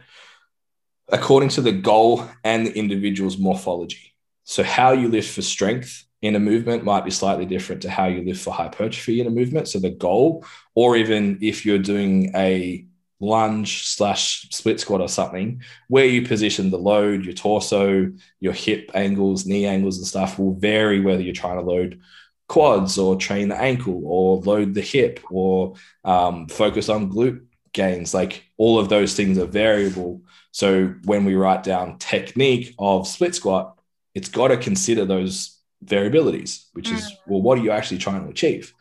according 1.09 1.49
to 1.49 1.61
the 1.61 1.71
goal 1.71 2.27
and 2.43 2.65
the 2.65 2.77
individual's 2.77 3.37
morphology. 3.37 4.13
So, 4.43 4.63
how 4.63 4.91
you 4.91 5.07
lift 5.07 5.33
for 5.33 5.41
strength 5.41 6.05
in 6.21 6.35
a 6.35 6.39
movement 6.39 6.83
might 6.83 7.05
be 7.05 7.11
slightly 7.11 7.45
different 7.45 7.81
to 7.83 7.89
how 7.89 8.05
you 8.05 8.23
lift 8.23 8.43
for 8.43 8.53
hypertrophy 8.53 9.21
in 9.21 9.27
a 9.27 9.31
movement. 9.31 9.67
So, 9.67 9.79
the 9.79 9.89
goal, 9.89 10.45
or 10.75 10.95
even 10.95 11.39
if 11.41 11.65
you're 11.65 11.79
doing 11.79 12.31
a 12.35 12.85
lunge 13.19 13.87
slash 13.87 14.49
split 14.51 14.79
squat 14.79 15.01
or 15.01 15.07
something, 15.07 15.61
where 15.87 16.05
you 16.05 16.27
position 16.27 16.69
the 16.69 16.77
load, 16.77 17.25
your 17.25 17.33
torso, 17.33 18.11
your 18.39 18.53
hip 18.53 18.91
angles, 18.93 19.45
knee 19.45 19.65
angles, 19.65 19.97
and 19.97 20.05
stuff 20.05 20.37
will 20.37 20.53
vary 20.53 20.99
whether 20.99 21.21
you're 21.21 21.33
trying 21.33 21.57
to 21.57 21.63
load 21.63 21.99
quads 22.47 22.97
or 22.97 23.15
train 23.15 23.49
the 23.49 23.59
ankle 23.59 24.01
or 24.05 24.41
load 24.41 24.73
the 24.73 24.81
hip 24.81 25.19
or 25.31 25.73
um, 26.03 26.47
focus 26.47 26.89
on 26.89 27.11
glute 27.11 27.43
gains. 27.73 28.13
Like 28.13 28.43
all 28.57 28.79
of 28.79 28.89
those 28.89 29.15
things 29.15 29.37
are 29.37 29.45
variable. 29.45 30.21
So 30.55 30.95
when 31.03 31.25
we 31.25 31.35
write 31.35 31.63
down 31.63 31.97
technique 31.97 32.75
of 32.79 33.09
split 33.09 33.35
squat, 33.35 33.77
it's 34.13 34.29
got 34.29 34.47
to 34.47 34.57
consider 34.57 35.03
those 35.03 35.59
variabilities, 35.83 36.67
which 36.71 36.89
is 36.91 37.11
well, 37.27 37.41
what 37.41 37.57
are 37.57 37.61
you 37.61 37.71
actually 37.71 37.97
trying 37.97 38.23
to 38.23 38.29
achieve? 38.29 38.73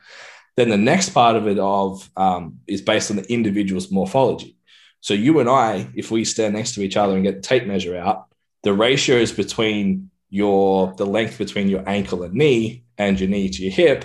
Then 0.56 0.68
the 0.68 0.76
next 0.76 1.08
part 1.08 1.34
of 1.34 1.48
it 1.48 1.58
of 1.58 2.08
um, 2.16 2.60
is 2.68 2.80
based 2.80 3.10
on 3.10 3.16
the 3.16 3.28
individual's 3.28 3.90
morphology. 3.90 4.56
So 5.00 5.14
you 5.14 5.40
and 5.40 5.48
I, 5.48 5.88
if 5.96 6.12
we 6.12 6.24
stand 6.24 6.54
next 6.54 6.76
to 6.76 6.80
each 6.80 6.96
other 6.96 7.14
and 7.14 7.24
get 7.24 7.34
the 7.34 7.42
tape 7.42 7.66
measure 7.66 7.96
out, 7.96 8.28
the 8.62 8.72
ratios 8.72 9.32
between 9.32 10.10
your 10.30 10.94
the 10.94 11.06
length 11.06 11.38
between 11.38 11.68
your 11.68 11.82
ankle 11.88 12.22
and 12.22 12.34
knee 12.34 12.84
and 12.98 13.18
your 13.18 13.28
knee 13.28 13.48
to 13.48 13.62
your 13.64 13.72
hip. 13.72 14.04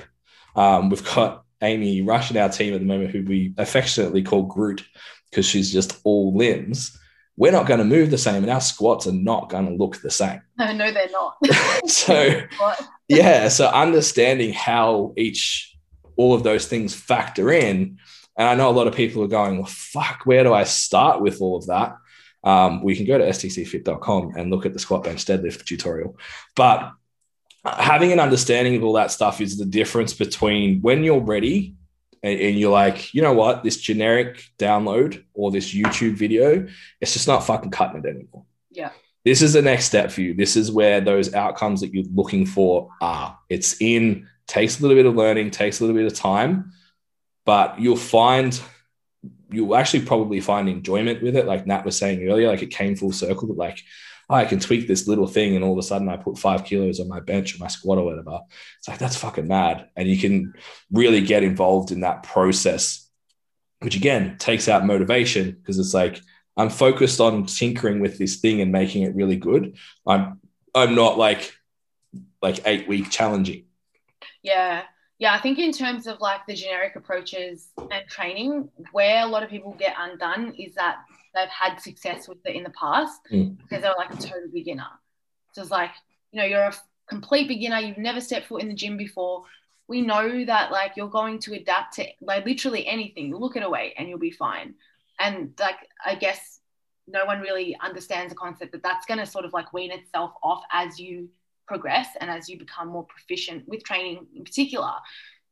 Um, 0.56 0.90
we've 0.90 1.06
got 1.06 1.44
Amy 1.62 2.02
Rush 2.02 2.32
in 2.32 2.38
our 2.38 2.50
team 2.50 2.74
at 2.74 2.80
the 2.80 2.88
moment, 2.88 3.12
who 3.12 3.24
we 3.24 3.54
affectionately 3.60 4.24
call 4.24 4.42
Groot 4.42 4.84
because 5.30 5.46
she's 5.46 5.72
just 5.72 6.00
all 6.04 6.36
limbs. 6.36 6.99
We're 7.40 7.52
not 7.54 7.66
going 7.66 7.80
to 7.80 7.86
move 7.86 8.12
the 8.12 8.18
same, 8.18 8.44
and 8.44 8.52
our 8.52 8.62
squats 8.62 9.08
are 9.08 9.14
not 9.14 9.50
going 9.50 9.66
to 9.66 9.74
look 9.74 10.02
the 10.02 10.12
same. 10.12 10.42
no, 10.60 10.72
no, 10.74 10.92
they're 10.92 11.10
not. 11.10 11.38
so 11.90 12.42
yeah 13.10 13.50
so 13.50 13.68
understanding 13.68 14.54
how 14.54 15.14
each 15.18 15.76
all 16.16 16.34
of 16.34 16.44
those 16.44 16.68
things 16.68 16.96
factor 16.96 17.52
in 17.52 17.98
and 18.38 18.48
i 18.48 18.56
know 18.56 18.70
a 18.70 18.72
lot 18.72 18.88
of 18.88 18.96
people 18.96 19.22
are 19.22 19.28
going 19.28 19.58
well 19.58 19.66
fuck 19.66 20.22
where 20.26 20.44
do 20.44 20.54
i 20.54 20.64
start 20.64 21.22
with 21.22 21.42
all 21.42 21.58
of 21.58 21.68
that 21.68 21.98
um, 22.42 22.82
we 22.82 22.96
can 22.96 23.06
go 23.06 23.18
to 23.18 23.26
stcfit.com 23.26 24.32
and 24.38 24.50
look 24.50 24.66
at 24.66 24.72
the 24.72 24.80
squat 24.80 25.04
bench 25.04 25.26
deadlift 25.26 25.66
tutorial 25.66 26.18
but 26.56 26.94
having 27.66 28.14
an 28.14 28.20
understanding 28.20 28.78
of 28.78 28.84
all 28.84 28.94
that 28.94 29.12
stuff 29.12 29.42
is 29.42 29.58
the 29.58 29.66
difference 29.66 30.14
between 30.14 30.80
when 30.82 31.04
you're 31.04 31.20
ready 31.20 31.76
and, 32.24 32.40
and 32.40 32.60
you're 32.60 32.72
like 32.72 33.14
you 33.14 33.22
know 33.22 33.34
what 33.34 33.64
this 33.64 33.78
generic 33.78 34.44
download 34.58 35.24
or 35.34 35.52
this 35.52 35.74
youtube 35.74 36.16
video 36.16 36.68
it's 37.02 37.14
just 37.14 37.28
not 37.28 37.46
fucking 37.46 37.72
cutting 37.72 38.04
it 38.04 38.08
anymore 38.08 38.44
Yeah. 38.72 38.92
this 39.26 39.42
is 39.42 39.54
the 39.54 39.62
next 39.62 39.86
step 39.86 40.12
for 40.12 40.22
you. 40.22 40.34
This 40.34 40.56
is 40.56 40.72
where 40.72 41.02
those 41.02 41.34
outcomes 41.34 41.82
that 41.82 41.94
you're 41.94 42.06
looking 42.14 42.46
for 42.46 42.90
are. 43.02 43.38
It's 43.50 43.76
in, 43.82 44.28
takes 44.48 44.80
a 44.80 44.82
little 44.82 44.96
bit 44.98 45.06
of 45.06 45.16
learning, 45.16 45.52
takes 45.52 45.80
a 45.80 45.84
little 45.84 45.96
bit 45.96 46.12
of 46.12 46.18
time, 46.18 46.72
but 47.46 47.80
you'll 47.80 47.96
find, 47.98 48.60
you'll 49.52 49.76
actually 49.76 50.06
probably 50.06 50.40
find 50.40 50.70
enjoyment 50.70 51.22
with 51.22 51.36
it. 51.36 51.46
Like 51.46 51.68
Nat 51.68 51.84
was 51.86 51.98
saying 51.98 52.28
earlier, 52.28 52.48
like 52.48 52.64
it 52.64 52.72
came 52.72 52.96
full 52.96 53.12
circle, 53.12 53.48
but 53.48 53.58
like, 53.58 53.80
oh, 54.30 54.36
I 54.36 54.46
can 54.46 54.60
tweak 54.60 54.88
this 54.88 55.08
little 55.08 55.28
thing 55.28 55.56
and 55.56 55.64
all 55.64 55.74
of 55.74 55.80
a 55.80 55.84
sudden 55.84 56.10
I 56.10 56.18
put 56.18 56.38
five 56.38 56.64
kilos 56.64 57.00
on 57.00 57.08
my 57.08 57.20
bench 57.20 57.56
or 57.56 57.60
my 57.60 57.68
squat 57.68 57.98
or 57.98 58.06
whatever. 58.06 58.40
It's 58.78 58.88
like, 58.88 59.00
that's 59.00 59.16
fucking 59.18 59.48
mad. 59.48 59.90
And 59.96 60.08
you 60.08 60.18
can 60.18 60.54
really 60.92 61.22
get 61.22 61.44
involved 61.44 61.92
in 61.92 62.02
that 62.02 62.24
process, 62.24 63.10
which 63.80 63.96
again 63.96 64.38
takes 64.38 64.68
out 64.68 64.86
motivation 64.86 65.52
because 65.52 65.80
it's 65.80 65.94
like, 65.94 66.22
I'm 66.58 66.70
focused 66.70 67.22
on 67.22 67.46
tinkering 67.46 68.02
with 68.02 68.18
this 68.18 68.38
thing 68.38 68.60
and 68.60 68.72
making 68.72 69.04
it 69.04 69.16
really 69.16 69.38
good. 69.38 69.78
I'm 70.06 70.42
I'm 70.76 70.94
not 70.94 71.18
like 71.18 71.54
like 72.42 72.62
eight 72.66 72.88
week 72.88 73.10
challenging. 73.10 73.66
Yeah. 74.44 74.84
Yeah, 75.20 75.34
I 75.34 75.40
think 75.40 75.60
in 75.60 75.74
terms 75.74 76.08
of 76.08 76.22
like 76.22 76.46
the 76.48 76.54
generic 76.54 76.96
approaches 76.96 77.68
and 77.78 78.08
training, 78.08 78.70
where 78.94 79.24
a 79.24 79.28
lot 79.28 79.44
of 79.44 79.50
people 79.50 79.76
get 79.78 79.94
undone 79.98 80.54
is 80.58 80.76
that 80.76 81.00
they've 81.34 81.50
had 81.50 81.80
success 81.80 82.28
with 82.28 82.40
it 82.46 82.56
in 82.56 82.64
the 82.64 82.70
past 82.72 83.22
Mm. 83.32 83.58
because 83.58 83.82
they're 83.82 83.94
like 83.98 84.14
a 84.14 84.18
total 84.18 84.50
beginner. 84.52 84.88
So 85.54 85.62
it's 85.62 85.72
like, 85.72 85.92
you 86.32 86.40
know, 86.40 86.46
you're 86.46 86.62
a 86.62 86.74
complete 87.08 87.48
beginner, 87.48 87.80
you've 87.80 87.98
never 87.98 88.22
stepped 88.22 88.48
foot 88.48 88.62
in 88.62 88.68
the 88.68 88.74
gym 88.74 88.98
before, 88.98 89.46
we 89.88 90.02
know 90.02 90.46
that 90.46 90.72
like 90.72 90.94
you're 90.96 91.10
going 91.10 91.40
to 91.40 91.56
adapt 91.56 91.96
to 91.96 92.06
like 92.22 92.46
literally 92.46 92.86
anything. 92.86 93.28
You 93.30 93.38
look 93.38 93.58
at 93.58 93.64
a 93.64 93.70
weight 93.70 93.96
and 93.98 94.08
you'll 94.08 94.20
be 94.20 94.32
fine. 94.32 94.76
And 95.20 95.54
like 95.60 95.78
I 96.06 96.16
guess 96.16 96.60
no 97.08 97.26
one 97.26 97.40
really 97.42 97.76
understands 97.84 98.32
the 98.32 98.38
concept 98.38 98.72
that 98.74 98.84
that's 98.84 99.08
going 99.08 99.20
to 99.20 99.26
sort 99.26 99.46
of 99.46 99.54
like 99.54 99.74
wean 99.74 99.92
itself 99.92 100.34
off 100.44 100.64
as 100.72 101.00
you 101.00 101.30
progress 101.68 102.08
and 102.22 102.30
as 102.30 102.48
you 102.48 102.60
become 102.60 102.88
more 102.88 103.06
proficient 103.06 103.68
with 103.68 103.84
training 103.84 104.28
in 104.36 104.44
particular. 104.44 104.94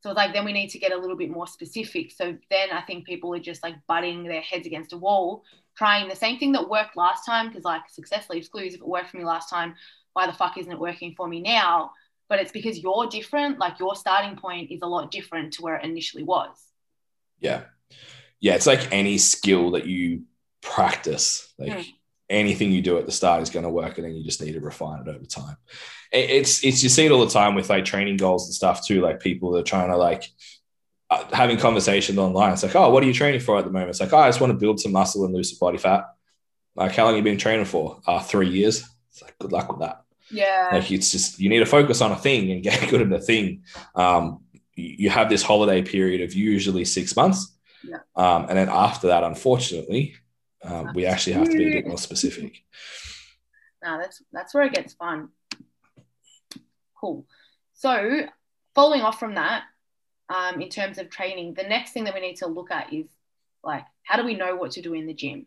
So 0.02 0.12
like 0.12 0.34
then 0.34 0.46
we 0.46 0.54
need 0.54 0.70
to 0.70 0.80
get 0.80 0.92
a 0.92 0.98
little 0.98 1.18
bit 1.18 1.32
more 1.32 1.48
specific. 1.48 2.12
So 2.12 2.38
then 2.52 2.70
I 2.72 2.82
think 2.82 3.06
people 3.06 3.34
are 3.34 3.40
just 3.40 3.64
like 3.64 3.76
butting 3.88 4.24
their 4.24 4.42
heads 4.42 4.68
against 4.68 4.94
a 4.94 4.98
wall, 4.98 5.44
trying 5.78 6.10
the 6.10 6.16
same 6.16 6.40
thing 6.40 6.52
that 6.54 6.70
worked 6.70 6.98
last 6.98 7.26
time. 7.26 7.48
Because 7.48 7.64
like 7.64 7.90
success 7.90 8.30
leaves 8.30 8.50
clues. 8.50 8.74
If 8.74 8.82
it 8.82 8.88
worked 8.88 9.12
for 9.12 9.18
me 9.18 9.26
last 9.26 9.50
time, 9.50 9.76
why 10.14 10.26
the 10.28 10.34
fuck 10.34 10.58
isn't 10.58 10.72
it 10.72 10.80
working 10.80 11.14
for 11.16 11.28
me 11.28 11.42
now? 11.42 11.92
But 12.30 12.40
it's 12.40 12.52
because 12.52 12.80
you're 12.80 13.08
different. 13.08 13.60
Like 13.60 13.80
your 13.80 13.96
starting 13.96 14.38
point 14.38 14.72
is 14.72 14.82
a 14.82 14.88
lot 14.88 15.12
different 15.12 15.54
to 15.54 15.62
where 15.62 15.78
it 15.78 15.86
initially 15.86 16.24
was. 16.24 16.56
Yeah. 17.40 17.64
Yeah. 18.40 18.56
It's 18.56 18.68
like 18.68 18.92
any 18.92 19.18
skill 19.18 19.72
that 19.72 19.86
you 19.86 20.24
practice. 20.62 21.54
Like 21.58 21.72
mm. 21.72 21.86
anything 22.30 22.72
you 22.72 22.82
do 22.82 22.98
at 22.98 23.06
the 23.06 23.12
start 23.12 23.42
is 23.42 23.50
going 23.50 23.64
to 23.64 23.70
work, 23.70 23.98
and 23.98 24.06
then 24.06 24.16
you 24.16 24.24
just 24.24 24.42
need 24.42 24.54
to 24.54 24.60
refine 24.60 25.02
it 25.02 25.08
over 25.08 25.26
time. 25.26 25.58
It's 26.12 26.64
it's 26.64 26.84
you 26.84 26.90
see 26.90 27.06
it 27.06 27.12
all 27.12 27.26
the 27.26 27.32
time 27.32 27.56
with 27.56 27.70
like 27.70 27.86
training 27.86 28.18
goals 28.18 28.48
and 28.48 28.54
stuff 28.54 28.86
too. 28.86 29.02
Like 29.02 29.20
people 29.20 29.52
that 29.52 29.60
are 29.60 29.64
trying 29.64 29.90
to 29.90 29.98
like 29.98 30.24
having 31.10 31.58
conversations 31.58 32.18
online. 32.18 32.54
It's 32.54 32.64
like, 32.64 32.76
oh, 32.76 32.90
what 32.90 33.04
are 33.04 33.06
you 33.06 33.14
training 33.14 33.40
for 33.40 33.58
at 33.58 33.66
the 33.66 33.72
moment? 33.72 33.92
It's 33.92 34.00
like, 34.00 34.14
oh, 34.14 34.18
I 34.18 34.28
just 34.28 34.42
want 34.42 34.52
to 34.52 34.58
build 34.58 34.80
some 34.80 34.92
muscle 34.92 35.26
and 35.26 35.34
lose 35.34 35.52
some 35.52 35.60
body 35.60 35.78
fat. 35.78 36.06
Like, 36.76 36.94
how 36.94 37.06
long 37.06 37.16
have 37.16 37.26
you 37.26 37.32
been 37.32 37.40
training 37.40 37.66
for? 37.66 38.02
Uh, 38.06 38.20
three 38.20 38.50
years. 38.50 38.88
It's 39.12 39.22
like, 39.22 39.38
good 39.40 39.52
luck 39.52 39.70
with 39.70 39.80
that. 39.80 40.04
Yeah. 40.30 40.70
Like, 40.74 40.92
it's 40.92 41.12
just, 41.12 41.40
you 41.40 41.50
need 41.50 41.60
to 41.60 41.66
focus 41.66 42.02
on 42.02 42.12
a 42.12 42.16
thing 42.16 42.52
and 42.52 42.62
get 42.64 42.90
good 42.90 43.02
at 43.02 43.10
the 43.10 43.20
thing. 43.20 43.64
Um, 43.96 44.42
you 44.76 45.10
have 45.10 45.30
this 45.30 45.42
holiday 45.42 45.82
period 45.82 46.22
of 46.22 46.34
usually 46.34 46.86
six 46.86 47.16
months. 47.16 47.58
Yeah. 47.84 47.98
Um, 48.16 48.46
and 48.50 48.58
then 48.58 48.70
after 48.70 49.08
that, 49.08 49.24
unfortunately, 49.24 50.16
um, 50.64 50.92
we 50.94 51.06
actually 51.06 51.34
have 51.34 51.50
to 51.50 51.58
be 51.58 51.68
a 51.68 51.82
bit 51.82 51.88
more 51.88 51.98
specific. 51.98 52.64
No, 53.84 54.00
that's 54.00 54.24
that's 54.34 54.56
where 54.56 54.64
it 54.64 54.74
gets 54.74 54.96
fun. 54.96 55.30
Cool. 57.00 57.28
So, 57.76 58.22
following 58.74 59.02
off 59.02 59.20
from 59.20 59.36
that, 59.36 59.64
um, 60.30 60.62
in 60.62 60.70
terms 60.70 60.98
of 60.98 61.10
training, 61.10 61.54
the 61.54 61.64
next 61.64 61.92
thing 61.92 62.04
that 62.06 62.14
we 62.14 62.20
need 62.20 62.38
to 62.38 62.48
look 62.48 62.72
at 62.72 62.94
is 62.94 63.08
like, 63.64 63.86
how 64.04 64.18
do 64.18 64.26
we 64.26 64.36
know 64.36 64.56
what 64.56 64.72
to 64.72 64.82
do 64.82 64.94
in 64.94 65.08
the 65.08 65.14
gym? 65.14 65.46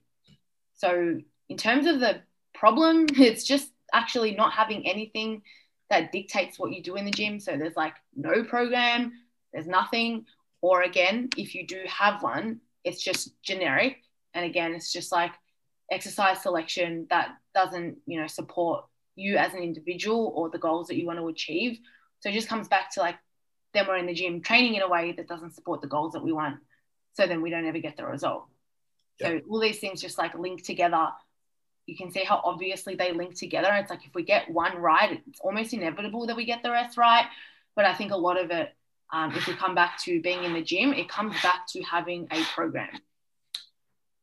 So, 0.74 1.20
in 1.48 1.56
terms 1.56 1.86
of 1.86 2.00
the 2.00 2.20
problem, 2.54 3.06
it's 3.16 3.44
just 3.44 3.70
actually 3.92 4.34
not 4.34 4.52
having 4.52 4.86
anything 4.86 5.42
that 5.90 6.12
dictates 6.12 6.58
what 6.58 6.72
you 6.72 6.82
do 6.82 6.94
in 6.94 7.04
the 7.04 7.10
gym. 7.10 7.40
So, 7.40 7.56
there's 7.56 7.76
like 7.76 7.94
no 8.16 8.44
program, 8.44 9.12
there's 9.52 9.66
nothing. 9.66 10.26
Or 10.62 10.82
again, 10.82 11.30
if 11.36 11.54
you 11.54 11.66
do 11.66 11.80
have 11.86 12.22
one, 12.22 12.60
it's 12.84 13.02
just 13.02 13.40
generic 13.42 13.98
and 14.34 14.44
again 14.44 14.72
it's 14.74 14.92
just 14.92 15.12
like 15.12 15.32
exercise 15.90 16.42
selection 16.42 17.06
that 17.10 17.36
doesn't 17.54 17.96
you 18.06 18.20
know 18.20 18.26
support 18.26 18.84
you 19.16 19.36
as 19.36 19.54
an 19.54 19.62
individual 19.62 20.32
or 20.36 20.48
the 20.50 20.58
goals 20.58 20.86
that 20.86 20.96
you 20.96 21.06
want 21.06 21.18
to 21.18 21.28
achieve 21.28 21.78
so 22.20 22.28
it 22.28 22.32
just 22.32 22.48
comes 22.48 22.68
back 22.68 22.90
to 22.92 23.00
like 23.00 23.16
then 23.72 23.86
we're 23.86 23.96
in 23.96 24.06
the 24.06 24.14
gym 24.14 24.42
training 24.42 24.74
in 24.74 24.82
a 24.82 24.88
way 24.88 25.12
that 25.12 25.28
doesn't 25.28 25.54
support 25.54 25.80
the 25.80 25.86
goals 25.86 26.12
that 26.12 26.22
we 26.22 26.32
want. 26.32 26.58
So 27.14 27.26
then 27.26 27.42
we 27.42 27.50
don't 27.50 27.66
ever 27.66 27.78
get 27.78 27.96
the 27.96 28.04
result. 28.04 28.46
Yeah. 29.18 29.28
so 29.28 29.40
all 29.50 29.60
these 29.60 29.78
things 29.78 30.00
just 30.00 30.18
like 30.18 30.34
link 30.34 30.64
together. 30.64 31.08
You 31.86 31.96
can 31.96 32.10
see 32.10 32.24
how 32.24 32.40
obviously 32.44 32.94
they 32.94 33.12
link 33.12 33.36
together. 33.36 33.68
It's 33.74 33.90
like 33.90 34.06
if 34.06 34.14
we 34.14 34.22
get 34.22 34.50
one 34.50 34.76
right 34.76 35.22
it's 35.28 35.40
almost 35.40 35.72
inevitable 35.72 36.26
that 36.26 36.36
we 36.36 36.44
get 36.44 36.62
the 36.62 36.70
rest 36.70 36.96
right. 36.96 37.26
But 37.76 37.84
i 37.84 37.94
think 37.94 38.12
a 38.12 38.16
lot 38.16 38.38
of 38.38 38.50
it 38.50 38.74
um, 39.12 39.32
if 39.34 39.46
we 39.46 39.54
come 39.54 39.74
back 39.74 39.98
to 40.02 40.20
being 40.20 40.44
in 40.44 40.52
the 40.52 40.62
gym 40.62 40.92
it 40.92 41.08
comes 41.08 41.34
back 41.42 41.66
to 41.68 41.82
having 41.82 42.28
a 42.30 42.42
program. 42.54 42.90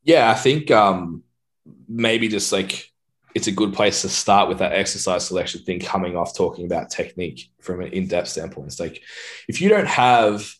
Yeah, 0.02 0.30
I 0.30 0.34
think 0.34 0.70
um, 0.70 1.22
maybe 1.86 2.28
just 2.28 2.52
like 2.52 2.90
it's 3.38 3.46
a 3.46 3.52
good 3.52 3.72
place 3.72 4.02
to 4.02 4.08
start 4.08 4.48
with 4.48 4.58
that 4.58 4.72
exercise 4.72 5.24
selection 5.24 5.62
thing 5.62 5.78
coming 5.78 6.16
off 6.16 6.36
talking 6.36 6.66
about 6.66 6.90
technique 6.90 7.52
from 7.60 7.80
an 7.80 7.92
in-depth 7.92 8.26
standpoint. 8.26 8.66
It's 8.66 8.80
like 8.80 9.00
if 9.46 9.60
you 9.60 9.68
don't 9.68 9.86
have 9.86 10.52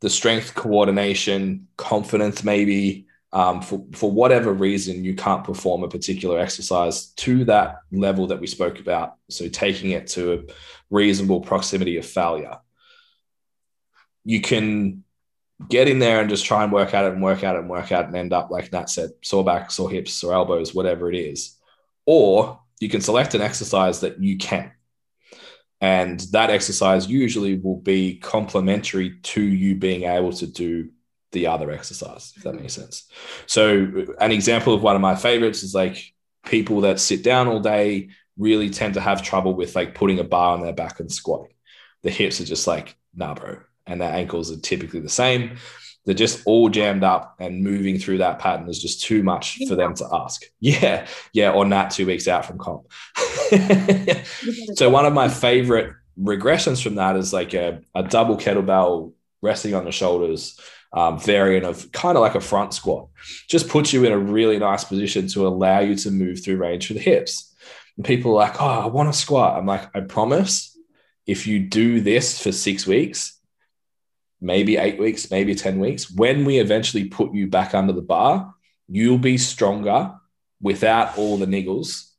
the 0.00 0.10
strength 0.10 0.52
coordination, 0.56 1.68
confidence, 1.76 2.42
maybe 2.42 3.06
um, 3.32 3.62
for, 3.62 3.84
for 3.92 4.10
whatever 4.10 4.52
reason 4.52 5.04
you 5.04 5.14
can't 5.14 5.44
perform 5.44 5.84
a 5.84 5.88
particular 5.88 6.40
exercise 6.40 7.06
to 7.12 7.44
that 7.44 7.76
level 7.92 8.26
that 8.26 8.40
we 8.40 8.48
spoke 8.48 8.80
about. 8.80 9.14
So 9.30 9.48
taking 9.48 9.92
it 9.92 10.08
to 10.08 10.32
a 10.32 10.38
reasonable 10.90 11.42
proximity 11.42 11.96
of 11.96 12.06
failure. 12.06 12.58
You 14.24 14.40
can 14.40 15.04
get 15.68 15.86
in 15.86 16.00
there 16.00 16.20
and 16.20 16.28
just 16.28 16.44
try 16.44 16.64
and 16.64 16.72
work 16.72 16.92
at 16.92 17.04
it 17.04 17.12
and 17.12 17.22
work 17.22 17.44
at 17.44 17.54
it 17.54 17.60
and 17.60 17.70
work 17.70 17.92
at 17.92 18.00
it 18.02 18.06
and 18.08 18.16
end 18.16 18.32
up 18.32 18.50
like 18.50 18.72
Nat 18.72 18.90
said, 18.90 19.10
sore 19.22 19.44
backs 19.44 19.78
or 19.78 19.88
hips 19.88 20.24
or 20.24 20.34
elbows, 20.34 20.74
whatever 20.74 21.08
it 21.08 21.16
is. 21.16 21.56
Or 22.06 22.60
you 22.80 22.88
can 22.88 23.00
select 23.00 23.34
an 23.34 23.42
exercise 23.42 24.00
that 24.00 24.22
you 24.22 24.38
can. 24.38 24.72
And 25.80 26.20
that 26.32 26.50
exercise 26.50 27.06
usually 27.06 27.58
will 27.58 27.80
be 27.80 28.16
complementary 28.16 29.18
to 29.24 29.42
you 29.42 29.74
being 29.74 30.04
able 30.04 30.32
to 30.34 30.46
do 30.46 30.90
the 31.32 31.48
other 31.48 31.70
exercise, 31.70 32.32
if 32.36 32.44
that 32.44 32.54
makes 32.54 32.72
sense. 32.72 33.08
So, 33.46 34.06
an 34.20 34.32
example 34.32 34.72
of 34.72 34.82
one 34.82 34.96
of 34.96 35.02
my 35.02 35.14
favorites 35.14 35.62
is 35.62 35.74
like 35.74 36.14
people 36.46 36.80
that 36.82 37.00
sit 37.00 37.22
down 37.22 37.48
all 37.48 37.60
day 37.60 38.08
really 38.38 38.70
tend 38.70 38.94
to 38.94 39.00
have 39.00 39.22
trouble 39.22 39.54
with 39.54 39.76
like 39.76 39.94
putting 39.94 40.18
a 40.18 40.24
bar 40.24 40.54
on 40.54 40.62
their 40.62 40.72
back 40.72 41.00
and 41.00 41.12
squatting. 41.12 41.54
The 42.02 42.10
hips 42.10 42.40
are 42.40 42.44
just 42.44 42.66
like, 42.66 42.96
nah, 43.14 43.34
bro, 43.34 43.58
and 43.86 44.00
their 44.00 44.12
ankles 44.12 44.50
are 44.50 44.60
typically 44.60 45.00
the 45.00 45.08
same. 45.08 45.56
They're 46.06 46.14
just 46.14 46.42
all 46.46 46.70
jammed 46.70 47.04
up 47.04 47.36
and 47.38 47.62
moving 47.62 47.98
through 47.98 48.18
that 48.18 48.38
pattern 48.38 48.68
is 48.68 48.80
just 48.80 49.02
too 49.02 49.22
much 49.22 49.58
for 49.68 49.74
them 49.74 49.94
to 49.96 50.08
ask. 50.12 50.44
Yeah, 50.60 51.06
yeah, 51.32 51.50
or 51.50 51.64
not 51.64 51.90
two 51.90 52.06
weeks 52.06 52.26
out 52.26 52.46
from 52.46 52.58
comp. 52.58 52.90
so 54.74 54.88
one 54.88 55.04
of 55.04 55.12
my 55.12 55.28
favorite 55.28 55.94
regressions 56.18 56.82
from 56.82 56.94
that 56.94 57.16
is 57.16 57.32
like 57.32 57.52
a, 57.54 57.82
a 57.94 58.02
double 58.02 58.36
kettlebell 58.36 59.12
resting 59.42 59.74
on 59.74 59.84
the 59.84 59.92
shoulders 59.92 60.58
um, 60.92 61.18
variant 61.18 61.66
of 61.66 61.92
kind 61.92 62.16
of 62.16 62.22
like 62.22 62.34
a 62.34 62.40
front 62.40 62.72
squat. 62.72 63.08
Just 63.48 63.68
puts 63.68 63.92
you 63.92 64.04
in 64.04 64.12
a 64.12 64.18
really 64.18 64.58
nice 64.58 64.84
position 64.84 65.28
to 65.28 65.46
allow 65.46 65.80
you 65.80 65.94
to 65.96 66.10
move 66.10 66.42
through 66.42 66.56
range 66.56 66.88
for 66.88 66.94
the 66.94 67.00
hips. 67.00 67.54
And 67.96 68.04
people 68.04 68.32
are 68.32 68.46
like, 68.46 68.60
oh, 68.60 68.66
I 68.66 68.86
want 68.86 69.12
to 69.12 69.18
squat. 69.18 69.58
I'm 69.58 69.66
like, 69.66 69.94
I 69.94 70.00
promise 70.00 70.76
if 71.26 71.46
you 71.46 71.60
do 71.60 72.00
this 72.00 72.42
for 72.42 72.50
six 72.50 72.86
weeks, 72.86 73.35
maybe 74.40 74.76
eight 74.76 74.98
weeks, 74.98 75.30
maybe 75.30 75.54
10 75.54 75.78
weeks, 75.78 76.10
when 76.10 76.44
we 76.44 76.58
eventually 76.58 77.04
put 77.04 77.34
you 77.34 77.46
back 77.46 77.74
under 77.74 77.92
the 77.92 78.02
bar, 78.02 78.54
you'll 78.88 79.18
be 79.18 79.38
stronger 79.38 80.12
without 80.60 81.16
all 81.18 81.36
the 81.36 81.46
niggles 81.46 82.10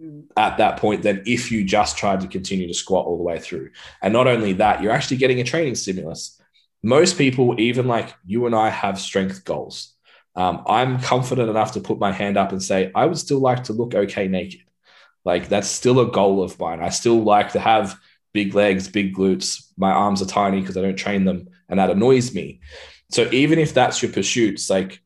mm. 0.00 0.24
at 0.36 0.58
that 0.58 0.78
point 0.78 1.02
than 1.02 1.22
if 1.26 1.50
you 1.52 1.64
just 1.64 1.96
tried 1.96 2.20
to 2.20 2.28
continue 2.28 2.66
to 2.68 2.74
squat 2.74 3.06
all 3.06 3.16
the 3.16 3.22
way 3.22 3.38
through. 3.38 3.70
And 4.02 4.12
not 4.12 4.26
only 4.26 4.54
that, 4.54 4.82
you're 4.82 4.92
actually 4.92 5.18
getting 5.18 5.40
a 5.40 5.44
training 5.44 5.74
stimulus. 5.74 6.40
Most 6.82 7.18
people, 7.18 7.60
even 7.60 7.86
like 7.86 8.14
you 8.24 8.46
and 8.46 8.54
I, 8.54 8.70
have 8.70 9.00
strength 9.00 9.44
goals. 9.44 9.92
Um, 10.34 10.62
I'm 10.66 11.00
confident 11.00 11.48
enough 11.48 11.72
to 11.72 11.80
put 11.80 11.98
my 11.98 12.12
hand 12.12 12.36
up 12.36 12.52
and 12.52 12.62
say, 12.62 12.90
I 12.94 13.06
would 13.06 13.18
still 13.18 13.40
like 13.40 13.64
to 13.64 13.72
look 13.72 13.94
okay 13.94 14.28
naked. 14.28 14.60
Like 15.24 15.48
that's 15.48 15.68
still 15.68 15.98
a 16.00 16.10
goal 16.10 16.42
of 16.42 16.58
mine. 16.58 16.80
I 16.80 16.90
still 16.90 17.22
like 17.22 17.52
to 17.52 17.58
have 17.58 17.98
big 18.32 18.54
legs, 18.54 18.86
big 18.86 19.14
glutes. 19.14 19.72
My 19.78 19.90
arms 19.90 20.20
are 20.20 20.26
tiny 20.26 20.60
because 20.60 20.76
I 20.76 20.82
don't 20.82 20.96
train 20.96 21.24
them, 21.24 21.48
and 21.68 21.78
that 21.78 21.90
annoys 21.90 22.34
me. 22.34 22.60
So 23.10 23.28
even 23.32 23.58
if 23.58 23.74
that's 23.74 24.02
your 24.02 24.12
pursuit, 24.12 24.54
it's 24.54 24.70
like 24.70 25.00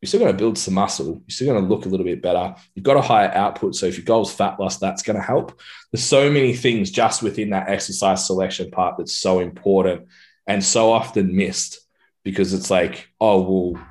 you're 0.00 0.08
still 0.08 0.20
going 0.20 0.32
to 0.32 0.38
build 0.38 0.58
some 0.58 0.74
muscle. 0.74 1.06
You're 1.06 1.22
still 1.28 1.52
going 1.52 1.62
to 1.62 1.68
look 1.68 1.86
a 1.86 1.88
little 1.88 2.04
bit 2.04 2.22
better. 2.22 2.54
You've 2.74 2.84
got 2.84 2.96
a 2.96 3.02
higher 3.02 3.30
output. 3.30 3.74
So 3.74 3.86
if 3.86 3.96
your 3.96 4.04
goal 4.04 4.22
is 4.22 4.32
fat 4.32 4.60
loss, 4.60 4.78
that's 4.78 5.02
going 5.02 5.16
to 5.16 5.22
help. 5.22 5.58
There's 5.92 6.04
so 6.04 6.30
many 6.30 6.54
things 6.54 6.90
just 6.90 7.22
within 7.22 7.50
that 7.50 7.68
exercise 7.68 8.26
selection 8.26 8.70
part 8.70 8.96
that's 8.98 9.14
so 9.14 9.40
important 9.40 10.08
and 10.46 10.62
so 10.62 10.92
often 10.92 11.34
missed 11.34 11.80
because 12.22 12.52
it's 12.52 12.70
like, 12.70 13.08
oh, 13.20 13.72
well, 13.72 13.86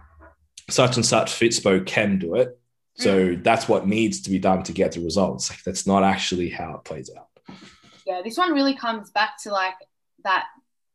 such 0.69 0.95
and 0.95 1.05
such 1.05 1.33
Fitspo 1.33 1.85
can 1.85 2.19
do 2.19 2.35
it. 2.35 2.59
So 2.95 3.29
mm. 3.29 3.43
that's 3.43 3.67
what 3.67 3.87
needs 3.87 4.21
to 4.21 4.29
be 4.29 4.39
done 4.39 4.63
to 4.63 4.71
get 4.71 4.91
the 4.91 5.01
results. 5.01 5.49
Like 5.49 5.63
that's 5.63 5.87
not 5.87 6.03
actually 6.03 6.49
how 6.49 6.75
it 6.75 6.83
plays 6.83 7.09
out 7.15 7.27
yeah, 8.05 8.21
this 8.23 8.37
one 8.37 8.53
really 8.53 8.75
comes 8.75 9.11
back 9.11 9.37
to 9.43 9.51
like 9.51 9.75
that 10.23 10.45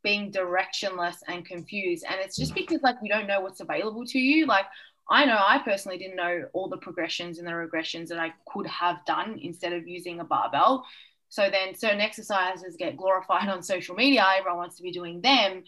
being 0.02 0.32
directionless 0.32 1.16
and 1.26 1.44
confused. 1.44 2.04
And 2.08 2.20
it's 2.20 2.36
just 2.36 2.54
because 2.54 2.82
like 2.82 3.00
we 3.02 3.08
don't 3.08 3.26
know 3.26 3.40
what's 3.40 3.60
available 3.60 4.04
to 4.06 4.18
you. 4.18 4.46
Like 4.46 4.66
I 5.10 5.24
know 5.24 5.38
I 5.38 5.58
personally 5.58 5.98
didn't 5.98 6.16
know 6.16 6.44
all 6.52 6.68
the 6.68 6.76
progressions 6.76 7.38
and 7.38 7.46
the 7.46 7.52
regressions 7.52 8.08
that 8.08 8.18
I 8.18 8.32
could 8.52 8.66
have 8.66 9.04
done 9.06 9.38
instead 9.42 9.72
of 9.72 9.88
using 9.88 10.20
a 10.20 10.24
barbell. 10.24 10.84
So 11.30 11.50
then 11.50 11.74
certain 11.74 12.00
exercises 12.00 12.76
get 12.78 12.96
glorified 12.96 13.48
on 13.50 13.62
social 13.62 13.94
media. 13.94 14.26
Everyone 14.38 14.58
wants 14.58 14.76
to 14.76 14.82
be 14.82 14.92
doing 14.92 15.20
them. 15.20 15.64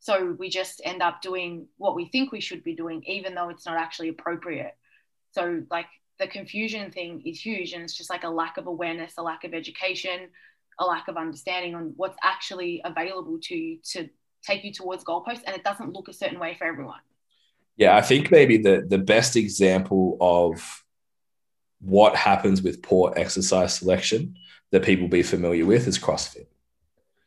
So 0.00 0.34
we 0.38 0.48
just 0.48 0.80
end 0.84 1.02
up 1.02 1.20
doing 1.20 1.66
what 1.76 1.94
we 1.94 2.06
think 2.06 2.32
we 2.32 2.40
should 2.40 2.64
be 2.64 2.74
doing, 2.74 3.02
even 3.06 3.34
though 3.34 3.50
it's 3.50 3.66
not 3.66 3.76
actually 3.76 4.08
appropriate. 4.08 4.74
So 5.32 5.62
like 5.70 5.86
the 6.18 6.26
confusion 6.26 6.90
thing 6.90 7.22
is 7.26 7.40
huge 7.40 7.72
and 7.72 7.82
it's 7.82 7.96
just 7.96 8.10
like 8.10 8.24
a 8.24 8.28
lack 8.28 8.56
of 8.56 8.66
awareness, 8.66 9.14
a 9.18 9.22
lack 9.22 9.44
of 9.44 9.52
education, 9.52 10.28
a 10.80 10.84
lack 10.84 11.06
of 11.08 11.16
understanding 11.16 11.74
on 11.74 11.92
what's 11.96 12.16
actually 12.22 12.80
available 12.84 13.38
to 13.42 13.54
you 13.54 13.78
to 13.92 14.08
take 14.42 14.64
you 14.64 14.72
towards 14.72 15.04
goalposts 15.04 15.42
and 15.46 15.54
it 15.54 15.62
doesn't 15.62 15.92
look 15.92 16.08
a 16.08 16.12
certain 16.12 16.40
way 16.40 16.56
for 16.58 16.66
everyone. 16.66 17.00
Yeah, 17.76 17.96
I 17.96 18.02
think 18.02 18.30
maybe 18.30 18.58
the 18.58 18.84
the 18.88 18.98
best 18.98 19.36
example 19.36 20.16
of 20.20 20.84
what 21.80 22.16
happens 22.16 22.62
with 22.62 22.82
poor 22.82 23.12
exercise 23.16 23.74
selection 23.74 24.36
that 24.70 24.82
people 24.82 25.08
be 25.08 25.22
familiar 25.22 25.64
with 25.64 25.86
is 25.86 25.98
CrossFit. 25.98 26.46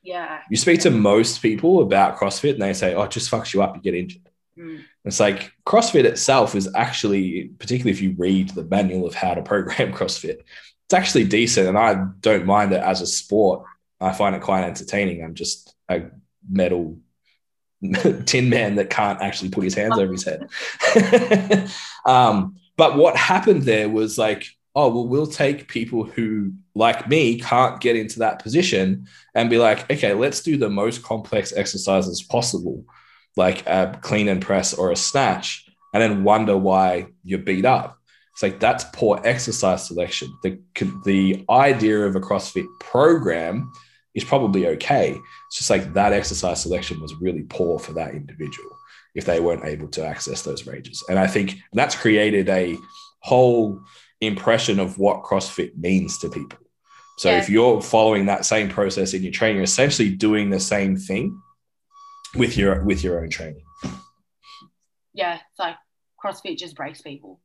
Yeah. 0.04 0.42
You 0.50 0.58
speak 0.58 0.82
to 0.82 0.92
most 0.92 1.42
people 1.42 1.82
about 1.82 2.18
CrossFit 2.18 2.54
and 2.54 2.62
they 2.62 2.74
say, 2.74 2.94
oh, 2.94 3.04
it 3.04 3.12
just 3.12 3.32
fucks 3.32 3.54
you 3.54 3.64
up, 3.64 3.76
you 3.76 3.82
get 3.82 3.96
injured. 3.96 4.30
Mm. 4.58 4.84
It's 5.06 5.20
like 5.20 5.54
CrossFit 5.66 6.06
itself 6.06 6.56
is 6.56 6.70
actually, 6.76 7.52
particularly 7.58 7.92
if 7.92 8.02
you 8.02 8.14
read 8.18 8.50
the 8.50 8.66
manual 8.66 9.08
of 9.08 9.16
how 9.16 9.34
to 9.34 9.42
program 9.42 9.94
CrossFit, 9.94 10.44
it's 10.86 10.94
actually 10.94 11.26
decent. 11.26 11.68
And 11.68 11.78
I 11.78 12.06
don't 12.20 12.46
mind 12.46 12.74
it 12.74 12.82
as 12.82 13.02
a 13.02 13.08
sport. 13.08 13.66
I 14.00 14.12
find 14.14 14.36
it 14.36 14.42
quite 14.42 14.64
entertaining. 14.64 15.24
I'm 15.24 15.34
just 15.34 15.74
a 15.90 16.04
metal 16.50 16.98
tin 18.26 18.50
man 18.50 18.76
that 18.76 18.90
can't 18.90 19.22
actually 19.22 19.50
put 19.50 19.64
his 19.64 19.76
hands 19.76 19.98
over 19.98 20.12
his 20.12 20.24
head. 20.24 20.50
um, 22.06 22.58
but 22.78 22.98
what 22.98 23.16
happened 23.16 23.64
there 23.64 23.90
was 23.90 24.18
like, 24.18 24.46
oh, 24.76 24.90
well, 24.90 25.08
we'll 25.08 25.28
take 25.28 25.68
people 25.68 26.04
who, 26.04 26.54
like 26.74 27.08
me, 27.08 27.40
can't 27.40 27.80
get 27.80 27.96
into 27.96 28.20
that 28.20 28.42
position 28.42 29.08
and 29.36 29.50
be 29.50 29.58
like, 29.58 29.90
okay, 29.92 30.14
let's 30.14 30.42
do 30.42 30.58
the 30.58 30.70
most 30.70 31.04
complex 31.04 31.54
exercises 31.54 32.24
possible, 32.24 32.84
like 33.36 33.66
a 33.68 33.98
clean 34.02 34.28
and 34.28 34.42
press 34.42 34.74
or 34.74 34.92
a 34.92 34.96
snatch, 34.96 35.66
and 35.94 36.02
then 36.02 36.24
wonder 36.24 36.58
why 36.58 37.08
you're 37.24 37.40
beat 37.40 37.66
up. 37.66 38.00
It's 38.34 38.44
like 38.44 38.60
that's 38.60 38.84
poor 38.94 39.22
exercise 39.24 39.88
selection. 39.88 40.36
The, 40.42 40.60
the 41.06 41.46
idea 41.50 42.02
of 42.02 42.16
a 42.16 42.20
CrossFit 42.20 42.66
program 42.80 43.72
is 44.16 44.24
probably 44.24 44.68
okay. 44.68 45.12
It's 45.48 45.58
just 45.58 45.70
like 45.70 45.94
that 45.94 46.14
exercise 46.14 46.62
selection 46.62 47.00
was 47.00 47.16
really 47.16 47.44
poor 47.44 47.80
for 47.80 47.94
that 47.94 48.12
individual 48.12 48.70
if 49.16 49.26
they 49.26 49.40
weren't 49.40 49.66
able 49.66 49.88
to 49.90 50.06
access 50.06 50.42
those 50.42 50.66
ranges. 50.66 51.04
And 51.08 51.20
I 51.20 51.28
think 51.28 51.58
that's 51.74 51.96
created 51.96 52.50
a 52.50 52.76
whole 53.20 53.80
impression 54.22 54.80
of 54.80 54.98
what 54.98 55.24
CrossFit 55.24 55.78
means 55.78 56.18
to 56.20 56.30
people. 56.30 56.60
So 57.20 57.30
yeah. 57.30 57.38
if 57.38 57.50
you're 57.50 57.82
following 57.82 58.26
that 58.26 58.46
same 58.46 58.70
process 58.70 59.14
in 59.14 59.22
your 59.22 59.32
training, 59.32 59.58
you're 59.58 59.64
essentially 59.64 60.10
doing 60.10 60.50
the 60.50 60.60
same 60.60 60.98
thing 60.98 61.40
with 62.36 62.58
your 62.58 62.84
with 62.84 63.04
your 63.04 63.22
own 63.22 63.30
training. 63.30 63.64
Yeah, 65.14 65.38
so 65.54 65.74
CrossFit 66.24 66.58
just 66.58 66.76
breaks 66.76 67.02
people. 67.02 67.40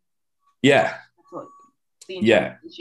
Yeah. 0.63 0.83
That's 0.83 1.33
what 1.33 1.47
the 2.09 2.19
yeah. 2.23 2.57
is. 2.65 2.79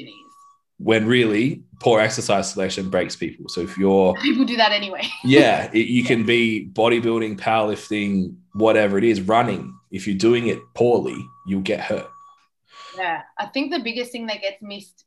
When 0.80 1.08
really 1.08 1.64
poor 1.80 2.00
exercise 2.00 2.52
selection 2.52 2.90
breaks 2.90 3.16
people. 3.16 3.50
So 3.50 3.62
if 3.62 3.78
you're 3.78 4.14
people 4.22 4.46
do 4.46 4.58
that 4.58 4.72
anyway. 4.72 5.08
yeah, 5.24 5.70
it, 5.74 5.88
you 5.88 6.04
can 6.04 6.26
be 6.26 6.70
bodybuilding, 6.74 7.40
powerlifting, 7.40 8.36
whatever 8.54 8.98
it 8.98 9.04
is, 9.04 9.22
running. 9.22 9.74
If 9.92 10.08
you're 10.08 10.18
doing 10.18 10.48
it 10.48 10.60
poorly, 10.74 11.18
you'll 11.48 11.62
get 11.62 11.80
hurt. 11.80 12.10
Yeah, 12.98 13.22
I 13.38 13.48
think 13.48 13.72
the 13.72 13.80
biggest 13.80 14.12
thing 14.12 14.28
that 14.28 14.42
gets 14.42 14.62
missed, 14.62 15.06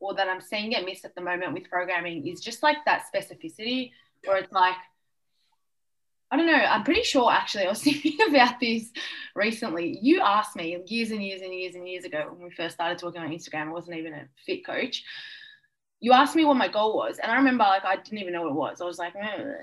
or 0.00 0.14
that 0.14 0.28
I'm 0.28 0.40
seeing 0.40 0.70
get 0.70 0.84
missed 0.84 1.04
at 1.04 1.14
the 1.14 1.20
moment 1.20 1.54
with 1.54 1.70
programming, 1.70 2.26
is 2.26 2.40
just 2.40 2.62
like 2.62 2.78
that 2.84 3.04
specificity, 3.12 3.92
where 4.24 4.38
it's 4.38 4.52
like, 4.52 4.74
I 6.30 6.36
don't 6.36 6.46
know. 6.46 6.52
I'm 6.52 6.84
pretty 6.84 7.02
sure 7.02 7.32
actually 7.32 7.64
I 7.64 7.70
was 7.70 7.82
thinking 7.84 8.18
about 8.28 8.60
this 8.60 8.90
recently. 9.34 9.98
You 10.02 10.20
asked 10.20 10.56
me 10.56 10.82
years 10.86 11.10
and 11.10 11.22
years 11.22 11.42
and 11.42 11.54
years 11.54 11.74
and 11.74 11.88
years 11.88 12.04
ago 12.04 12.26
when 12.30 12.48
we 12.48 12.54
first 12.54 12.74
started 12.74 12.98
talking 12.98 13.20
on 13.20 13.30
Instagram. 13.30 13.68
I 13.68 13.72
wasn't 13.72 13.96
even 13.96 14.12
a 14.12 14.28
fit 14.44 14.64
coach. 14.66 15.02
You 16.00 16.12
asked 16.12 16.36
me 16.36 16.44
what 16.44 16.56
my 16.56 16.68
goal 16.68 16.96
was, 16.96 17.18
and 17.18 17.32
I 17.32 17.36
remember 17.36 17.64
like 17.64 17.84
I 17.84 17.96
didn't 17.96 18.18
even 18.18 18.32
know 18.32 18.42
what 18.42 18.50
it 18.50 18.54
was. 18.54 18.80
I 18.80 18.84
was 18.84 18.98
like, 18.98 19.14
mm, 19.14 19.54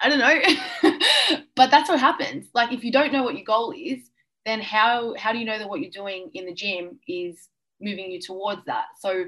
I 0.00 0.08
don't 0.08 0.18
know. 0.18 1.38
but 1.56 1.70
that's 1.70 1.90
what 1.90 2.00
happens. 2.00 2.46
Like 2.54 2.72
if 2.72 2.84
you 2.84 2.90
don't 2.92 3.12
know 3.12 3.22
what 3.22 3.34
your 3.34 3.44
goal 3.44 3.74
is, 3.76 4.10
then 4.46 4.60
how 4.60 5.14
how 5.18 5.32
do 5.32 5.38
you 5.38 5.44
know 5.44 5.58
that 5.58 5.68
what 5.68 5.80
you're 5.80 5.90
doing 5.90 6.30
in 6.32 6.46
the 6.46 6.54
gym 6.54 6.98
is 7.06 7.48
moving 7.80 8.10
you 8.10 8.20
towards 8.20 8.64
that? 8.66 8.86
So 8.98 9.24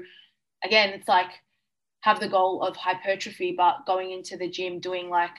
again, 0.63 0.89
it's 0.89 1.07
like 1.07 1.29
have 2.01 2.19
the 2.19 2.29
goal 2.29 2.63
of 2.63 2.75
hypertrophy, 2.75 3.53
but 3.55 3.85
going 3.85 4.11
into 4.11 4.35
the 4.35 4.49
gym 4.49 4.79
doing 4.79 5.09
like 5.09 5.31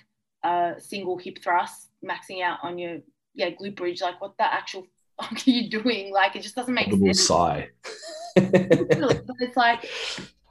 a 0.44 0.74
single 0.78 1.18
hip 1.18 1.38
thrust, 1.42 1.88
maxing 2.04 2.42
out 2.42 2.58
on 2.62 2.78
your 2.78 2.98
yeah 3.34 3.50
glute 3.50 3.76
bridge. 3.76 4.00
Like 4.00 4.20
what 4.20 4.36
the 4.38 4.44
actual 4.44 4.86
fuck 5.20 5.32
are 5.32 5.50
you 5.50 5.68
doing? 5.70 6.12
Like 6.12 6.36
it 6.36 6.42
just 6.42 6.54
doesn't 6.54 6.74
make 6.74 6.90
sense. 6.90 7.26
sigh. 7.26 7.68
but 8.34 9.22
it's 9.40 9.56
like 9.56 9.88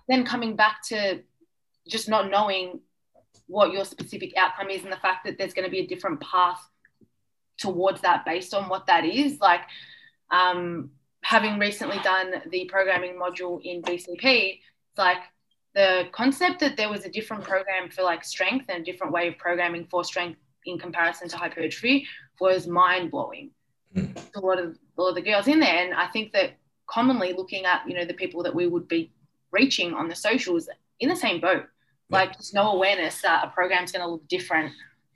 then 0.07 0.25
coming 0.25 0.55
back 0.55 0.81
to 0.83 1.21
just 1.87 2.09
not 2.09 2.29
knowing 2.29 2.79
what 3.47 3.71
your 3.71 3.85
specific 3.85 4.33
outcome 4.37 4.69
is 4.69 4.83
and 4.83 4.91
the 4.91 4.97
fact 4.97 5.25
that 5.25 5.37
there's 5.37 5.53
going 5.53 5.65
to 5.65 5.71
be 5.71 5.79
a 5.79 5.87
different 5.87 6.19
path 6.21 6.61
towards 7.57 8.01
that 8.01 8.25
based 8.25 8.53
on 8.53 8.69
what 8.69 8.87
that 8.87 9.05
is. 9.05 9.39
Like 9.39 9.61
um, 10.31 10.91
having 11.21 11.59
recently 11.59 11.99
done 11.99 12.41
the 12.49 12.65
programming 12.65 13.19
module 13.19 13.61
in 13.63 13.81
BCP, 13.81 14.59
it's 14.59 14.97
like 14.97 15.19
the 15.75 16.07
concept 16.11 16.59
that 16.59 16.77
there 16.77 16.89
was 16.89 17.05
a 17.05 17.09
different 17.09 17.43
program 17.43 17.89
for 17.89 18.03
like 18.03 18.23
strength 18.23 18.65
and 18.69 18.81
a 18.81 18.83
different 18.83 19.11
way 19.11 19.27
of 19.27 19.37
programming 19.37 19.87
for 19.89 20.03
strength 20.03 20.39
in 20.65 20.77
comparison 20.77 21.27
to 21.29 21.37
hypertrophy 21.37 22.07
was 22.39 22.67
mind 22.67 23.11
blowing 23.11 23.51
mm. 23.95 24.13
to 24.31 24.39
a 24.39 24.41
lot 24.41 24.59
of 24.59 24.77
a 24.97 25.01
lot 25.01 25.09
of 25.09 25.15
the 25.15 25.21
girls 25.21 25.47
in 25.47 25.59
there. 25.59 25.85
And 25.85 25.93
I 25.93 26.07
think 26.07 26.31
that 26.33 26.57
commonly 26.87 27.33
looking 27.33 27.65
at 27.65 27.87
you 27.87 27.95
know 27.95 28.05
the 28.05 28.13
people 28.13 28.43
that 28.43 28.53
we 28.53 28.67
would 28.67 28.87
be 28.87 29.11
reaching 29.51 29.93
on 29.93 30.07
the 30.07 30.15
socials 30.15 30.69
in 30.99 31.09
the 31.09 31.15
same 31.15 31.41
boat, 31.41 31.65
like 32.09 32.33
there's 32.33 32.53
no 32.53 32.71
awareness 32.71 33.21
that 33.21 33.45
a 33.45 33.49
program's 33.49 33.91
going 33.91 34.05
to 34.05 34.11
look 34.11 34.27
different 34.27 34.71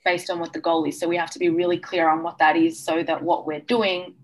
based 0.06 0.30
on 0.30 0.40
what 0.40 0.54
the 0.54 0.60
goal 0.60 0.86
is. 0.86 1.00
So 1.00 1.08
we 1.08 1.18
have 1.18 1.32
to 1.32 1.40
be 1.40 1.50
really 1.50 1.78
clear 1.78 2.08
on 2.08 2.24
what 2.24 2.38
that 2.38 2.56
is 2.56 2.84
so 2.84 3.04
that 3.04 3.22
what 3.22 3.46
we're 3.46 3.60
doing 3.60 4.16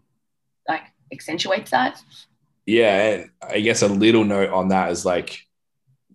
like 0.67 0.84
accentuates 1.11 1.71
that. 1.71 2.01
Yeah, 2.65 3.01
and 3.01 3.29
I 3.41 3.59
guess 3.59 3.81
a 3.81 3.88
little 3.88 4.23
note 4.23 4.49
on 4.49 4.69
that 4.69 4.91
is 4.91 5.05
like 5.05 5.45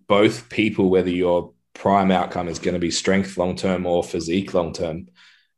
both 0.09 0.49
people, 0.49 0.89
whether 0.89 1.09
your 1.09 1.53
prime 1.73 2.11
outcome 2.11 2.49
is 2.49 2.59
going 2.59 2.73
to 2.73 2.79
be 2.79 2.91
strength 2.91 3.37
long 3.37 3.55
term 3.55 3.85
or 3.85 4.03
physique 4.03 4.53
long 4.53 4.73
term, 4.73 5.07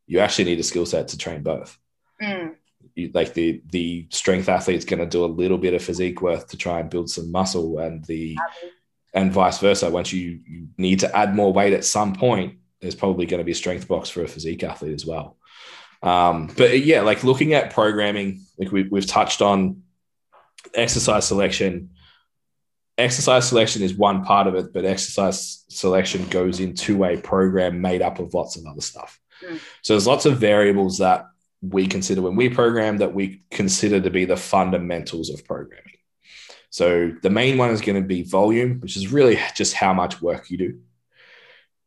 you 0.05 0.19
actually 0.19 0.45
need 0.45 0.59
a 0.59 0.63
skill 0.63 0.85
set 0.85 1.07
to 1.07 1.17
train 1.17 1.41
both. 1.41 1.79
Mm. 2.21 2.55
You, 2.93 3.09
like 3.13 3.33
the 3.33 3.63
the 3.71 4.07
strength 4.11 4.49
athlete's 4.49 4.85
going 4.85 4.99
to 4.99 5.05
do 5.05 5.25
a 5.25 5.25
little 5.25 5.57
bit 5.57 5.73
of 5.73 5.81
physique 5.81 6.21
work 6.21 6.49
to 6.49 6.57
try 6.57 6.79
and 6.79 6.89
build 6.89 7.09
some 7.09 7.31
muscle, 7.31 7.79
and 7.79 8.05
the 8.05 8.37
and 9.13 9.31
vice 9.31 9.59
versa. 9.59 9.89
Once 9.89 10.13
you, 10.13 10.39
you 10.47 10.67
need 10.77 10.99
to 10.99 11.15
add 11.15 11.35
more 11.35 11.51
weight 11.51 11.73
at 11.73 11.85
some 11.85 12.13
point, 12.13 12.55
there's 12.81 12.95
probably 12.95 13.25
going 13.25 13.39
to 13.39 13.45
be 13.45 13.51
a 13.53 13.55
strength 13.55 13.87
box 13.87 14.09
for 14.09 14.23
a 14.23 14.27
physique 14.27 14.63
athlete 14.63 14.93
as 14.93 15.05
well. 15.05 15.37
Um, 16.03 16.47
but 16.57 16.79
yeah, 16.79 17.01
like 17.01 17.23
looking 17.23 17.53
at 17.53 17.73
programming, 17.73 18.41
like 18.57 18.71
we, 18.71 18.83
we've 18.83 19.05
touched 19.05 19.41
on 19.41 19.83
exercise 20.73 21.25
selection. 21.25 21.91
Exercise 23.01 23.47
selection 23.47 23.81
is 23.81 23.93
one 23.93 24.23
part 24.23 24.47
of 24.47 24.55
it, 24.55 24.73
but 24.73 24.85
exercise 24.85 25.65
selection 25.69 26.27
goes 26.29 26.59
into 26.59 27.03
a 27.03 27.17
program 27.17 27.81
made 27.81 28.01
up 28.01 28.19
of 28.19 28.33
lots 28.33 28.55
of 28.55 28.65
other 28.65 28.81
stuff. 28.81 29.19
Mm. 29.43 29.59
So 29.81 29.93
there's 29.93 30.07
lots 30.07 30.25
of 30.25 30.37
variables 30.37 30.99
that 30.99 31.25
we 31.61 31.87
consider 31.87 32.21
when 32.21 32.35
we 32.35 32.49
program 32.49 32.97
that 32.97 33.13
we 33.13 33.43
consider 33.51 33.99
to 33.99 34.09
be 34.09 34.25
the 34.25 34.37
fundamentals 34.37 35.29
of 35.29 35.45
programming. 35.45 35.85
So 36.69 37.11
the 37.21 37.29
main 37.29 37.57
one 37.57 37.71
is 37.71 37.81
going 37.81 38.01
to 38.01 38.07
be 38.07 38.23
volume, 38.23 38.79
which 38.79 38.95
is 38.95 39.11
really 39.11 39.37
just 39.55 39.73
how 39.73 39.93
much 39.93 40.21
work 40.21 40.49
you 40.49 40.57
do 40.57 40.79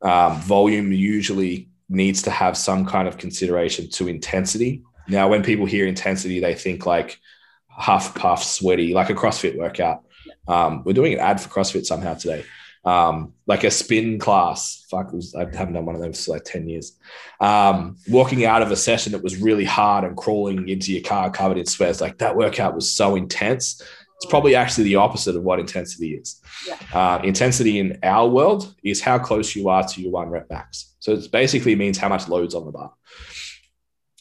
um, 0.05 0.39
volume 0.41 0.93
usually 0.93 1.71
needs 1.89 2.23
to 2.23 2.31
have 2.31 2.57
some 2.57 2.85
kind 2.85 3.09
of 3.09 3.19
consideration 3.19 3.89
to 3.91 4.07
intensity. 4.07 4.83
Now, 5.09 5.29
when 5.29 5.43
people 5.43 5.67
hear 5.67 5.87
intensity, 5.87 6.41
they 6.41 6.55
think 6.55 6.87
like 6.87 7.19
half 7.69 8.15
puff, 8.15 8.45
sweaty, 8.45 8.95
like 8.95 9.11
a 9.11 9.15
CrossFit 9.15 9.57
workout. 9.57 10.04
Um, 10.47 10.82
we're 10.84 10.92
doing 10.92 11.14
an 11.14 11.20
ad 11.20 11.40
for 11.40 11.49
CrossFit 11.49 11.86
somehow 11.86 12.14
today. 12.14 12.45
Um, 12.84 13.32
like 13.47 13.64
a 13.64 13.70
spin 13.70 14.18
class. 14.18 14.84
Fuck, 14.90 15.12
was, 15.12 15.34
I 15.34 15.40
haven't 15.40 15.72
done 15.72 15.86
one 15.86 15.95
of 15.95 16.03
those 16.03 16.24
for 16.24 16.32
like 16.32 16.45
10 16.45 16.68
years. 16.68 16.99
Um, 17.40 17.97
walking 18.09 18.45
out 18.45 18.61
of 18.61 18.70
a 18.70 18.76
session 18.76 19.12
that 19.12 19.22
was 19.22 19.40
really 19.40 19.64
hard 19.64 20.05
and 20.05 20.16
crawling 20.16 20.68
into 20.68 20.92
your 20.92 21.03
car 21.03 21.30
covered 21.30 21.57
in 21.57 21.64
sweat. 21.64 22.01
Like 22.01 22.18
that 22.18 22.36
workout 22.36 22.74
was 22.74 22.92
so 22.92 23.16
intense 23.16 23.82
it's 24.24 24.30
probably 24.30 24.55
actually 24.55 24.84
the 24.84 24.97
opposite 24.97 25.36
of 25.36 25.42
what 25.42 25.61
intensity 25.61 26.14
is. 26.14 26.40
Yeah. 26.66 26.78
Uh, 26.92 27.20
intensity 27.22 27.78
in 27.78 27.99
our 28.03 28.28
world 28.28 28.74
is 28.82 29.01
how 29.01 29.18
close 29.18 29.55
you 29.55 29.68
are 29.68 29.86
to 29.86 30.01
your 30.01 30.12
one 30.12 30.30
rep 30.30 30.49
max. 30.51 30.95
So 31.01 31.12
it 31.12 31.30
basically 31.30 31.74
means 31.74 31.99
how 31.99 32.09
much 32.09 32.28
loads 32.28 32.55
on 32.55 32.64
the 32.64 32.72
bar. 32.72 32.92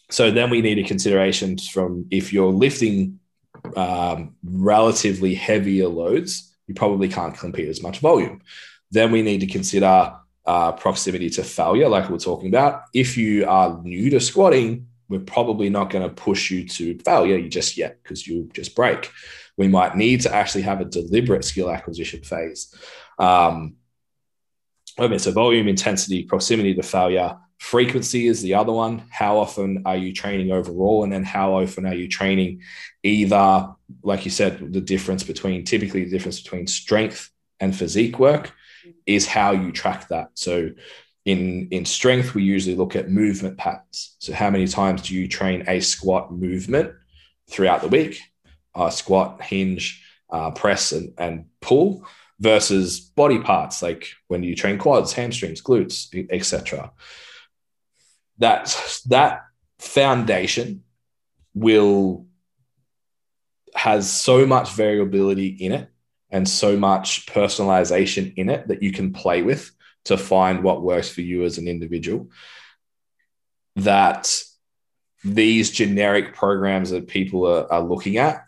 So 0.09 0.29
then 0.29 0.49
we 0.49 0.61
need 0.61 0.79
a 0.79 0.83
consideration 0.83 1.57
from 1.57 2.07
if 2.11 2.33
you're 2.33 2.51
lifting 2.51 3.19
um, 3.75 4.35
relatively 4.43 5.35
heavier 5.35 5.87
loads, 5.87 6.55
you 6.67 6.73
probably 6.73 7.09
can't 7.09 7.37
compete 7.37 7.67
as 7.67 7.81
much 7.81 7.99
volume. 7.99 8.41
Then 8.91 9.11
we 9.11 9.21
need 9.21 9.39
to 9.41 9.47
consider 9.47 10.13
uh, 10.45 10.71
proximity 10.73 11.29
to 11.31 11.43
failure, 11.43 11.89
like 11.89 12.09
we 12.09 12.13
we're 12.13 12.19
talking 12.19 12.49
about. 12.49 12.83
If 12.93 13.17
you 13.17 13.47
are 13.47 13.81
new 13.81 14.09
to 14.11 14.19
squatting, 14.19 14.87
we're 15.09 15.19
probably 15.19 15.69
not 15.69 15.89
going 15.89 16.07
to 16.07 16.13
push 16.13 16.51
you 16.51 16.67
to 16.67 16.97
failure 16.99 17.37
you 17.37 17.49
just 17.49 17.77
yet 17.77 18.01
because 18.01 18.27
you'll 18.27 18.47
just 18.53 18.75
break 18.75 19.11
we 19.57 19.67
might 19.67 19.95
need 19.95 20.21
to 20.21 20.33
actually 20.33 20.63
have 20.63 20.81
a 20.81 20.85
deliberate 20.85 21.45
skill 21.45 21.69
acquisition 21.69 22.23
phase. 22.23 22.73
Um, 23.19 23.75
Okay, 24.99 25.17
so 25.17 25.31
volume, 25.31 25.67
intensity, 25.67 26.23
proximity 26.23 26.75
to 26.75 26.83
failure, 26.83 27.35
frequency 27.63 28.27
is 28.27 28.41
the 28.41 28.53
other 28.53 28.73
one. 28.73 29.03
How 29.09 29.37
often 29.37 29.83
are 29.85 29.95
you 29.95 30.11
training 30.11 30.51
overall? 30.51 31.03
And 31.03 31.13
then 31.13 31.23
how 31.23 31.53
often 31.53 31.85
are 31.85 31.93
you 31.93 32.09
training 32.09 32.61
either, 33.03 33.73
like 34.03 34.25
you 34.25 34.31
said, 34.31 34.73
the 34.73 34.81
difference 34.81 35.23
between 35.23 35.63
typically 35.63 36.03
the 36.03 36.09
difference 36.09 36.41
between 36.41 36.67
strength 36.67 37.31
and 37.61 37.73
physique 37.73 38.19
work 38.19 38.51
is 39.05 39.25
how 39.25 39.51
you 39.53 39.71
track 39.71 40.09
that. 40.09 40.31
So 40.33 40.71
in 41.23 41.69
in 41.71 41.85
strength, 41.85 42.35
we 42.35 42.43
usually 42.43 42.75
look 42.75 42.97
at 42.97 43.09
movement 43.09 43.57
patterns. 43.57 44.17
So 44.19 44.33
how 44.33 44.49
many 44.49 44.67
times 44.67 45.03
do 45.03 45.15
you 45.15 45.29
train 45.29 45.63
a 45.69 45.79
squat 45.79 46.33
movement 46.33 46.91
throughout 47.49 47.81
the 47.81 47.87
week? 47.87 48.19
Uh, 48.75 48.89
squat, 48.89 49.41
hinge, 49.41 50.03
uh, 50.29 50.51
press, 50.51 50.91
and, 50.91 51.13
and 51.17 51.45
pull 51.61 52.05
versus 52.41 52.99
body 52.99 53.39
parts 53.39 53.81
like 53.81 54.09
when 54.27 54.43
you 54.43 54.53
train 54.53 54.77
quads, 54.77 55.13
hamstrings, 55.13 55.61
glutes, 55.61 55.97
etc. 56.29 56.91
That 58.39 58.75
that 59.07 59.43
foundation 59.79 60.83
will 61.53 62.25
has 63.75 64.11
so 64.11 64.45
much 64.45 64.71
variability 64.71 65.47
in 65.47 65.71
it 65.71 65.89
and 66.29 66.47
so 66.47 66.77
much 66.77 67.25
personalization 67.27 68.33
in 68.35 68.49
it 68.49 68.67
that 68.67 68.81
you 68.81 68.91
can 68.91 69.13
play 69.13 69.41
with 69.41 69.71
to 70.05 70.17
find 70.17 70.63
what 70.63 70.81
works 70.81 71.09
for 71.09 71.21
you 71.21 71.43
as 71.43 71.57
an 71.57 71.67
individual 71.67 72.29
that 73.75 74.41
these 75.23 75.71
generic 75.71 76.35
programs 76.35 76.91
that 76.91 77.07
people 77.07 77.47
are, 77.47 77.71
are 77.71 77.81
looking 77.81 78.17
at 78.17 78.45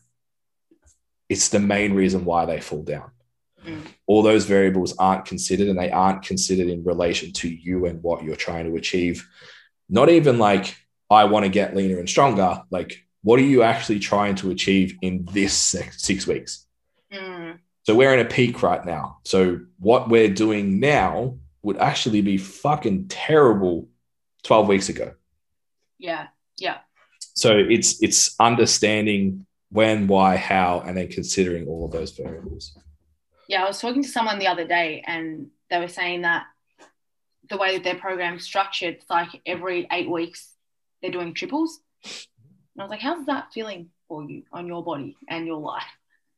it's 1.29 1.49
the 1.49 1.59
main 1.59 1.93
reason 1.93 2.25
why 2.25 2.45
they 2.45 2.59
fall 2.59 2.83
down 2.83 3.09
mm. 3.65 3.81
all 4.05 4.21
those 4.21 4.45
variables 4.45 4.95
aren't 4.97 5.25
considered 5.25 5.67
and 5.67 5.79
they 5.79 5.89
aren't 5.89 6.23
considered 6.23 6.67
in 6.67 6.83
relation 6.83 7.31
to 7.31 7.47
you 7.47 7.85
and 7.85 8.03
what 8.03 8.23
you're 8.23 8.35
trying 8.35 8.65
to 8.65 8.75
achieve 8.75 9.27
not 9.89 10.09
even 10.09 10.37
like 10.37 10.75
i 11.09 11.23
want 11.23 11.43
to 11.43 11.49
get 11.49 11.75
leaner 11.75 11.99
and 11.99 12.09
stronger 12.09 12.61
like 12.69 13.05
what 13.21 13.39
are 13.39 13.43
you 13.43 13.63
actually 13.63 13.99
trying 13.99 14.35
to 14.35 14.51
achieve 14.51 14.95
in 15.01 15.27
this 15.31 15.53
six, 15.53 16.01
six 16.03 16.27
weeks 16.27 16.67
mm. 17.11 17.57
so 17.83 17.95
we're 17.95 18.13
in 18.13 18.25
a 18.25 18.29
peak 18.29 18.61
right 18.63 18.85
now 18.85 19.17
so 19.23 19.59
what 19.79 20.09
we're 20.09 20.29
doing 20.29 20.79
now 20.79 21.37
would 21.65 21.77
actually 21.77 22.21
be 22.21 22.37
fucking 22.37 23.07
terrible 23.07 23.89
12 24.43 24.67
weeks 24.67 24.89
ago. 24.89 25.13
Yeah. 25.97 26.27
Yeah. 26.59 26.77
So 27.33 27.57
it's 27.57 28.01
it's 28.01 28.35
understanding 28.39 29.45
when, 29.69 30.07
why, 30.07 30.37
how, 30.37 30.83
and 30.85 30.95
then 30.95 31.09
considering 31.09 31.67
all 31.67 31.85
of 31.85 31.91
those 31.91 32.11
variables. 32.11 32.77
Yeah, 33.49 33.63
I 33.63 33.67
was 33.67 33.81
talking 33.81 34.03
to 34.03 34.09
someone 34.09 34.39
the 34.39 34.47
other 34.47 34.65
day 34.65 35.03
and 35.05 35.47
they 35.69 35.79
were 35.79 35.87
saying 35.87 36.21
that 36.21 36.45
the 37.49 37.57
way 37.57 37.73
that 37.73 37.83
their 37.83 37.95
program's 37.95 38.43
structured, 38.43 38.95
it's 38.95 39.09
like 39.09 39.41
every 39.45 39.87
eight 39.91 40.09
weeks 40.09 40.53
they're 41.01 41.11
doing 41.11 41.33
triples. 41.33 41.79
And 42.03 42.81
I 42.81 42.83
was 42.83 42.89
like, 42.89 43.01
how's 43.01 43.25
that 43.25 43.53
feeling 43.53 43.89
for 44.07 44.23
you 44.23 44.43
on 44.51 44.67
your 44.67 44.83
body 44.83 45.15
and 45.29 45.45
your 45.45 45.59
life? 45.59 45.83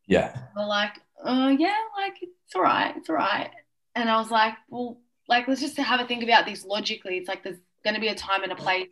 Yeah. 0.08 0.36
They're 0.56 0.66
like, 0.66 0.94
uh, 1.24 1.56
yeah, 1.58 1.76
like 1.98 2.14
it's 2.22 2.56
all 2.56 2.62
right, 2.62 2.96
it's 2.96 3.10
all 3.10 3.16
right. 3.16 3.50
And 3.96 4.10
I 4.10 4.18
was 4.18 4.32
like, 4.32 4.54
well, 4.70 5.00
like 5.28 5.48
let's 5.48 5.62
just 5.62 5.78
have 5.78 6.00
a 6.00 6.06
think 6.06 6.24
about 6.24 6.46
this 6.46 6.64
logically. 6.64 7.18
It's 7.18 7.28
like 7.28 7.44
there's 7.44 7.58
going 7.84 7.96
to 7.96 8.02
be 8.02 8.08
a 8.08 8.16
time 8.16 8.44
and 8.44 8.52
a 8.52 8.56
place 8.56 8.88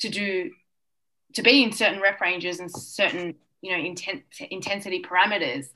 to 0.00 0.08
do 0.08 0.50
to 1.34 1.42
be 1.42 1.62
in 1.62 1.72
certain 1.72 2.00
rep 2.00 2.20
ranges 2.20 2.60
and 2.60 2.70
certain 2.70 3.34
you 3.60 3.72
know 3.72 3.82
intent, 3.82 4.22
intensity 4.50 5.02
parameters 5.02 5.66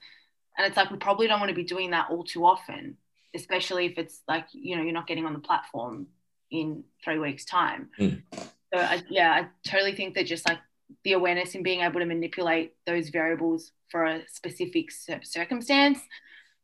and 0.56 0.66
it's 0.66 0.76
like 0.76 0.90
we 0.90 0.98
probably 0.98 1.26
don't 1.26 1.40
want 1.40 1.50
to 1.50 1.54
be 1.54 1.64
doing 1.64 1.90
that 1.90 2.08
all 2.10 2.24
too 2.24 2.44
often 2.44 2.96
especially 3.34 3.86
if 3.86 3.98
it's 3.98 4.20
like 4.28 4.46
you 4.52 4.76
know 4.76 4.82
you're 4.82 4.92
not 4.92 5.06
getting 5.06 5.26
on 5.26 5.32
the 5.32 5.38
platform 5.38 6.06
in 6.50 6.84
three 7.04 7.18
weeks 7.18 7.44
time 7.44 7.88
mm. 7.98 8.22
so 8.34 8.80
I, 8.80 9.02
yeah 9.08 9.32
i 9.32 9.68
totally 9.68 9.94
think 9.94 10.14
that 10.14 10.26
just 10.26 10.48
like 10.48 10.58
the 11.04 11.12
awareness 11.12 11.54
in 11.54 11.62
being 11.62 11.80
able 11.80 12.00
to 12.00 12.06
manipulate 12.06 12.74
those 12.86 13.08
variables 13.08 13.72
for 13.90 14.04
a 14.04 14.22
specific 14.28 14.90
circumstance 15.22 16.00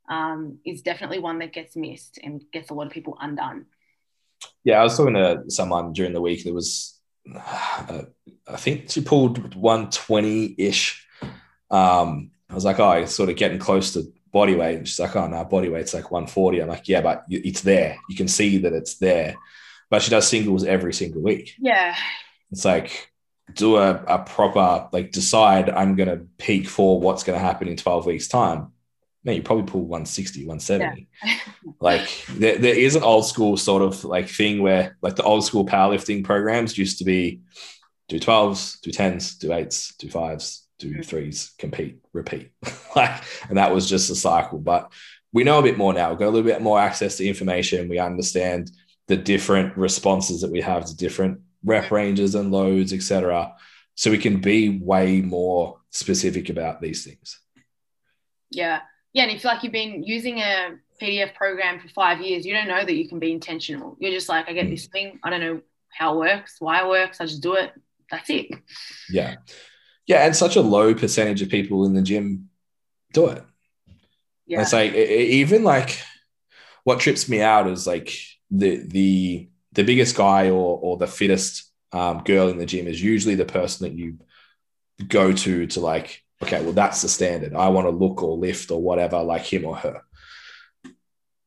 um, 0.09 0.59
is 0.65 0.83
definitely 0.83 1.19
one 1.19 1.39
that 1.41 1.53
gets 1.53 1.77
missed 1.77 2.19
and 2.23 2.43
gets 2.53 2.71
a 2.71 2.75
lot 2.75 2.87
of 2.87 2.93
people 2.93 3.17
undone. 3.21 3.67
Yeah, 4.65 4.81
I 4.81 4.85
was 4.85 4.97
talking 4.97 5.15
to 5.15 5.45
someone 5.49 5.93
during 5.93 6.13
the 6.13 6.21
week 6.21 6.45
that 6.45 6.55
was, 6.55 6.99
uh, 7.35 8.03
I 8.47 8.57
think 8.57 8.91
she 8.91 9.01
pulled 9.01 9.55
120 9.55 10.55
ish. 10.59 11.07
Um, 11.71 12.31
I 12.49 12.55
was 12.55 12.65
like, 12.65 12.79
oh, 12.79 12.91
it's 12.93 13.15
sort 13.15 13.31
of 13.31 13.37
getting 13.37 13.59
close 13.59 13.93
to 13.95 14.13
body 14.37 14.55
weight. 14.55 14.77
And 14.77 14.87
she's 14.87 15.01
like, 15.01 15.17
oh, 15.17 15.27
no, 15.27 15.45
body 15.45 15.71
weight's 15.71 15.95
like 15.95 16.11
140. 16.11 16.61
I'm 16.61 16.69
like, 16.69 16.89
yeah, 16.89 17.01
but 17.01 17.25
it's 17.31 17.63
there. 17.63 17.97
You 18.09 18.17
can 18.17 18.29
see 18.29 18.59
that 18.59 18.75
it's 18.75 18.97
there. 18.97 19.37
But 19.89 20.03
she 20.03 20.11
does 20.11 20.29
singles 20.29 20.65
every 20.65 20.93
single 20.93 21.23
week. 21.23 21.55
Yeah. 21.59 21.97
It's 22.51 22.65
like, 22.65 23.11
do 23.55 23.77
a, 23.77 24.03
a 24.07 24.19
proper, 24.19 24.89
like, 24.93 25.11
decide 25.11 25.71
I'm 25.71 25.97
going 25.97 26.11
to 26.11 26.27
peak 26.37 26.69
for 26.69 27.01
what's 27.01 27.25
going 27.25 27.39
to 27.39 27.45
happen 27.45 27.67
in 27.67 27.77
12 27.77 28.05
weeks' 28.05 28.29
time 28.29 28.73
man, 29.27 29.35
you 29.35 29.43
probably 29.43 29.65
pull 29.65 29.83
160, 29.83 30.47
170. 30.47 31.09
Yeah. 31.25 31.35
like 31.81 32.09
there, 32.29 32.59
there 32.59 32.77
is 32.77 32.95
an 32.95 33.03
old 33.03 33.27
school 33.27 33.57
sort 33.57 33.83
of 33.83 34.05
like 34.05 34.29
thing 34.29 34.63
where 34.63 34.97
like 35.03 35.17
the 35.17 35.25
old 35.25 35.45
school 35.45 35.67
powerlifting 35.67 36.23
programs 36.23 36.79
used 36.79 36.99
to 36.99 37.05
be 37.05 37.41
do 38.09 38.21
12s, 38.21 38.81
do 38.83 38.93
10s, 38.93 39.37
do 39.39 39.49
8s, 39.49 39.97
do 39.97 40.07
5s, 40.07 40.66
do. 40.79 40.95
3s, 40.99 41.57
compete, 41.59 41.99
repeat. 42.13 42.51
like, 42.97 43.23
and 43.49 43.59
that 43.59 43.75
was 43.75 43.89
just 43.89 44.11
a 44.11 44.15
cycle. 44.15 44.59
But 44.59 44.93
we 45.33 45.45
know 45.45 45.59
a 45.59 45.63
bit 45.63 45.79
more 45.79 45.93
now. 45.93 46.11
We've 46.11 46.19
got 46.19 46.27
a 46.27 46.31
little 46.31 46.51
bit 46.51 46.63
more 46.63 46.81
access 46.81 47.17
to 47.17 47.27
information. 47.27 47.89
We 47.89 47.99
understand 47.99 48.71
the 49.09 49.17
different 49.17 49.77
responses 49.77 50.41
that 50.41 50.51
we 50.51 50.61
have 50.61 50.85
to 50.87 50.97
different 50.97 51.41
rep 51.65 51.91
ranges 51.91 52.35
and 52.35 52.51
loads, 52.51 52.93
etc. 52.93 53.55
So 53.95 54.11
we 54.11 54.19
can 54.19 54.41
be 54.41 54.79
way 54.79 55.21
more 55.21 55.81
specific 55.91 56.49
about 56.49 56.81
these 56.81 57.05
things. 57.05 57.41
Yeah 58.51 58.81
yeah, 59.17 59.23
and 59.23 59.33
if 59.33 59.45
like 59.47 59.63
you've 59.63 59.73
been 59.73 60.03
using 60.03 60.41
a 60.41 60.77
PDF 61.01 61.35
program 61.35 61.81
for 61.81 61.89
five 61.89 62.21
years, 62.21 62.45
you 62.45 62.53
don't 62.53 62.69
know 62.69 62.85
that 62.85 62.95
you 62.95 63.09
can 63.09 63.19
be 63.19 63.33
intentional. 63.33 63.97
You're 63.99 64.11
just 64.11 64.29
like, 64.29 64.47
I 64.47 64.53
get 64.53 64.67
mm. 64.67 64.73
this 64.73 64.89
thing, 64.89 65.19
I 65.25 65.31
don't 65.31 65.41
know 65.41 65.63
how 65.89 66.13
it 66.13 66.19
works, 66.19 66.57
why 66.59 66.83
it 66.83 66.87
works, 66.87 67.19
I 67.19 67.25
just 67.25 67.43
do 67.43 67.55
it. 67.55 67.73
That's 68.11 68.29
it. 68.29 68.49
Yeah. 69.09 69.37
Yeah. 70.07 70.25
And 70.25 70.37
such 70.37 70.57
a 70.57 70.61
low 70.61 70.95
percentage 70.95 71.43
of 71.43 71.49
people 71.49 71.85
in 71.85 71.95
the 71.95 72.03
gym 72.03 72.49
do 73.13 73.29
it. 73.29 73.43
Yeah. 74.47 74.63
it's 74.63 74.73
like 74.73 74.95
even 74.95 75.65
like 75.65 76.01
what 76.85 77.01
trips 77.01 77.29
me 77.29 77.43
out 77.43 77.67
is 77.67 77.85
like 77.85 78.17
the 78.49 78.77
the 78.77 79.49
the 79.73 79.83
biggest 79.83 80.17
guy 80.17 80.51
or 80.51 80.79
or 80.81 80.97
the 80.97 81.09
fittest 81.09 81.69
um, 81.91 82.23
girl 82.23 82.49
in 82.49 82.59
the 82.59 82.67
gym 82.67 82.87
is 82.87 83.03
usually 83.03 83.35
the 83.35 83.45
person 83.45 83.89
that 83.89 83.99
you 83.99 84.19
go 85.09 85.33
to 85.33 85.67
to 85.67 85.81
like 85.81 86.23
okay, 86.43 86.63
well, 86.63 86.73
that's 86.73 87.03
the 87.03 87.09
standard. 87.09 87.55
I 87.55 87.69
want 87.69 87.87
to 87.87 87.91
look 87.91 88.23
or 88.23 88.37
lift 88.37 88.71
or 88.71 88.81
whatever 88.81 89.23
like 89.23 89.43
him 89.43 89.65
or 89.65 89.77
her. 89.77 90.03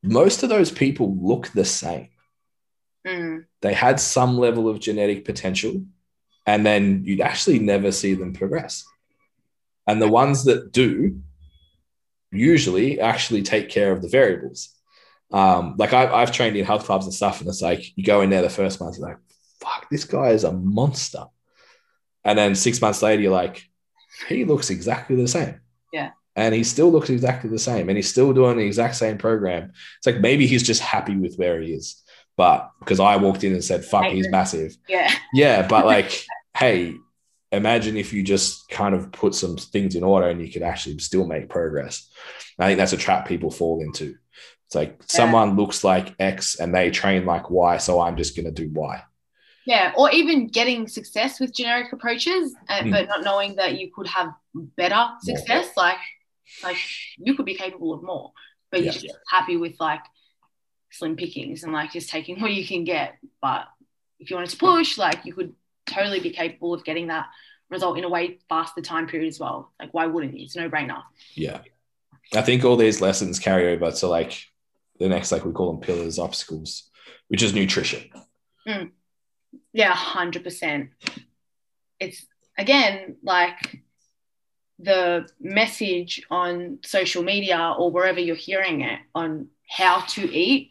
Most 0.02 0.42
of 0.42 0.48
those 0.48 0.70
people 0.70 1.16
look 1.20 1.48
the 1.48 1.64
same. 1.64 2.08
Mm. 3.06 3.44
They 3.60 3.72
had 3.72 4.00
some 4.00 4.38
level 4.38 4.68
of 4.68 4.80
genetic 4.80 5.24
potential, 5.24 5.84
and 6.50 6.66
then 6.66 7.02
you'd 7.04 7.20
actually 7.20 7.60
never 7.60 7.92
see 7.92 8.14
them 8.14 8.32
progress. 8.32 8.84
And 9.86 10.02
the 10.02 10.08
ones 10.08 10.44
that 10.46 10.72
do 10.72 11.20
usually 12.32 12.98
actually 13.00 13.42
take 13.42 13.68
care 13.68 13.92
of 13.92 14.02
the 14.02 14.08
variables. 14.08 14.70
Um, 15.30 15.76
like 15.78 15.92
I, 15.92 16.12
I've 16.12 16.32
trained 16.32 16.56
in 16.56 16.64
health 16.64 16.86
clubs 16.86 17.04
and 17.04 17.14
stuff, 17.14 17.38
and 17.38 17.48
it's 17.48 17.62
like 17.62 17.96
you 17.96 18.02
go 18.02 18.22
in 18.22 18.30
there 18.30 18.42
the 18.42 18.50
first 18.50 18.80
month, 18.80 18.98
you're 18.98 19.06
like, 19.06 19.18
fuck, 19.60 19.88
this 19.90 20.04
guy 20.04 20.30
is 20.30 20.42
a 20.42 20.50
monster. 20.50 21.26
And 22.24 22.36
then 22.36 22.56
six 22.56 22.80
months 22.80 23.00
later, 23.00 23.22
you're 23.22 23.32
like, 23.32 23.62
he 24.28 24.44
looks 24.44 24.70
exactly 24.70 25.14
the 25.14 25.28
same. 25.28 25.60
Yeah. 25.92 26.10
And 26.34 26.52
he 26.52 26.64
still 26.64 26.90
looks 26.90 27.10
exactly 27.10 27.48
the 27.48 27.60
same. 27.60 27.88
And 27.88 27.96
he's 27.96 28.10
still 28.10 28.32
doing 28.32 28.56
the 28.56 28.66
exact 28.66 28.96
same 28.96 29.18
program. 29.18 29.70
It's 29.98 30.06
like 30.06 30.18
maybe 30.18 30.48
he's 30.48 30.64
just 30.64 30.82
happy 30.82 31.16
with 31.16 31.36
where 31.36 31.60
he 31.60 31.74
is. 31.74 32.02
But 32.36 32.72
because 32.80 32.98
I 32.98 33.16
walked 33.16 33.44
in 33.44 33.52
and 33.52 33.62
said, 33.62 33.84
fuck, 33.84 34.06
he's 34.06 34.28
massive. 34.28 34.76
Yeah. 34.88 35.14
Yeah. 35.32 35.68
But 35.68 35.86
like, 35.86 36.24
hey, 36.60 36.94
imagine 37.50 37.96
if 37.96 38.12
you 38.12 38.22
just 38.22 38.68
kind 38.68 38.94
of 38.94 39.10
put 39.10 39.34
some 39.34 39.56
things 39.56 39.96
in 39.96 40.04
order 40.04 40.28
and 40.28 40.40
you 40.40 40.52
could 40.52 40.62
actually 40.62 40.98
still 40.98 41.26
make 41.26 41.48
progress. 41.48 42.08
I 42.58 42.66
think 42.66 42.78
that's 42.78 42.92
a 42.92 42.98
trap 42.98 43.26
people 43.26 43.50
fall 43.50 43.80
into. 43.80 44.16
It's 44.66 44.74
like 44.74 44.96
yeah. 45.00 45.06
someone 45.08 45.56
looks 45.56 45.82
like 45.82 46.14
X 46.20 46.60
and 46.60 46.74
they 46.74 46.90
train 46.90 47.24
like 47.24 47.50
Y, 47.50 47.78
so 47.78 47.98
I'm 47.98 48.16
just 48.16 48.36
going 48.36 48.44
to 48.44 48.52
do 48.52 48.70
Y. 48.72 49.02
Yeah, 49.64 49.92
or 49.96 50.10
even 50.10 50.48
getting 50.48 50.86
success 50.86 51.40
with 51.40 51.54
generic 51.54 51.92
approaches, 51.92 52.54
uh, 52.68 52.80
mm. 52.80 52.90
but 52.90 53.08
not 53.08 53.24
knowing 53.24 53.56
that 53.56 53.78
you 53.78 53.90
could 53.92 54.06
have 54.06 54.32
better 54.76 55.08
success. 55.22 55.70
More. 55.76 55.86
Like, 55.86 55.98
like 56.62 56.76
you 57.18 57.34
could 57.34 57.46
be 57.46 57.54
capable 57.54 57.94
of 57.94 58.02
more, 58.02 58.32
but 58.70 58.82
you're 58.82 58.92
just 58.92 59.16
happy 59.28 59.56
with 59.56 59.76
like 59.80 60.02
slim 60.92 61.16
pickings 61.16 61.62
and 61.62 61.72
like 61.72 61.92
just 61.92 62.10
taking 62.10 62.40
what 62.40 62.52
you 62.52 62.66
can 62.66 62.84
get. 62.84 63.14
But 63.40 63.66
if 64.18 64.30
you 64.30 64.36
wanted 64.36 64.50
to 64.50 64.56
push, 64.56 64.98
like 64.98 65.24
you 65.24 65.34
could 65.34 65.54
totally 65.90 66.20
be 66.20 66.30
capable 66.30 66.74
of 66.74 66.84
getting 66.84 67.08
that 67.08 67.26
result 67.70 67.98
in 67.98 68.04
a 68.04 68.08
way 68.08 68.38
faster 68.48 68.80
time 68.80 69.06
period 69.06 69.28
as 69.28 69.38
well. 69.38 69.72
Like, 69.80 69.94
why 69.94 70.06
wouldn't 70.06 70.36
you? 70.36 70.44
It's 70.44 70.56
no 70.56 70.68
brainer. 70.68 71.02
Yeah. 71.34 71.60
I 72.34 72.42
think 72.42 72.64
all 72.64 72.76
these 72.76 73.00
lessons 73.00 73.38
carry 73.38 73.72
over 73.72 73.90
to 73.90 74.06
like 74.06 74.44
the 74.98 75.08
next 75.08 75.32
like 75.32 75.44
we 75.44 75.52
call 75.52 75.72
them 75.72 75.80
pillars, 75.80 76.18
obstacles, 76.18 76.90
which 77.28 77.42
is 77.42 77.54
nutrition. 77.54 78.08
Mm. 78.66 78.90
Yeah, 79.72 79.92
hundred 79.92 80.44
percent. 80.44 80.90
It's 81.98 82.24
again 82.56 83.16
like 83.22 83.82
the 84.78 85.28
message 85.40 86.22
on 86.30 86.78
social 86.84 87.22
media 87.22 87.74
or 87.76 87.90
wherever 87.90 88.20
you're 88.20 88.36
hearing 88.36 88.82
it 88.82 89.00
on 89.14 89.48
how 89.68 90.00
to 90.00 90.22
eat. 90.32 90.70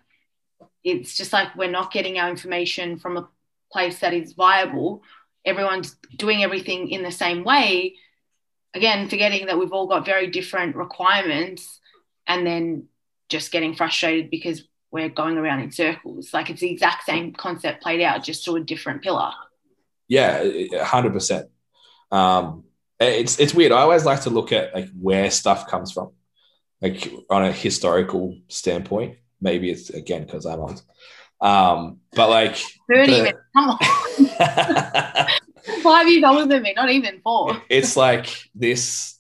It's 0.84 1.16
just 1.16 1.34
like 1.34 1.56
we're 1.56 1.70
not 1.70 1.92
getting 1.92 2.18
our 2.18 2.30
information 2.30 2.98
from 2.98 3.18
a 3.18 3.28
place 3.72 4.00
that 4.00 4.14
is 4.14 4.34
viable. 4.34 5.04
Everyone's 5.46 5.96
doing 6.18 6.44
everything 6.44 6.90
in 6.90 7.04
the 7.04 7.12
same 7.12 7.44
way. 7.44 7.96
Again, 8.74 9.10
forgetting 9.10 9.48
that 9.48 9.58
we've 9.58 9.74
all 9.74 9.88
got 9.88 10.06
very 10.06 10.28
different 10.28 10.76
requirements 10.76 11.80
and 12.28 12.46
then 12.46 12.88
just 13.30 13.52
getting 13.52 13.76
frustrated 13.76 14.30
because 14.30 14.64
we're 14.92 15.10
going 15.10 15.38
around 15.38 15.62
in 15.62 15.72
circles. 15.72 16.34
Like 16.34 16.50
it's 16.50 16.62
the 16.62 16.72
exact 16.72 17.06
same 17.06 17.34
concept 17.34 17.82
played 17.82 18.02
out, 18.02 18.24
just 18.24 18.44
through 18.44 18.58
a 18.58 18.64
different 18.64 19.02
pillar. 19.02 19.32
Yeah, 20.08 20.44
hundred 20.84 21.10
um, 21.10 21.14
percent. 21.14 21.48
It's 23.00 23.40
it's 23.40 23.54
weird. 23.54 23.72
I 23.72 23.82
always 23.82 24.06
like 24.06 24.22
to 24.22 24.30
look 24.30 24.52
at 24.52 24.74
like 24.74 24.90
where 25.00 25.30
stuff 25.32 25.68
comes 25.68 25.92
from, 25.92 26.12
like 26.82 27.10
on 27.30 27.46
a 27.46 27.52
historical 27.52 28.38
standpoint. 28.48 29.18
Maybe 29.40 29.70
it's 29.70 29.90
again 29.90 30.26
because 30.26 30.46
I'm 30.46 30.60
old, 30.60 30.82
um, 31.42 32.00
but 32.14 32.30
like 32.30 32.58
thirty. 32.90 33.22
The, 33.22 33.34
come 33.56 33.70
on, 33.70 35.28
five 35.82 36.08
years 36.08 36.24
older 36.24 36.46
than 36.46 36.64
me, 36.64 36.74
not 36.76 36.90
even 36.90 37.20
four. 37.22 37.62
It's 37.70 37.96
like 37.96 38.50
this 38.56 39.18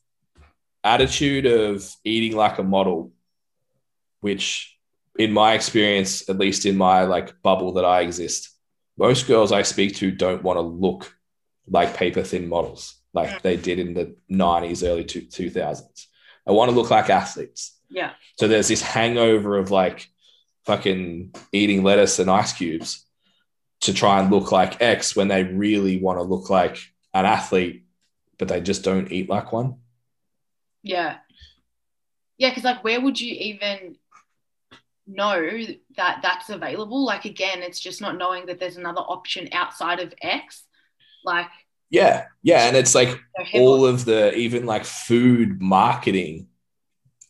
attitude 0.84 1.45
of 1.45 1.89
eating 2.03 2.38
like 2.38 2.57
a 2.57 2.63
model, 2.63 3.11
which 4.22 4.78
in 5.17 5.32
my 5.32 5.53
experience, 5.53 6.30
at 6.30 6.38
least 6.38 6.65
in 6.65 6.78
my 6.78 7.03
like 7.03 7.41
bubble 7.41 7.74
that 7.74 7.86
I 7.86 8.01
exist, 8.01 8.49
most 8.97 9.28
girls 9.28 9.51
I 9.51 9.63
speak 9.63 9.95
to 9.97 10.11
don't 10.11 10.43
want 10.43 10.57
to 10.57 10.61
look 10.61 11.15
like 11.67 11.95
paper 11.95 12.24
thin 12.24 12.47
models 12.47 12.99
like 13.13 13.41
they 13.41 13.57
did 13.57 13.80
in 13.80 13.93
the 13.93 14.15
90s, 14.32 14.88
early 14.88 15.03
two, 15.03 15.22
2000s. 15.22 16.05
I 16.47 16.51
want 16.51 16.70
to 16.70 16.76
look 16.76 16.89
like 16.89 17.09
athletes. 17.09 17.78
Yeah. 17.89 18.11
So 18.38 18.47
there's 18.47 18.67
this 18.67 18.82
hangover 18.82 19.57
of 19.57 19.72
like 19.72 20.09
fucking 20.66 21.34
eating 21.51 21.84
lettuce 21.84 22.20
and 22.20 22.30
ice 22.30 22.53
cubes 22.53 23.05
to 23.82 23.93
try 23.93 24.20
and 24.20 24.32
look 24.32 24.51
like 24.51 24.82
X 24.82 25.16
when 25.16 25.28
they 25.28 25.43
really 25.43 25.97
want 25.97 26.20
to 26.20 26.24
look 26.24 26.49
like 26.49 26.78
an 27.14 27.26
athlete, 27.26 27.86
but 28.38 28.47
they 28.47 28.62
just 28.62 28.84
don't 28.84 29.12
eat 29.12 29.30
like 29.30 29.51
one. 29.51 29.76
Yeah. 30.84 31.18
Yeah, 32.38 32.49
because 32.49 32.64
like 32.64 32.84
where 32.84 33.01
would 33.01 33.20
you 33.20 33.34
even 33.34 33.95
know 35.07 35.60
that 35.97 36.20
that's 36.22 36.49
available? 36.49 37.03
Like 37.03 37.26
again, 37.26 37.62
it's 37.62 37.80
just 37.80 38.01
not 38.01 38.18
knowing 38.18 38.45
that 38.45 38.60
there's 38.60 38.78
another 38.78 39.01
option 39.01 39.49
outside 39.51 39.99
of 39.99 40.14
X. 40.22 40.64
Like 41.26 41.49
yeah, 41.89 42.26
yeah, 42.43 42.68
and 42.68 42.78
it's 42.78 42.93
like 42.93 43.20
all 43.53 43.86
of 43.86 44.05
the 44.05 44.34
even 44.36 44.66
like 44.66 44.86
food 44.86 45.62
marketing 45.62 46.47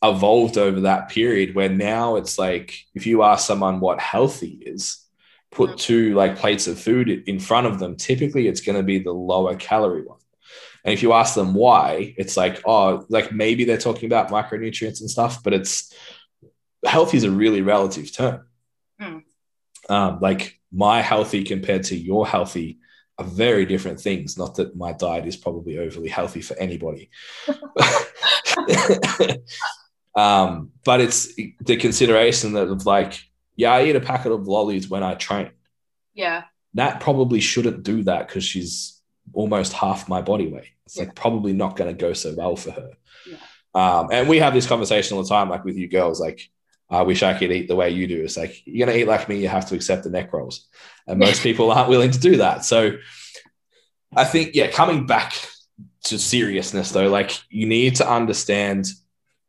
evolved 0.02 0.56
over 0.56 0.82
that 0.82 1.10
period 1.10 1.54
where 1.54 1.68
now 1.68 2.16
it's 2.16 2.38
like 2.38 2.86
if 2.94 3.06
you 3.06 3.22
ask 3.22 3.46
someone 3.46 3.80
what 3.80 4.00
healthy 4.00 4.58
is, 4.62 5.04
put 5.50 5.70
mm. 5.70 5.78
two 5.78 6.14
like 6.14 6.36
plates 6.36 6.66
of 6.66 6.78
food 6.78 7.10
in 7.10 7.38
front 7.38 7.66
of 7.66 7.78
them, 7.78 7.96
typically 7.96 8.48
it's 8.48 8.62
going 8.62 8.76
to 8.76 8.82
be 8.82 8.98
the 8.98 9.12
lower 9.12 9.56
calorie 9.56 10.04
one. 10.04 10.18
And 10.84 10.94
if 10.94 11.02
you 11.02 11.12
ask 11.12 11.34
them 11.34 11.52
why, 11.52 12.14
it's 12.16 12.36
like, 12.36 12.62
oh, 12.64 13.04
like 13.10 13.32
maybe 13.32 13.64
they're 13.64 13.76
talking 13.76 14.06
about 14.06 14.30
micronutrients 14.30 15.00
and 15.00 15.10
stuff, 15.10 15.42
but 15.42 15.52
it's 15.52 15.94
healthy 16.84 17.18
is 17.18 17.24
a 17.24 17.30
really 17.30 17.60
relative 17.60 18.10
term. 18.12 18.46
Mm. 19.00 19.22
Um, 19.90 20.20
like 20.20 20.58
my 20.72 21.02
healthy 21.02 21.44
compared 21.44 21.84
to 21.84 21.96
your 21.96 22.26
healthy 22.26 22.78
are 23.18 23.26
very 23.26 23.66
different 23.66 24.00
things. 24.00 24.38
Not 24.38 24.54
that 24.54 24.74
my 24.74 24.94
diet 24.94 25.26
is 25.26 25.36
probably 25.36 25.78
overly 25.78 26.08
healthy 26.08 26.40
for 26.40 26.56
anybody. 26.56 27.10
um, 30.14 30.72
but 30.84 31.00
it's 31.00 31.34
the 31.34 31.76
consideration 31.76 32.52
that 32.54 32.68
of 32.68 32.86
like, 32.86 33.20
yeah, 33.56 33.72
I 33.72 33.84
eat 33.84 33.96
a 33.96 34.00
packet 34.00 34.32
of 34.32 34.48
lollies 34.48 34.88
when 34.88 35.02
I 35.02 35.14
train. 35.14 35.50
Yeah. 36.14 36.44
Nat 36.74 37.00
probably 37.00 37.40
shouldn't 37.40 37.82
do 37.82 38.02
that 38.04 38.28
because 38.28 38.44
she's 38.44 39.00
almost 39.32 39.72
half 39.72 40.08
my 40.08 40.22
body 40.22 40.48
weight. 40.48 40.68
It's 40.86 40.96
yeah. 40.96 41.04
like 41.04 41.14
probably 41.14 41.52
not 41.52 41.76
going 41.76 41.94
to 41.94 42.00
go 42.00 42.12
so 42.12 42.34
well 42.36 42.56
for 42.56 42.70
her. 42.72 42.90
Yeah. 43.26 43.36
Um, 43.74 44.08
and 44.10 44.28
we 44.28 44.38
have 44.38 44.54
this 44.54 44.66
conversation 44.66 45.16
all 45.16 45.22
the 45.22 45.28
time, 45.28 45.48
like 45.48 45.64
with 45.64 45.76
you 45.76 45.88
girls, 45.88 46.20
like, 46.20 46.48
I 46.88 47.02
wish 47.02 47.22
I 47.22 47.38
could 47.38 47.52
eat 47.52 47.68
the 47.68 47.76
way 47.76 47.90
you 47.90 48.08
do. 48.08 48.24
It's 48.24 48.36
like, 48.36 48.62
you're 48.66 48.84
going 48.84 48.96
to 48.96 49.00
eat 49.00 49.08
like 49.08 49.28
me, 49.28 49.36
you 49.36 49.48
have 49.48 49.66
to 49.66 49.76
accept 49.76 50.02
the 50.02 50.10
neck 50.10 50.32
rolls. 50.32 50.66
And 51.06 51.18
most 51.20 51.42
people 51.42 51.70
aren't 51.70 51.88
willing 51.88 52.10
to 52.10 52.18
do 52.18 52.38
that. 52.38 52.64
So 52.64 52.96
I 54.14 54.24
think, 54.24 54.54
yeah, 54.54 54.70
coming 54.70 55.06
back 55.06 55.34
to 56.04 56.18
seriousness 56.18 56.90
though, 56.90 57.08
like 57.08 57.38
you 57.48 57.66
need 57.66 57.96
to 57.96 58.10
understand 58.10 58.88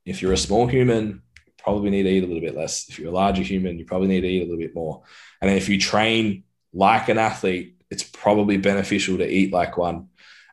if 0.05 0.21
you're 0.21 0.33
a 0.33 0.37
small 0.37 0.67
human, 0.67 1.21
probably 1.57 1.89
need 1.89 2.03
to 2.03 2.09
eat 2.09 2.23
a 2.23 2.27
little 2.27 2.41
bit 2.41 2.57
less. 2.57 2.89
If 2.89 2.99
you're 2.99 3.09
a 3.09 3.15
larger 3.15 3.43
human, 3.43 3.77
you 3.77 3.85
probably 3.85 4.07
need 4.07 4.21
to 4.21 4.27
eat 4.27 4.41
a 4.41 4.45
little 4.45 4.59
bit 4.59 4.75
more. 4.75 5.03
And 5.41 5.51
if 5.51 5.69
you 5.69 5.79
train 5.79 6.43
like 6.73 7.09
an 7.09 7.17
athlete, 7.17 7.77
it's 7.89 8.03
probably 8.03 8.57
beneficial 8.57 9.17
to 9.17 9.27
eat 9.27 9.51
like 9.51 9.77
one 9.77 10.07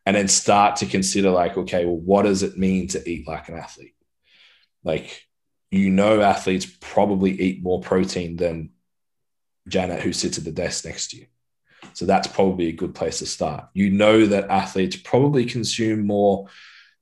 and 0.05 0.17
then 0.17 0.29
start 0.29 0.77
to 0.77 0.87
consider 0.87 1.31
like, 1.31 1.57
okay, 1.57 1.85
well, 1.85 1.97
what 1.97 2.23
does 2.23 2.43
it 2.43 2.59
mean 2.59 2.89
to 2.89 3.09
eat 3.09 3.29
like 3.29 3.49
an 3.49 3.57
athlete? 3.57 3.95
Like, 4.83 5.23
you 5.71 5.91
know, 5.91 6.21
athletes 6.21 6.67
probably 6.81 7.33
eat 7.41 7.63
more 7.63 7.81
protein 7.81 8.37
than 8.37 8.71
Janet, 9.69 10.03
who 10.03 10.13
sits 10.13 10.39
at 10.39 10.45
the 10.45 10.51
desk 10.51 10.85
next 10.85 11.11
to 11.11 11.19
you. 11.19 11.27
So 11.93 12.07
that's 12.07 12.27
probably 12.27 12.69
a 12.69 12.73
good 12.73 12.95
place 12.95 13.19
to 13.19 13.27
start. 13.27 13.67
You 13.75 13.91
know 13.91 14.27
that 14.27 14.51
athletes 14.51 14.97
probably 14.97 15.45
consume 15.45 16.07
more 16.07 16.49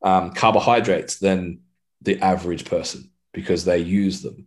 um, 0.03 0.33
carbohydrates 0.33 1.19
than 1.19 1.61
the 2.07 2.19
average 2.23 2.65
person 2.65 3.11
because 3.35 3.67
they 3.67 3.79
use 3.79 4.23
them. 4.23 4.47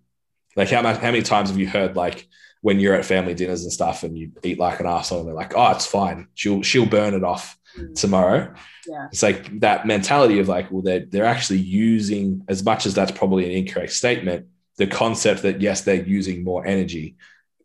Like 0.56 0.70
how, 0.70 0.82
much, 0.82 0.98
how 0.98 1.12
many 1.12 1.22
times 1.22 1.50
have 1.50 1.60
you 1.60 1.70
heard 1.70 1.96
like 1.96 2.28
when 2.62 2.80
you're 2.80 2.96
at 2.96 3.06
family 3.06 3.36
dinners 3.36 3.64
and 3.64 3.72
stuff 3.72 4.04
and 4.04 4.18
you 4.18 4.32
eat 4.44 4.60
like 4.60 4.80
an 4.80 4.88
asshole 4.88 5.20
and 5.20 5.28
they're 5.28 5.36
like, 5.36 5.54
oh, 5.56 5.72
it's 5.72 5.86
fine. 5.86 6.28
She'll 6.34 6.64
she'll 6.64 6.86
burn 6.86 7.14
it 7.14 7.24
off 7.24 7.58
mm. 7.78 7.94
tomorrow. 7.96 8.54
Yeah. 8.88 9.08
It's 9.12 9.24
like 9.24 9.60
that 9.60 9.86
mentality 9.86 10.40
of 10.40 10.48
like, 10.48 10.72
well, 10.72 10.82
they're 10.82 11.06
they're 11.06 11.26
actually 11.26 11.60
using 11.60 12.44
as 12.48 12.64
much 12.66 12.86
as 12.86 12.96
that's 12.96 13.12
probably 13.12 13.46
an 13.46 13.52
incorrect 13.52 13.94
statement, 13.94 14.48
the 14.78 14.88
concept 14.88 15.44
that 15.44 15.62
yes, 15.62 15.82
they're 15.82 16.04
using 16.04 16.44
more 16.44 16.66
energy 16.66 17.16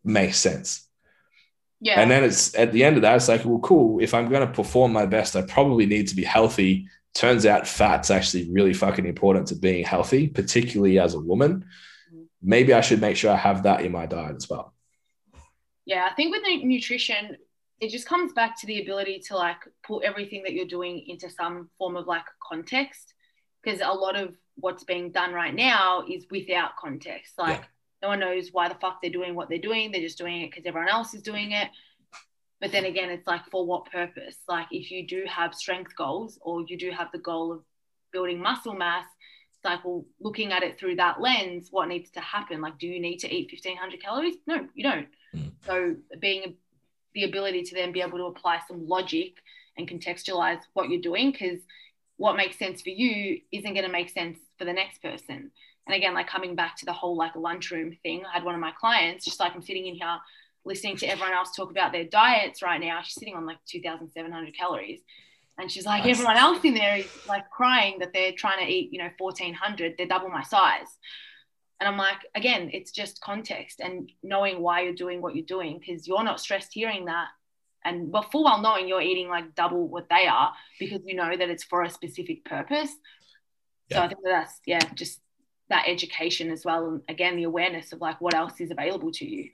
makes 0.03 0.37
sense. 0.37 0.87
Yeah. 1.81 1.99
And 1.99 2.09
then 2.09 2.23
it's 2.23 2.55
at 2.55 2.71
the 2.71 2.83
end 2.83 2.95
of 2.95 3.01
that, 3.01 3.15
it's 3.15 3.27
like, 3.27 3.43
well, 3.43 3.59
cool. 3.59 3.99
If 3.99 4.13
I'm 4.13 4.29
going 4.29 4.47
to 4.47 4.53
perform 4.53 4.93
my 4.93 5.05
best, 5.05 5.35
I 5.35 5.41
probably 5.41 5.85
need 5.85 6.07
to 6.07 6.15
be 6.15 6.23
healthy. 6.23 6.87
Turns 7.15 7.45
out 7.45 7.67
fat's 7.67 8.11
actually 8.11 8.51
really 8.51 8.73
fucking 8.73 9.05
important 9.05 9.47
to 9.47 9.55
being 9.55 9.83
healthy, 9.83 10.27
particularly 10.27 10.99
as 10.99 11.15
a 11.15 11.19
woman. 11.19 11.65
Maybe 12.41 12.73
I 12.73 12.81
should 12.81 13.01
make 13.01 13.17
sure 13.17 13.31
I 13.31 13.37
have 13.37 13.63
that 13.63 13.81
in 13.81 13.91
my 13.91 14.05
diet 14.05 14.35
as 14.35 14.49
well. 14.49 14.73
Yeah, 15.85 16.07
I 16.11 16.13
think 16.13 16.35
with 16.35 16.43
nutrition, 16.63 17.37
it 17.79 17.89
just 17.89 18.07
comes 18.07 18.33
back 18.33 18.59
to 18.61 18.67
the 18.67 18.81
ability 18.81 19.19
to 19.27 19.35
like 19.35 19.57
put 19.83 20.03
everything 20.03 20.43
that 20.43 20.53
you're 20.53 20.67
doing 20.67 21.05
into 21.07 21.29
some 21.29 21.69
form 21.77 21.95
of 21.95 22.05
like 22.05 22.25
context. 22.47 23.13
Because 23.63 23.81
a 23.81 23.91
lot 23.91 24.15
of 24.15 24.35
what's 24.55 24.83
being 24.83 25.11
done 25.11 25.33
right 25.33 25.55
now 25.55 26.03
is 26.07 26.27
without 26.29 26.75
context. 26.77 27.33
Like, 27.37 27.61
yeah 27.61 27.65
no 28.05 28.09
one 28.09 28.19
knows 28.19 28.49
why 28.51 28.67
the 28.69 28.75
fuck 28.75 29.01
they're 29.01 29.09
doing 29.09 29.33
what 29.33 29.49
they're 29.49 29.57
doing. 29.57 29.91
They're 29.91 30.01
just 30.01 30.17
doing 30.17 30.41
it 30.41 30.51
because 30.51 30.67
everyone 30.67 30.89
else 30.89 31.15
is 31.15 31.23
doing 31.23 31.53
it. 31.53 31.69
But 32.61 32.71
then 32.71 32.85
again, 32.85 33.09
it's 33.09 33.27
like 33.27 33.45
for 33.51 33.65
what 33.65 33.91
purpose? 33.91 34.37
Like 34.47 34.67
if 34.71 34.89
you 34.91 35.05
do 35.07 35.23
have 35.27 35.53
strength 35.53 35.95
goals 35.95 36.39
or 36.41 36.63
you 36.67 36.77
do 36.77 36.91
have 36.91 37.09
the 37.11 37.19
goal 37.19 37.51
of 37.51 37.63
building 38.13 38.41
muscle 38.41 38.73
mass, 38.73 39.05
it's 39.53 39.65
like, 39.65 39.83
well, 39.83 40.05
looking 40.19 40.51
at 40.51 40.63
it 40.63 40.79
through 40.79 40.95
that 40.95 41.19
lens, 41.19 41.67
what 41.71 41.87
needs 41.87 42.09
to 42.11 42.21
happen? 42.21 42.61
Like, 42.61 42.77
do 42.77 42.87
you 42.87 42.99
need 42.99 43.17
to 43.19 43.33
eat 43.33 43.51
1500 43.51 44.01
calories? 44.01 44.35
No, 44.47 44.67
you 44.73 44.83
don't. 44.83 45.07
Mm. 45.35 45.51
So 45.65 45.95
being 46.19 46.55
the 47.13 47.23
ability 47.23 47.63
to 47.63 47.75
then 47.75 47.91
be 47.91 48.01
able 48.01 48.17
to 48.19 48.25
apply 48.25 48.59
some 48.67 48.87
logic 48.87 49.35
and 49.77 49.89
contextualize 49.89 50.59
what 50.73 50.89
you're 50.89 51.01
doing 51.01 51.31
because 51.31 51.59
what 52.17 52.37
makes 52.37 52.57
sense 52.57 52.81
for 52.81 52.89
you 52.89 53.39
isn't 53.51 53.73
going 53.73 53.85
to 53.85 53.91
make 53.91 54.09
sense 54.09 54.37
for 54.57 54.65
the 54.65 54.73
next 54.73 55.01
person 55.01 55.51
and 55.87 55.95
again 55.95 56.13
like 56.13 56.27
coming 56.27 56.55
back 56.55 56.77
to 56.77 56.85
the 56.85 56.93
whole 56.93 57.17
like 57.17 57.35
lunchroom 57.35 57.97
thing 58.03 58.23
i 58.25 58.33
had 58.33 58.43
one 58.43 58.55
of 58.55 58.61
my 58.61 58.71
clients 58.79 59.25
just 59.25 59.39
like 59.39 59.53
i'm 59.53 59.61
sitting 59.61 59.87
in 59.87 59.95
here 59.95 60.17
listening 60.65 60.97
to 60.97 61.05
everyone 61.05 61.33
else 61.33 61.55
talk 61.55 61.69
about 61.71 61.91
their 61.91 62.05
diets 62.05 62.61
right 62.61 62.81
now. 62.81 63.01
She's 63.01 63.15
sitting 63.15 63.35
on 63.35 63.45
like 63.45 63.57
2700 63.69 64.57
calories. 64.57 65.01
And 65.57 65.71
she's 65.71 65.85
like 65.85 66.03
nice. 66.03 66.15
everyone 66.15 66.37
else 66.37 66.63
in 66.63 66.73
there 66.73 66.97
is 66.97 67.07
like 67.29 67.49
crying 67.49 67.99
that 67.99 68.11
they're 68.13 68.33
trying 68.33 68.65
to 68.65 68.71
eat 68.71 68.89
you 68.91 68.99
know 68.99 69.09
1400 69.17 69.95
they're 69.97 70.07
double 70.07 70.29
my 70.29 70.43
size. 70.43 70.87
And 71.79 71.87
i'm 71.87 71.97
like 71.97 72.17
again 72.35 72.69
it's 72.73 72.91
just 72.91 73.21
context 73.21 73.79
and 73.79 74.09
knowing 74.23 74.61
why 74.61 74.81
you're 74.81 74.93
doing 74.93 75.21
what 75.21 75.35
you're 75.35 75.45
doing 75.45 75.79
because 75.79 76.07
you're 76.07 76.23
not 76.23 76.39
stressed 76.39 76.73
hearing 76.73 77.05
that. 77.05 77.27
And 77.85 78.11
well 78.11 78.23
full 78.23 78.43
well 78.43 78.61
knowing 78.61 78.87
you're 78.87 79.01
eating 79.01 79.29
like 79.29 79.55
double 79.55 79.87
what 79.87 80.09
they 80.09 80.27
are 80.27 80.51
because 80.79 81.01
you 81.05 81.15
know 81.15 81.35
that 81.37 81.49
it's 81.49 81.63
for 81.63 81.83
a 81.83 81.89
specific 81.89 82.43
purpose. 82.43 82.91
Yeah. 83.89 83.97
so 83.97 84.03
i 84.03 84.07
think 84.07 84.19
that's 84.25 84.59
yeah 84.65 84.79
just 84.95 85.21
that 85.69 85.85
education 85.87 86.51
as 86.51 86.65
well 86.65 86.87
and 86.87 87.01
again 87.07 87.37
the 87.37 87.43
awareness 87.43 87.93
of 87.93 88.01
like 88.01 88.19
what 88.19 88.33
else 88.33 88.59
is 88.59 88.71
available 88.71 89.11
to 89.11 89.25
you 89.25 89.51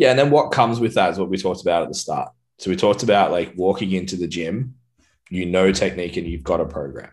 yeah 0.00 0.10
and 0.10 0.18
then 0.18 0.30
what 0.30 0.50
comes 0.50 0.80
with 0.80 0.94
that 0.94 1.12
is 1.12 1.18
what 1.18 1.28
we 1.28 1.36
talked 1.36 1.60
about 1.60 1.82
at 1.82 1.88
the 1.88 1.94
start. 1.94 2.32
So 2.58 2.70
we 2.70 2.76
talked 2.76 3.02
about 3.02 3.30
like 3.30 3.52
walking 3.56 3.92
into 3.92 4.16
the 4.16 4.26
gym 4.26 4.74
you 5.30 5.46
know 5.46 5.70
technique 5.70 6.16
and 6.16 6.26
you've 6.26 6.42
got 6.42 6.60
a 6.60 6.64
program. 6.66 7.12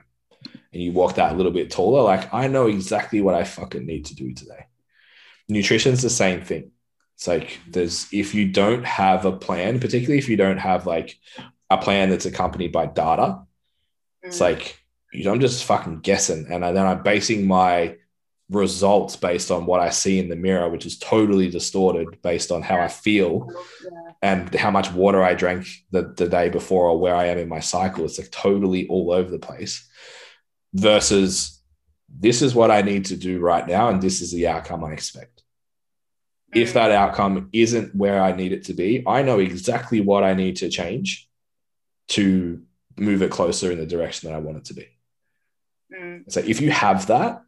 And 0.73 0.81
you 0.83 0.91
walk 0.91 1.15
that 1.15 1.31
a 1.31 1.35
little 1.35 1.51
bit 1.51 1.71
taller 1.71 2.01
like 2.01 2.33
i 2.33 2.47
know 2.47 2.67
exactly 2.67 3.21
what 3.21 3.35
i 3.35 3.43
fucking 3.43 3.85
need 3.85 4.05
to 4.05 4.15
do 4.15 4.33
today. 4.33 4.65
Nutrition's 5.47 6.01
the 6.01 6.09
same 6.09 6.41
thing. 6.43 6.71
It's 7.15 7.27
like 7.27 7.59
there's 7.67 8.07
if 8.11 8.33
you 8.33 8.51
don't 8.51 8.85
have 8.85 9.25
a 9.25 9.31
plan 9.31 9.79
particularly 9.79 10.17
if 10.17 10.29
you 10.29 10.37
don't 10.37 10.57
have 10.57 10.87
like 10.87 11.19
a 11.69 11.77
plan 11.77 12.09
that's 12.09 12.25
accompanied 12.25 12.71
by 12.71 12.85
data 12.85 13.41
it's 14.23 14.37
mm. 14.37 14.41
like 14.41 14.79
you 15.13 15.23
know, 15.23 15.31
I'm 15.31 15.39
just 15.39 15.63
fucking 15.65 15.99
guessing, 15.99 16.47
and 16.51 16.63
then 16.63 16.85
I'm 16.85 17.03
basing 17.03 17.47
my 17.47 17.95
results 18.49 19.15
based 19.15 19.51
on 19.51 19.65
what 19.65 19.81
I 19.81 19.89
see 19.89 20.19
in 20.19 20.29
the 20.29 20.35
mirror, 20.35 20.69
which 20.69 20.85
is 20.85 20.97
totally 20.97 21.49
distorted 21.49 22.21
based 22.21 22.51
on 22.51 22.61
how 22.61 22.79
I 22.79 22.87
feel 22.87 23.49
yeah. 23.83 24.11
and 24.21 24.55
how 24.55 24.71
much 24.71 24.91
water 24.91 25.21
I 25.21 25.33
drank 25.33 25.67
the, 25.91 26.13
the 26.15 26.29
day 26.29 26.49
before 26.49 26.87
or 26.87 26.99
where 26.99 27.15
I 27.15 27.25
am 27.25 27.37
in 27.37 27.49
my 27.49 27.59
cycle. 27.59 28.05
It's 28.05 28.17
like 28.17 28.31
totally 28.31 28.87
all 28.87 29.11
over 29.11 29.29
the 29.29 29.39
place. 29.39 29.85
Versus 30.73 31.61
this 32.09 32.41
is 32.41 32.55
what 32.55 32.71
I 32.71 32.81
need 32.81 33.05
to 33.05 33.17
do 33.17 33.39
right 33.39 33.67
now, 33.67 33.89
and 33.89 34.01
this 34.01 34.21
is 34.21 34.31
the 34.31 34.47
outcome 34.47 34.83
I 34.83 34.93
expect. 34.93 35.43
If 36.53 36.73
that 36.73 36.91
outcome 36.91 37.49
isn't 37.51 37.93
where 37.93 38.21
I 38.21 38.31
need 38.31 38.53
it 38.53 38.65
to 38.65 38.73
be, 38.73 39.03
I 39.05 39.21
know 39.21 39.39
exactly 39.39 39.99
what 39.99 40.23
I 40.23 40.33
need 40.33 40.57
to 40.57 40.69
change 40.69 41.29
to 42.09 42.61
move 42.97 43.21
it 43.21 43.31
closer 43.31 43.71
in 43.71 43.77
the 43.77 43.85
direction 43.85 44.29
that 44.29 44.35
I 44.35 44.39
want 44.39 44.59
it 44.59 44.65
to 44.65 44.73
be. 44.73 44.87
Mm. 45.93 46.31
So 46.31 46.39
if 46.39 46.61
you 46.61 46.71
have 46.71 47.07
that, 47.07 47.43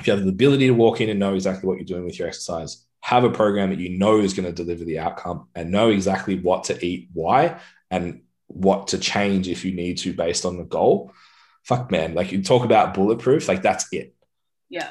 if 0.00 0.06
you 0.06 0.12
have 0.12 0.22
the 0.22 0.28
ability 0.28 0.66
to 0.66 0.74
walk 0.74 1.00
in 1.00 1.10
and 1.10 1.20
know 1.20 1.34
exactly 1.34 1.66
what 1.66 1.78
you're 1.78 1.84
doing 1.84 2.04
with 2.04 2.18
your 2.18 2.28
exercise, 2.28 2.86
have 3.00 3.24
a 3.24 3.30
program 3.30 3.70
that 3.70 3.80
you 3.80 3.98
know 3.98 4.20
is 4.20 4.32
going 4.32 4.46
to 4.46 4.52
deliver 4.52 4.84
the 4.84 4.98
outcome 4.98 5.48
and 5.54 5.70
know 5.70 5.90
exactly 5.90 6.38
what 6.38 6.64
to 6.64 6.84
eat, 6.84 7.08
why, 7.12 7.58
and 7.90 8.22
what 8.46 8.88
to 8.88 8.98
change 8.98 9.48
if 9.48 9.64
you 9.64 9.72
need 9.72 9.98
to 9.98 10.12
based 10.12 10.44
on 10.44 10.56
the 10.56 10.64
goal. 10.64 11.12
Fuck 11.64 11.90
man, 11.90 12.14
like 12.14 12.32
you 12.32 12.42
talk 12.42 12.64
about 12.64 12.94
bulletproof, 12.94 13.48
like 13.48 13.62
that's 13.62 13.86
it. 13.92 14.14
Yeah. 14.68 14.90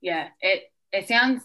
Yeah. 0.00 0.28
It 0.40 0.64
it 0.92 1.08
sounds 1.08 1.42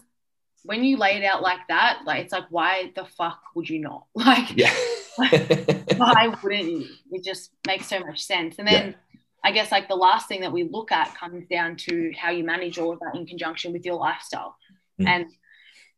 when 0.64 0.82
you 0.82 0.96
lay 0.96 1.16
it 1.16 1.24
out 1.24 1.42
like 1.42 1.60
that, 1.68 2.00
like 2.04 2.24
it's 2.24 2.32
like 2.32 2.46
why 2.50 2.92
the 2.94 3.04
fuck 3.04 3.40
would 3.54 3.68
you 3.68 3.80
not? 3.80 4.06
Like 4.14 4.56
yeah. 4.56 4.74
why 5.96 6.34
wouldn't 6.42 6.64
you? 6.64 6.86
It 7.12 7.24
just 7.24 7.50
makes 7.66 7.86
so 7.86 8.00
much 8.00 8.22
sense. 8.22 8.56
And 8.58 8.68
then 8.68 8.88
yeah. 8.88 8.96
I 9.44 9.52
guess 9.52 9.70
like 9.70 9.88
the 9.88 9.96
last 9.96 10.28
thing 10.28 10.40
that 10.40 10.52
we 10.52 10.64
look 10.64 10.90
at 10.92 11.14
comes 11.16 11.46
down 11.48 11.76
to 11.76 12.12
how 12.18 12.30
you 12.30 12.44
manage 12.44 12.78
all 12.78 12.92
of 12.92 13.00
that 13.00 13.14
in 13.14 13.26
conjunction 13.26 13.72
with 13.72 13.84
your 13.84 13.96
lifestyle. 13.96 14.56
Mm. 15.00 15.06
And 15.06 15.26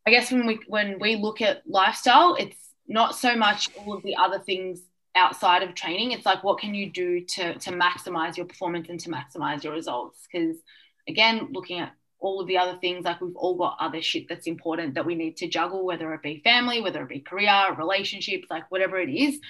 I 0.06 0.10
guess 0.10 0.30
when 0.30 0.46
we 0.46 0.60
when 0.66 0.98
we 0.98 1.16
look 1.16 1.40
at 1.40 1.62
lifestyle, 1.66 2.34
it's 2.34 2.56
not 2.86 3.14
so 3.14 3.36
much 3.36 3.70
all 3.76 3.94
of 3.94 4.02
the 4.02 4.16
other 4.16 4.38
things 4.38 4.80
outside 5.14 5.62
of 5.62 5.74
training. 5.74 6.12
It's 6.12 6.26
like 6.26 6.44
what 6.44 6.58
can 6.58 6.74
you 6.74 6.90
do 6.90 7.24
to 7.24 7.58
to 7.58 7.70
maximize 7.70 8.36
your 8.36 8.46
performance 8.46 8.88
and 8.88 9.00
to 9.00 9.10
maximize 9.10 9.64
your 9.64 9.72
results? 9.72 10.26
Because 10.30 10.56
again, 11.08 11.48
looking 11.52 11.80
at 11.80 11.92
all 12.20 12.40
of 12.40 12.48
the 12.48 12.58
other 12.58 12.76
things, 12.80 13.04
like 13.04 13.20
we've 13.20 13.36
all 13.36 13.56
got 13.56 13.76
other 13.80 14.02
shit 14.02 14.28
that's 14.28 14.48
important 14.48 14.94
that 14.94 15.06
we 15.06 15.14
need 15.14 15.36
to 15.36 15.48
juggle, 15.48 15.86
whether 15.86 16.12
it 16.12 16.22
be 16.22 16.40
family, 16.42 16.80
whether 16.80 17.02
it 17.02 17.08
be 17.08 17.20
career, 17.20 17.74
relationships, 17.78 18.48
like 18.50 18.70
whatever 18.70 18.98
it 18.98 19.08
is 19.10 19.40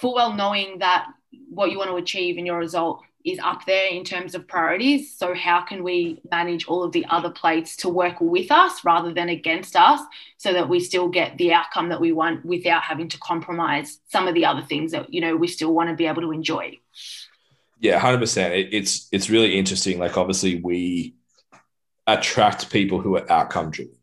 full 0.00 0.14
well 0.14 0.32
knowing 0.32 0.78
that 0.78 1.06
what 1.50 1.70
you 1.70 1.78
want 1.78 1.90
to 1.90 1.96
achieve 1.96 2.38
in 2.38 2.46
your 2.46 2.58
result 2.58 3.02
is 3.24 3.38
up 3.40 3.64
there 3.66 3.88
in 3.88 4.04
terms 4.04 4.34
of 4.34 4.46
priorities. 4.46 5.14
So, 5.16 5.34
how 5.34 5.62
can 5.62 5.82
we 5.82 6.20
manage 6.30 6.66
all 6.66 6.82
of 6.82 6.92
the 6.92 7.04
other 7.06 7.30
plates 7.30 7.76
to 7.78 7.88
work 7.88 8.20
with 8.20 8.50
us 8.50 8.84
rather 8.84 9.12
than 9.12 9.28
against 9.28 9.76
us 9.76 10.00
so 10.36 10.52
that 10.52 10.68
we 10.68 10.80
still 10.80 11.08
get 11.08 11.36
the 11.38 11.52
outcome 11.52 11.88
that 11.88 12.00
we 12.00 12.12
want 12.12 12.44
without 12.44 12.82
having 12.82 13.08
to 13.08 13.18
compromise 13.18 13.98
some 14.08 14.28
of 14.28 14.34
the 14.34 14.44
other 14.44 14.62
things 14.62 14.92
that, 14.92 15.12
you 15.12 15.20
know, 15.20 15.36
we 15.36 15.48
still 15.48 15.74
want 15.74 15.90
to 15.90 15.96
be 15.96 16.06
able 16.06 16.22
to 16.22 16.32
enjoy? 16.32 16.78
Yeah, 17.80 18.00
100%. 18.00 18.68
it's, 18.72 19.08
it's 19.12 19.30
really 19.30 19.56
interesting. 19.56 19.98
Like, 19.98 20.16
obviously, 20.16 20.60
we 20.60 21.14
attract 22.06 22.70
people 22.70 23.00
who 23.00 23.16
are 23.16 23.30
outcome 23.30 23.70
driven 23.70 23.94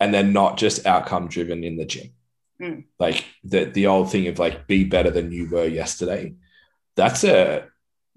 and 0.00 0.14
they're 0.14 0.24
not 0.24 0.56
just 0.56 0.86
outcome 0.86 1.28
driven 1.28 1.62
in 1.62 1.76
the 1.76 1.84
gym. 1.84 2.10
Mm. 2.60 2.84
Like 2.98 3.24
the 3.44 3.64
the 3.64 3.86
old 3.86 4.10
thing 4.10 4.28
of 4.28 4.38
like 4.38 4.66
be 4.66 4.84
better 4.84 5.10
than 5.10 5.32
you 5.32 5.48
were 5.48 5.66
yesterday. 5.66 6.34
That's 6.94 7.24
a 7.24 7.66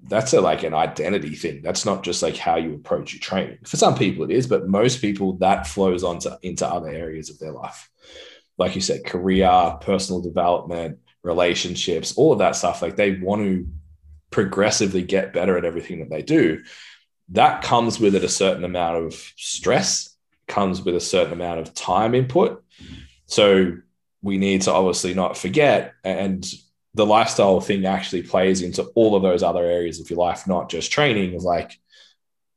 that's 0.06 0.34
a 0.34 0.42
like 0.42 0.64
an 0.64 0.74
identity 0.74 1.36
thing. 1.36 1.62
That's 1.62 1.86
not 1.86 2.04
just 2.04 2.22
like 2.22 2.36
how 2.36 2.58
you 2.58 2.74
approach 2.74 3.14
your 3.14 3.22
training. 3.22 3.60
For 3.66 3.78
some 3.78 3.96
people 3.96 4.26
it 4.26 4.32
is, 4.32 4.48
but 4.48 4.68
most 4.68 5.02
people 5.02 5.34
that 5.38 5.68
flows 5.68 6.04
onto 6.04 6.32
into 6.42 6.68
other 6.68 6.90
areas 6.90 7.30
of 7.30 7.40
their 7.40 7.54
life. 7.54 7.90
Like 8.58 8.76
you 8.76 8.82
said, 8.82 9.06
career, 9.06 9.78
personal 9.82 10.22
development, 10.22 11.00
relationships, 11.24 12.16
all 12.18 12.34
of 12.34 12.40
that 12.40 12.56
stuff. 12.56 12.82
Like 12.82 12.98
they 12.98 13.16
want 13.16 13.44
to 13.44 13.68
progressively 14.30 15.04
get 15.04 15.34
better 15.34 15.58
at 15.58 15.66
everything 15.66 16.00
that 16.00 16.10
they 16.10 16.22
do. 16.22 16.64
That 17.30 17.64
comes 17.64 18.00
with 18.00 18.16
it 18.16 18.24
a 18.24 18.30
certain 18.30 18.66
amount 18.66 19.06
of 19.06 19.14
stress, 19.38 20.16
comes 20.48 20.82
with 20.82 20.96
a 20.96 21.00
certain 21.00 21.34
amount 21.34 21.62
of 21.62 21.74
time 21.74 22.14
input. 22.14 22.64
So 23.26 23.78
we 24.24 24.38
need 24.38 24.64
to 24.64 24.72
obviously 24.72 25.14
not 25.14 25.38
forget 25.38 25.94
and 26.04 26.52
the 26.96 27.06
lifestyle 27.06 27.60
thing 27.60 27.86
actually 27.86 28.24
plays 28.24 28.62
into 28.62 28.84
all 28.96 29.16
of 29.16 29.24
those 29.24 29.44
other 29.44 29.64
areas 29.64 30.00
of 30.00 30.10
your 30.10 30.20
life 30.20 30.48
not 30.48 30.70
just 30.70 30.92
training. 30.92 31.40
Like 31.40 31.80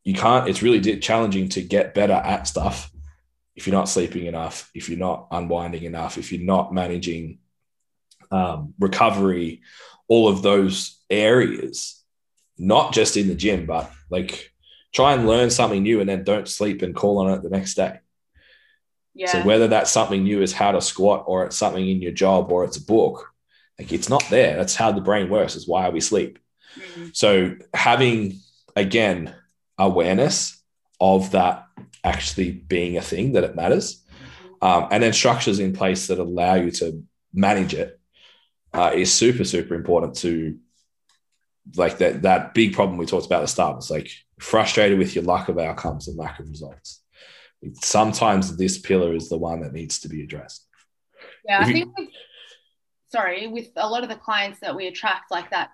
you 0.05 0.15
can't 0.15 0.49
it's 0.49 0.63
really 0.63 0.99
challenging 0.99 1.49
to 1.51 1.63
get 1.63 1.95
better 1.95 2.13
at 2.13 2.47
stuff 2.47 2.91
if 3.55 3.67
you're 3.67 3.77
not 3.77 3.89
sleeping 3.89 4.27
enough 4.27 4.71
if 4.75 4.89
you're 4.89 4.99
not 4.99 5.27
unwinding 5.31 5.83
enough 5.83 6.19
if 6.19 6.33
you're 6.33 6.47
not 6.47 6.73
managing 6.73 7.39
um, 8.31 8.75
recovery 8.79 9.63
all 10.09 10.29
of 10.29 10.43
those 10.43 11.01
areas. 11.11 12.03
Not 12.59 12.93
just 12.93 13.17
in 13.17 13.29
the 13.29 13.35
gym 13.35 13.67
but 13.67 13.91
like 14.09 14.53
try 14.95 15.15
and 15.15 15.27
learn 15.27 15.51
something 15.51 15.83
new 15.83 16.01
and 16.01 16.09
then 16.09 16.25
don't 16.25 16.49
sleep 16.49 16.83
and 16.83 16.95
call 16.95 17.19
on 17.19 17.33
it 17.33 17.43
the 17.43 17.51
next 17.51 17.75
day 17.75 17.99
yeah. 19.17 19.33
So 19.33 19.43
whether 19.43 19.67
that's 19.67 19.91
something 19.91 20.23
new 20.23 20.43
is 20.43 20.53
how 20.53 20.73
to 20.73 20.81
squat 20.83 21.25
or 21.27 21.47
it's 21.47 21.57
something 21.57 21.89
in 21.89 22.03
your 22.03 22.13
job 22.13 22.53
or 22.53 22.65
it's 22.65 22.77
a 22.77 22.85
book, 22.85 23.33
like 23.79 23.91
it's 23.91 24.11
not 24.11 24.23
there. 24.29 24.57
That's 24.57 24.77
how 24.77 24.93
the 24.93 25.01
brain 25.01 25.31
works. 25.31 25.57
Is 25.57 25.67
why 25.67 25.89
we 25.89 26.01
sleep. 26.01 26.39
Mm-hmm. 26.79 27.07
So 27.15 27.57
having 27.73 28.41
again 28.77 29.35
awareness 29.79 30.63
of 31.01 31.31
that 31.31 31.67
actually 32.05 32.53
being 32.53 32.99
a 32.99 33.03
thing 33.03 33.33
that 33.33 33.45
it 33.45 33.57
matters, 33.57 34.05
um, 34.61 34.89
and 34.91 35.03
then 35.03 35.15
structures 35.15 35.61
in 35.61 35.73
place 35.73 36.09
that 36.09 36.19
allow 36.19 36.55
you 36.55 36.71
to 36.73 37.03
manage 37.33 37.73
it 37.73 37.99
uh, 38.75 38.91
is 38.95 39.11
super 39.11 39.45
super 39.45 39.75
important 39.75 40.15
to 40.17 40.59
like 41.75 41.99
that 41.99 42.21
that 42.21 42.53
big 42.53 42.75
problem 42.75 42.99
we 42.99 43.07
talked 43.07 43.25
about 43.25 43.39
at 43.39 43.43
the 43.43 43.49
start. 43.49 43.79
It's 43.79 43.91
like 43.91 44.11
frustrated 44.39 44.99
with 44.99 45.15
your 45.15 45.25
lack 45.25 45.49
of 45.49 45.59
outcomes 45.59 46.07
and 46.07 46.19
lack 46.19 46.39
of 46.39 46.51
results 46.51 47.01
sometimes 47.75 48.57
this 48.57 48.79
pillar 48.79 49.15
is 49.15 49.29
the 49.29 49.39
one 49.39 49.61
that 49.61 49.73
needs 49.73 50.01
to 50.01 50.09
be 50.09 50.23
addressed. 50.23 50.67
Yeah, 51.45 51.63
if 51.63 51.69
I 51.69 51.73
think, 51.73 51.99
with, 51.99 52.09
sorry, 53.11 53.47
with 53.47 53.69
a 53.77 53.89
lot 53.89 54.03
of 54.03 54.09
the 54.09 54.17
clients 54.17 54.61
that 54.61 54.75
we 54.75 54.87
attract, 54.87 55.31
like 55.31 55.51
that 55.51 55.71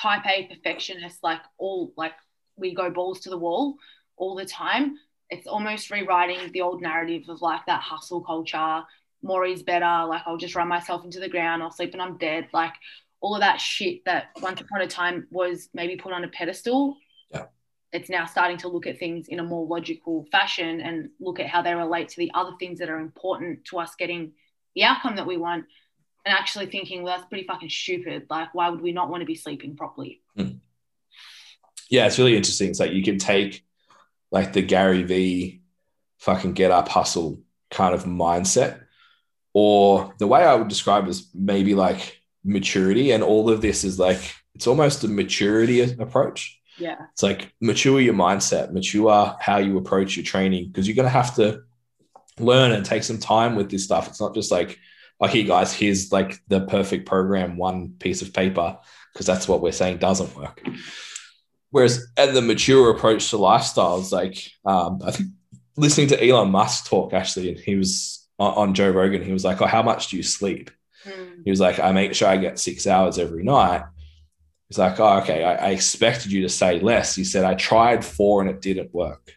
type 0.00 0.26
A 0.26 0.46
perfectionist, 0.46 1.18
like 1.22 1.40
all, 1.58 1.92
like 1.96 2.14
we 2.56 2.74
go 2.74 2.90
balls 2.90 3.20
to 3.20 3.30
the 3.30 3.38
wall 3.38 3.76
all 4.16 4.34
the 4.34 4.44
time. 4.44 4.96
It's 5.30 5.46
almost 5.46 5.90
rewriting 5.90 6.52
the 6.52 6.60
old 6.60 6.82
narrative 6.82 7.22
of 7.28 7.40
like 7.40 7.64
that 7.66 7.80
hustle 7.80 8.20
culture. 8.20 8.82
More 9.22 9.46
is 9.46 9.62
better. 9.62 10.06
Like 10.06 10.22
I'll 10.26 10.36
just 10.36 10.54
run 10.54 10.68
myself 10.68 11.04
into 11.04 11.20
the 11.20 11.28
ground. 11.28 11.62
I'll 11.62 11.70
sleep 11.70 11.92
and 11.92 12.02
I'm 12.02 12.18
dead. 12.18 12.48
Like 12.52 12.74
all 13.20 13.34
of 13.34 13.40
that 13.40 13.60
shit 13.60 14.04
that 14.04 14.26
once 14.42 14.60
upon 14.60 14.82
a 14.82 14.86
time 14.86 15.26
was 15.30 15.68
maybe 15.72 15.96
put 15.96 16.12
on 16.12 16.24
a 16.24 16.28
pedestal 16.28 16.96
it's 17.92 18.08
now 18.08 18.24
starting 18.24 18.56
to 18.58 18.68
look 18.68 18.86
at 18.86 18.98
things 18.98 19.28
in 19.28 19.38
a 19.38 19.44
more 19.44 19.66
logical 19.66 20.26
fashion 20.32 20.80
and 20.80 21.10
look 21.20 21.38
at 21.38 21.46
how 21.46 21.60
they 21.60 21.74
relate 21.74 22.08
to 22.08 22.16
the 22.16 22.30
other 22.34 22.52
things 22.58 22.78
that 22.78 22.88
are 22.88 22.98
important 22.98 23.64
to 23.66 23.78
us 23.78 23.94
getting 23.96 24.32
the 24.74 24.84
outcome 24.84 25.16
that 25.16 25.26
we 25.26 25.36
want 25.36 25.66
and 26.24 26.34
actually 26.34 26.66
thinking 26.66 27.02
well 27.02 27.16
that's 27.16 27.28
pretty 27.28 27.46
fucking 27.46 27.68
stupid. 27.68 28.26
Like 28.30 28.54
why 28.54 28.70
would 28.70 28.80
we 28.80 28.92
not 28.92 29.10
want 29.10 29.20
to 29.20 29.26
be 29.26 29.34
sleeping 29.34 29.76
properly? 29.76 30.22
Mm. 30.38 30.60
yeah 31.90 32.06
it's 32.06 32.18
really 32.18 32.36
interesting. 32.36 32.70
It's 32.70 32.80
like 32.80 32.92
you 32.92 33.02
can 33.02 33.18
take 33.18 33.64
like 34.30 34.52
the 34.52 34.62
gary 34.62 35.02
vee 35.02 35.60
fucking 36.18 36.54
get 36.54 36.70
up 36.70 36.88
hustle 36.88 37.40
kind 37.70 37.94
of 37.94 38.04
mindset 38.04 38.84
or 39.54 40.14
the 40.18 40.26
way 40.26 40.44
i 40.44 40.54
would 40.54 40.68
describe 40.68 41.08
is 41.08 41.28
maybe 41.34 41.74
like 41.74 42.22
maturity. 42.44 43.12
And 43.12 43.22
all 43.22 43.50
of 43.50 43.60
this 43.60 43.84
is 43.84 43.98
like 43.98 44.34
it's 44.54 44.66
almost 44.66 45.04
a 45.04 45.08
maturity 45.08 45.80
approach 45.80 46.61
yeah. 46.78 46.96
It's 47.12 47.22
like 47.22 47.52
mature 47.60 48.00
your 48.00 48.14
mindset, 48.14 48.72
mature 48.72 49.36
how 49.40 49.58
you 49.58 49.78
approach 49.78 50.16
your 50.16 50.24
training 50.24 50.68
because 50.68 50.86
you're 50.86 50.96
going 50.96 51.06
to 51.06 51.10
have 51.10 51.34
to 51.36 51.62
learn 52.38 52.72
and 52.72 52.84
take 52.84 53.02
some 53.02 53.18
time 53.18 53.56
with 53.56 53.70
this 53.70 53.84
stuff. 53.84 54.08
It's 54.08 54.20
not 54.20 54.34
just 54.34 54.50
like, 54.50 54.78
oh, 55.20 55.26
here, 55.26 55.44
guys, 55.44 55.74
here's 55.74 56.12
like 56.12 56.40
the 56.48 56.62
perfect 56.62 57.06
program, 57.06 57.56
one 57.56 57.94
piece 57.98 58.22
of 58.22 58.32
paper, 58.32 58.78
because 59.12 59.26
that's 59.26 59.46
what 59.46 59.60
we're 59.60 59.72
saying 59.72 59.98
doesn't 59.98 60.34
work. 60.36 60.62
Whereas 61.70 62.06
and 62.16 62.36
the 62.36 62.42
mature 62.42 62.90
approach 62.90 63.30
to 63.30 63.36
lifestyles, 63.36 64.12
like 64.12 64.50
um, 64.64 65.00
I 65.04 65.10
think 65.10 65.30
listening 65.76 66.08
to 66.08 66.26
Elon 66.26 66.50
Musk 66.50 66.86
talk 66.86 67.14
actually, 67.14 67.48
and 67.48 67.58
he 67.58 67.76
was 67.76 68.28
on, 68.38 68.54
on 68.54 68.74
Joe 68.74 68.90
Rogan, 68.90 69.22
he 69.22 69.32
was 69.32 69.44
like, 69.44 69.62
"Oh, 69.62 69.66
how 69.66 69.82
much 69.82 70.08
do 70.08 70.18
you 70.18 70.22
sleep?" 70.22 70.70
Mm. 71.04 71.44
He 71.44 71.50
was 71.50 71.60
like, 71.60 71.80
"I 71.80 71.92
make 71.92 72.14
sure 72.14 72.28
I 72.28 72.36
get 72.36 72.58
six 72.58 72.86
hours 72.86 73.18
every 73.18 73.42
night." 73.42 73.84
He's 74.72 74.78
like, 74.78 74.98
"Oh, 74.98 75.18
okay. 75.18 75.44
I, 75.44 75.68
I 75.68 75.70
expected 75.72 76.32
you 76.32 76.40
to 76.40 76.48
say 76.48 76.80
less." 76.80 77.14
He 77.14 77.24
said, 77.24 77.44
"I 77.44 77.54
tried 77.54 78.02
four 78.02 78.40
and 78.40 78.48
it 78.48 78.62
didn't 78.62 78.94
work." 78.94 79.34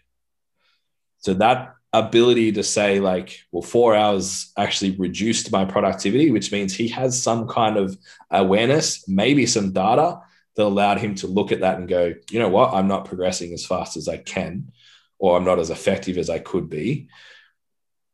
So 1.17 1.33
that 1.33 1.75
ability 1.91 2.53
to 2.53 2.63
say 2.63 2.99
like 3.01 3.39
well 3.51 3.61
four 3.61 3.95
hours 3.95 4.51
actually 4.57 4.91
reduced 4.97 5.51
my 5.51 5.63
productivity 5.63 6.29
which 6.29 6.51
means 6.51 6.73
he 6.73 6.89
has 6.89 7.21
some 7.21 7.47
kind 7.47 7.77
of 7.77 7.97
awareness 8.31 9.07
maybe 9.07 9.45
some 9.45 9.71
data 9.71 10.19
that 10.55 10.65
allowed 10.65 10.97
him 10.97 11.15
to 11.15 11.27
look 11.27 11.53
at 11.53 11.61
that 11.61 11.77
and 11.77 11.87
go 11.87 12.13
you 12.29 12.37
know 12.37 12.49
what 12.49 12.73
i'm 12.73 12.89
not 12.89 13.05
progressing 13.05 13.53
as 13.53 13.65
fast 13.65 13.95
as 13.95 14.09
i 14.09 14.17
can 14.17 14.69
or 15.19 15.37
i'm 15.37 15.45
not 15.45 15.57
as 15.57 15.69
effective 15.69 16.17
as 16.17 16.29
i 16.29 16.37
could 16.37 16.69
be 16.69 17.07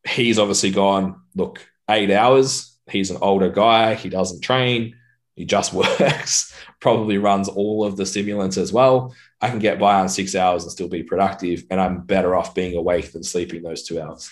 he's 0.06 0.38
obviously 0.38 0.70
gone 0.70 1.20
look 1.34 1.66
eight 1.90 2.12
hours 2.12 2.78
he's 2.88 3.10
an 3.10 3.18
older 3.20 3.50
guy 3.50 3.94
he 3.94 4.08
doesn't 4.08 4.42
train 4.42 4.94
he 5.34 5.44
just 5.44 5.72
works 5.72 6.54
probably 6.80 7.18
runs 7.18 7.48
all 7.48 7.84
of 7.84 7.96
the 7.96 8.06
stimulants 8.06 8.56
as 8.56 8.72
well 8.72 9.14
I 9.42 9.50
can 9.50 9.58
get 9.58 9.80
by 9.80 9.98
on 9.98 10.08
six 10.08 10.36
hours 10.36 10.62
and 10.62 10.70
still 10.70 10.86
be 10.88 11.02
productive, 11.02 11.64
and 11.68 11.80
I'm 11.80 12.02
better 12.02 12.36
off 12.36 12.54
being 12.54 12.76
awake 12.76 13.10
than 13.10 13.24
sleeping 13.24 13.64
those 13.64 13.82
two 13.82 14.00
hours. 14.00 14.30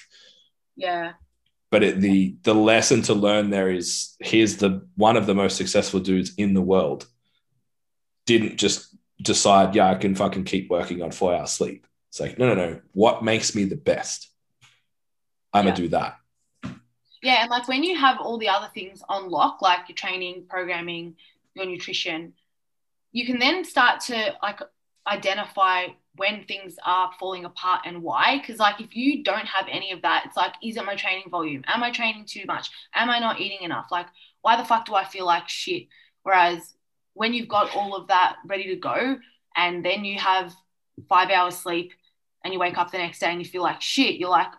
Yeah. 0.77 1.15
But 1.73 1.83
it, 1.83 2.01
the 2.01 2.37
the 2.43 2.55
lesson 2.55 3.03
to 3.03 3.15
learn 3.15 3.51
there 3.51 3.69
is 3.73 4.15
here's 4.21 4.59
the 4.59 4.87
one 4.95 5.17
of 5.17 5.27
the 5.27 5.35
most 5.35 5.57
successful 5.57 5.99
dudes 5.99 6.35
in 6.37 6.55
the 6.55 6.63
world 6.63 7.09
didn't 8.25 8.57
just 8.57 8.97
decide, 9.21 9.75
yeah, 9.75 9.91
I 9.91 9.97
can 9.97 10.15
fucking 10.15 10.45
keep 10.45 10.71
working 10.71 11.03
on 11.03 11.11
four 11.11 11.35
hours 11.35 11.51
sleep. 11.51 11.89
It's 12.11 12.21
like, 12.21 12.39
no, 12.39 12.47
no, 12.47 12.55
no. 12.55 12.81
What 12.93 13.25
makes 13.25 13.53
me 13.53 13.65
the 13.65 13.75
best? 13.77 14.31
I'm 15.53 15.65
Yeah. 15.65 15.73
gonna 15.73 15.83
do 15.83 15.89
that. 15.89 16.19
Yeah, 17.23 17.43
and 17.43 17.51
like 17.51 17.69
when 17.69 17.85
you 17.85 17.99
have 17.99 18.19
all 18.21 18.39
the 18.39 18.49
other 18.49 18.69
things 18.73 19.03
on 19.09 19.29
lock, 19.29 19.61
like 19.61 19.89
your 19.89 19.97
training, 19.97 20.45
programming, 20.49 21.17
your 21.55 21.67
nutrition, 21.67 22.33
you 23.13 23.27
can 23.27 23.39
then 23.39 23.65
start 23.65 24.01
to 24.03 24.35
like 24.43 24.61
identify 25.07 25.87
when 26.17 26.45
things 26.45 26.77
are 26.85 27.11
falling 27.19 27.45
apart 27.45 27.83
and 27.85 28.03
why. 28.03 28.39
Because 28.39 28.59
like 28.59 28.81
if 28.81 28.97
you 28.97 29.23
don't 29.23 29.47
have 29.47 29.67
any 29.71 29.93
of 29.93 30.03
that, 30.03 30.25
it's 30.27 30.37
like, 30.37 30.55
is 30.63 30.77
it 30.77 30.85
my 30.85 30.97
training 30.97 31.31
volume? 31.31 31.63
Am 31.67 31.83
I 31.83 31.91
training 31.91 32.25
too 32.27 32.45
much? 32.47 32.71
Am 32.95 33.11
I 33.11 33.19
not 33.19 33.41
eating 33.41 33.63
enough? 33.63 33.87
Like, 33.91 34.07
why 34.43 34.57
the 34.57 34.65
fuck 34.65 34.87
do 34.87 34.95
I 34.95 35.05
feel 35.05 35.27
like 35.27 35.49
shit? 35.49 35.89
Whereas 36.23 36.75
when 37.15 37.35
you've 37.35 37.49
got 37.49 37.75
all 37.77 37.97
of 37.97 38.09
that 38.09 38.37
ready 38.47 38.69
to 38.69 38.77
go, 38.77 39.19
and 39.57 39.85
then 39.85 40.05
you 40.05 40.19
have 40.19 40.55
five 41.09 41.31
hours 41.31 41.57
sleep, 41.57 41.93
and 42.45 42.53
you 42.55 42.61
wake 42.61 42.79
up 42.79 42.91
the 42.91 42.99
next 42.99 43.19
day 43.19 43.27
and 43.27 43.41
you 43.41 43.45
feel 43.45 43.63
like 43.63 43.83
shit, 43.83 44.17
you're 44.17 44.31
like, 44.31 44.53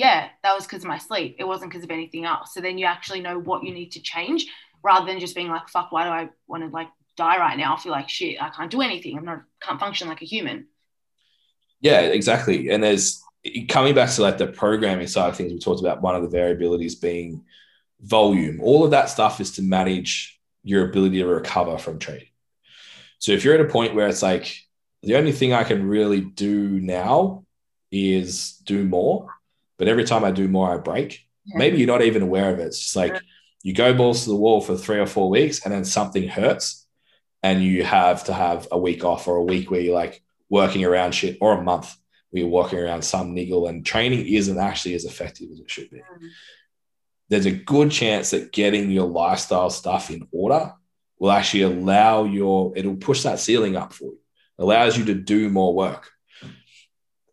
yeah, 0.00 0.28
that 0.42 0.54
was 0.54 0.64
because 0.64 0.82
of 0.82 0.88
my 0.88 0.96
sleep. 0.96 1.36
It 1.38 1.44
wasn't 1.44 1.70
because 1.70 1.84
of 1.84 1.90
anything 1.90 2.24
else. 2.24 2.54
So 2.54 2.62
then 2.62 2.78
you 2.78 2.86
actually 2.86 3.20
know 3.20 3.38
what 3.38 3.64
you 3.64 3.74
need 3.74 3.92
to 3.92 4.00
change 4.00 4.46
rather 4.82 5.04
than 5.04 5.20
just 5.20 5.34
being 5.34 5.50
like, 5.50 5.68
fuck, 5.68 5.92
why 5.92 6.04
do 6.04 6.10
I 6.10 6.30
want 6.46 6.62
to 6.62 6.70
like 6.70 6.88
die 7.18 7.36
right 7.36 7.58
now? 7.58 7.74
I 7.74 7.78
feel 7.78 7.92
like 7.92 8.08
shit. 8.08 8.42
I 8.42 8.48
can't 8.48 8.70
do 8.70 8.80
anything. 8.80 9.18
I'm 9.18 9.26
not 9.26 9.42
can't 9.60 9.78
function 9.78 10.08
like 10.08 10.22
a 10.22 10.24
human. 10.24 10.68
Yeah, 11.82 12.00
exactly. 12.00 12.70
And 12.70 12.82
there's 12.82 13.22
coming 13.68 13.94
back 13.94 14.08
to 14.12 14.22
like 14.22 14.38
the 14.38 14.46
programming 14.46 15.06
side 15.06 15.28
of 15.28 15.36
things, 15.36 15.52
we 15.52 15.58
talked 15.58 15.80
about 15.80 16.00
one 16.00 16.16
of 16.16 16.22
the 16.22 16.34
variabilities 16.34 16.98
being 16.98 17.44
volume. 18.00 18.58
All 18.62 18.84
of 18.86 18.92
that 18.92 19.10
stuff 19.10 19.38
is 19.38 19.50
to 19.56 19.62
manage 19.62 20.40
your 20.62 20.88
ability 20.88 21.18
to 21.18 21.26
recover 21.26 21.76
from 21.76 21.98
training. 21.98 22.28
So 23.18 23.32
if 23.32 23.44
you're 23.44 23.54
at 23.54 23.60
a 23.60 23.68
point 23.68 23.94
where 23.94 24.08
it's 24.08 24.22
like 24.22 24.56
the 25.02 25.16
only 25.16 25.32
thing 25.32 25.52
I 25.52 25.64
can 25.64 25.86
really 25.86 26.22
do 26.22 26.80
now 26.80 27.44
is 27.92 28.52
do 28.64 28.84
more, 28.84 29.28
but 29.80 29.88
every 29.88 30.04
time 30.04 30.24
I 30.24 30.30
do 30.30 30.46
more, 30.46 30.74
I 30.74 30.76
break. 30.76 31.26
Yeah. 31.46 31.56
Maybe 31.56 31.78
you're 31.78 31.86
not 31.86 32.02
even 32.02 32.20
aware 32.20 32.52
of 32.52 32.58
it. 32.58 32.66
It's 32.66 32.78
just 32.78 32.96
like 32.96 33.18
you 33.62 33.72
go 33.72 33.94
balls 33.94 34.24
to 34.24 34.28
the 34.28 34.36
wall 34.36 34.60
for 34.60 34.76
three 34.76 34.98
or 34.98 35.06
four 35.06 35.30
weeks 35.30 35.64
and 35.64 35.72
then 35.72 35.86
something 35.86 36.28
hurts 36.28 36.86
and 37.42 37.64
you 37.64 37.82
have 37.82 38.24
to 38.24 38.34
have 38.34 38.68
a 38.70 38.78
week 38.78 39.04
off 39.04 39.26
or 39.26 39.36
a 39.36 39.42
week 39.42 39.70
where 39.70 39.80
you're 39.80 39.94
like 39.94 40.22
working 40.50 40.84
around 40.84 41.12
shit 41.12 41.38
or 41.40 41.54
a 41.54 41.62
month 41.62 41.96
where 42.28 42.42
you're 42.42 42.50
walking 42.50 42.78
around 42.78 43.00
some 43.00 43.32
niggle 43.32 43.68
and 43.68 43.86
training 43.86 44.26
isn't 44.26 44.58
actually 44.58 44.94
as 44.94 45.06
effective 45.06 45.48
as 45.50 45.60
it 45.60 45.70
should 45.70 45.88
be. 45.88 45.96
Mm. 45.96 46.28
There's 47.30 47.46
a 47.46 47.50
good 47.50 47.90
chance 47.90 48.32
that 48.32 48.52
getting 48.52 48.90
your 48.90 49.08
lifestyle 49.08 49.70
stuff 49.70 50.10
in 50.10 50.28
order 50.30 50.74
will 51.18 51.30
actually 51.30 51.62
allow 51.62 52.24
your, 52.24 52.74
it'll 52.76 52.96
push 52.96 53.22
that 53.22 53.38
ceiling 53.38 53.76
up 53.76 53.94
for 53.94 54.04
you, 54.04 54.18
allows 54.58 54.98
you 54.98 55.06
to 55.06 55.14
do 55.14 55.48
more 55.48 55.74
work, 55.74 56.10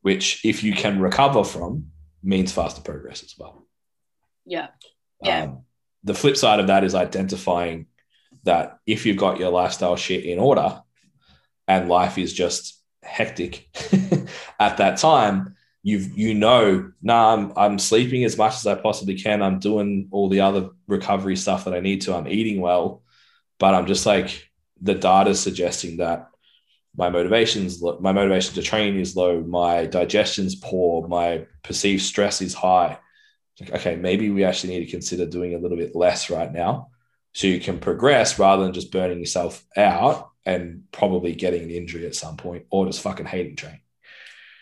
which 0.01 0.45
if 0.45 0.63
you 0.63 0.71
can 0.71 1.01
recover 1.01 1.43
from 1.43 1.87
means 2.23 2.51
faster 2.51 2.81
progress 2.81 3.23
as 3.23 3.35
well. 3.37 3.67
Yeah. 4.45 4.67
Yeah. 5.21 5.43
Um, 5.43 5.63
the 6.03 6.13
flip 6.13 6.37
side 6.37 6.59
of 6.59 6.67
that 6.67 6.83
is 6.83 6.95
identifying 6.95 7.87
that 8.43 8.79
if 8.85 9.05
you've 9.05 9.17
got 9.17 9.39
your 9.39 9.49
lifestyle 9.49 9.95
shit 9.95 10.23
in 10.23 10.39
order 10.39 10.81
and 11.67 11.89
life 11.89 12.17
is 12.17 12.33
just 12.33 12.81
hectic 13.03 13.67
at 14.59 14.77
that 14.77 14.97
time, 14.97 15.55
you've 15.83 16.17
you 16.17 16.33
know, 16.33 16.91
nah, 17.01 17.33
I'm, 17.33 17.53
I'm 17.55 17.79
sleeping 17.79 18.23
as 18.23 18.37
much 18.37 18.55
as 18.55 18.67
I 18.67 18.75
possibly 18.75 19.15
can. 19.15 19.41
I'm 19.41 19.59
doing 19.59 20.07
all 20.11 20.29
the 20.29 20.41
other 20.41 20.69
recovery 20.87 21.35
stuff 21.35 21.65
that 21.65 21.73
I 21.73 21.79
need 21.79 22.01
to. 22.01 22.15
I'm 22.15 22.27
eating 22.27 22.61
well, 22.61 23.03
but 23.59 23.73
I'm 23.73 23.85
just 23.85 24.05
like 24.05 24.49
the 24.81 24.95
data 24.95 25.31
is 25.31 25.39
suggesting 25.39 25.97
that 25.97 26.29
my 26.97 27.09
motivations, 27.09 27.81
my 27.81 28.11
motivation 28.11 28.55
to 28.55 28.61
train 28.61 28.99
is 28.99 29.15
low, 29.15 29.41
my 29.41 29.85
digestion's 29.85 30.55
poor, 30.55 31.07
my 31.07 31.45
perceived 31.63 32.01
stress 32.01 32.41
is 32.41 32.55
high. 32.55 32.97
Like, 33.59 33.71
okay, 33.71 33.95
maybe 33.95 34.31
we 34.31 34.43
actually 34.43 34.73
need 34.73 34.85
to 34.85 34.91
consider 34.91 35.25
doing 35.25 35.53
a 35.53 35.59
little 35.59 35.77
bit 35.77 35.95
less 35.95 36.29
right 36.29 36.51
now 36.51 36.89
so 37.33 37.47
you 37.47 37.59
can 37.59 37.79
progress 37.79 38.39
rather 38.39 38.63
than 38.63 38.73
just 38.73 38.91
burning 38.91 39.19
yourself 39.19 39.63
out 39.75 40.31
and 40.43 40.83
probably 40.91 41.35
getting 41.35 41.63
an 41.63 41.69
injury 41.69 42.05
at 42.07 42.15
some 42.15 42.35
point 42.35 42.65
or 42.71 42.87
just 42.87 43.01
fucking 43.01 43.25
hating 43.27 43.55
training. 43.55 43.81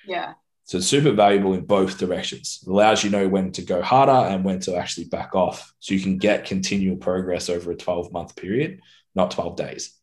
Yeah. 0.05 0.33
So 0.65 0.79
it's 0.79 0.87
super 0.87 1.11
valuable 1.11 1.53
in 1.53 1.65
both 1.65 1.97
directions. 1.97 2.59
It 2.65 2.69
allows 2.69 3.03
you 3.03 3.11
know 3.11 3.29
when 3.29 3.51
to 3.53 3.61
go 3.61 3.81
harder 3.81 4.11
and 4.11 4.43
when 4.43 4.59
to 4.61 4.75
actually 4.75 5.05
back 5.05 5.35
off. 5.35 5.73
So 5.79 5.93
you 5.93 6.01
can 6.01 6.17
get 6.17 6.45
continual 6.45 6.97
progress 6.97 7.49
over 7.49 7.71
a 7.71 7.75
12 7.75 8.11
month 8.11 8.35
period, 8.35 8.81
not 9.13 9.31
12 9.31 9.55
days. 9.55 9.95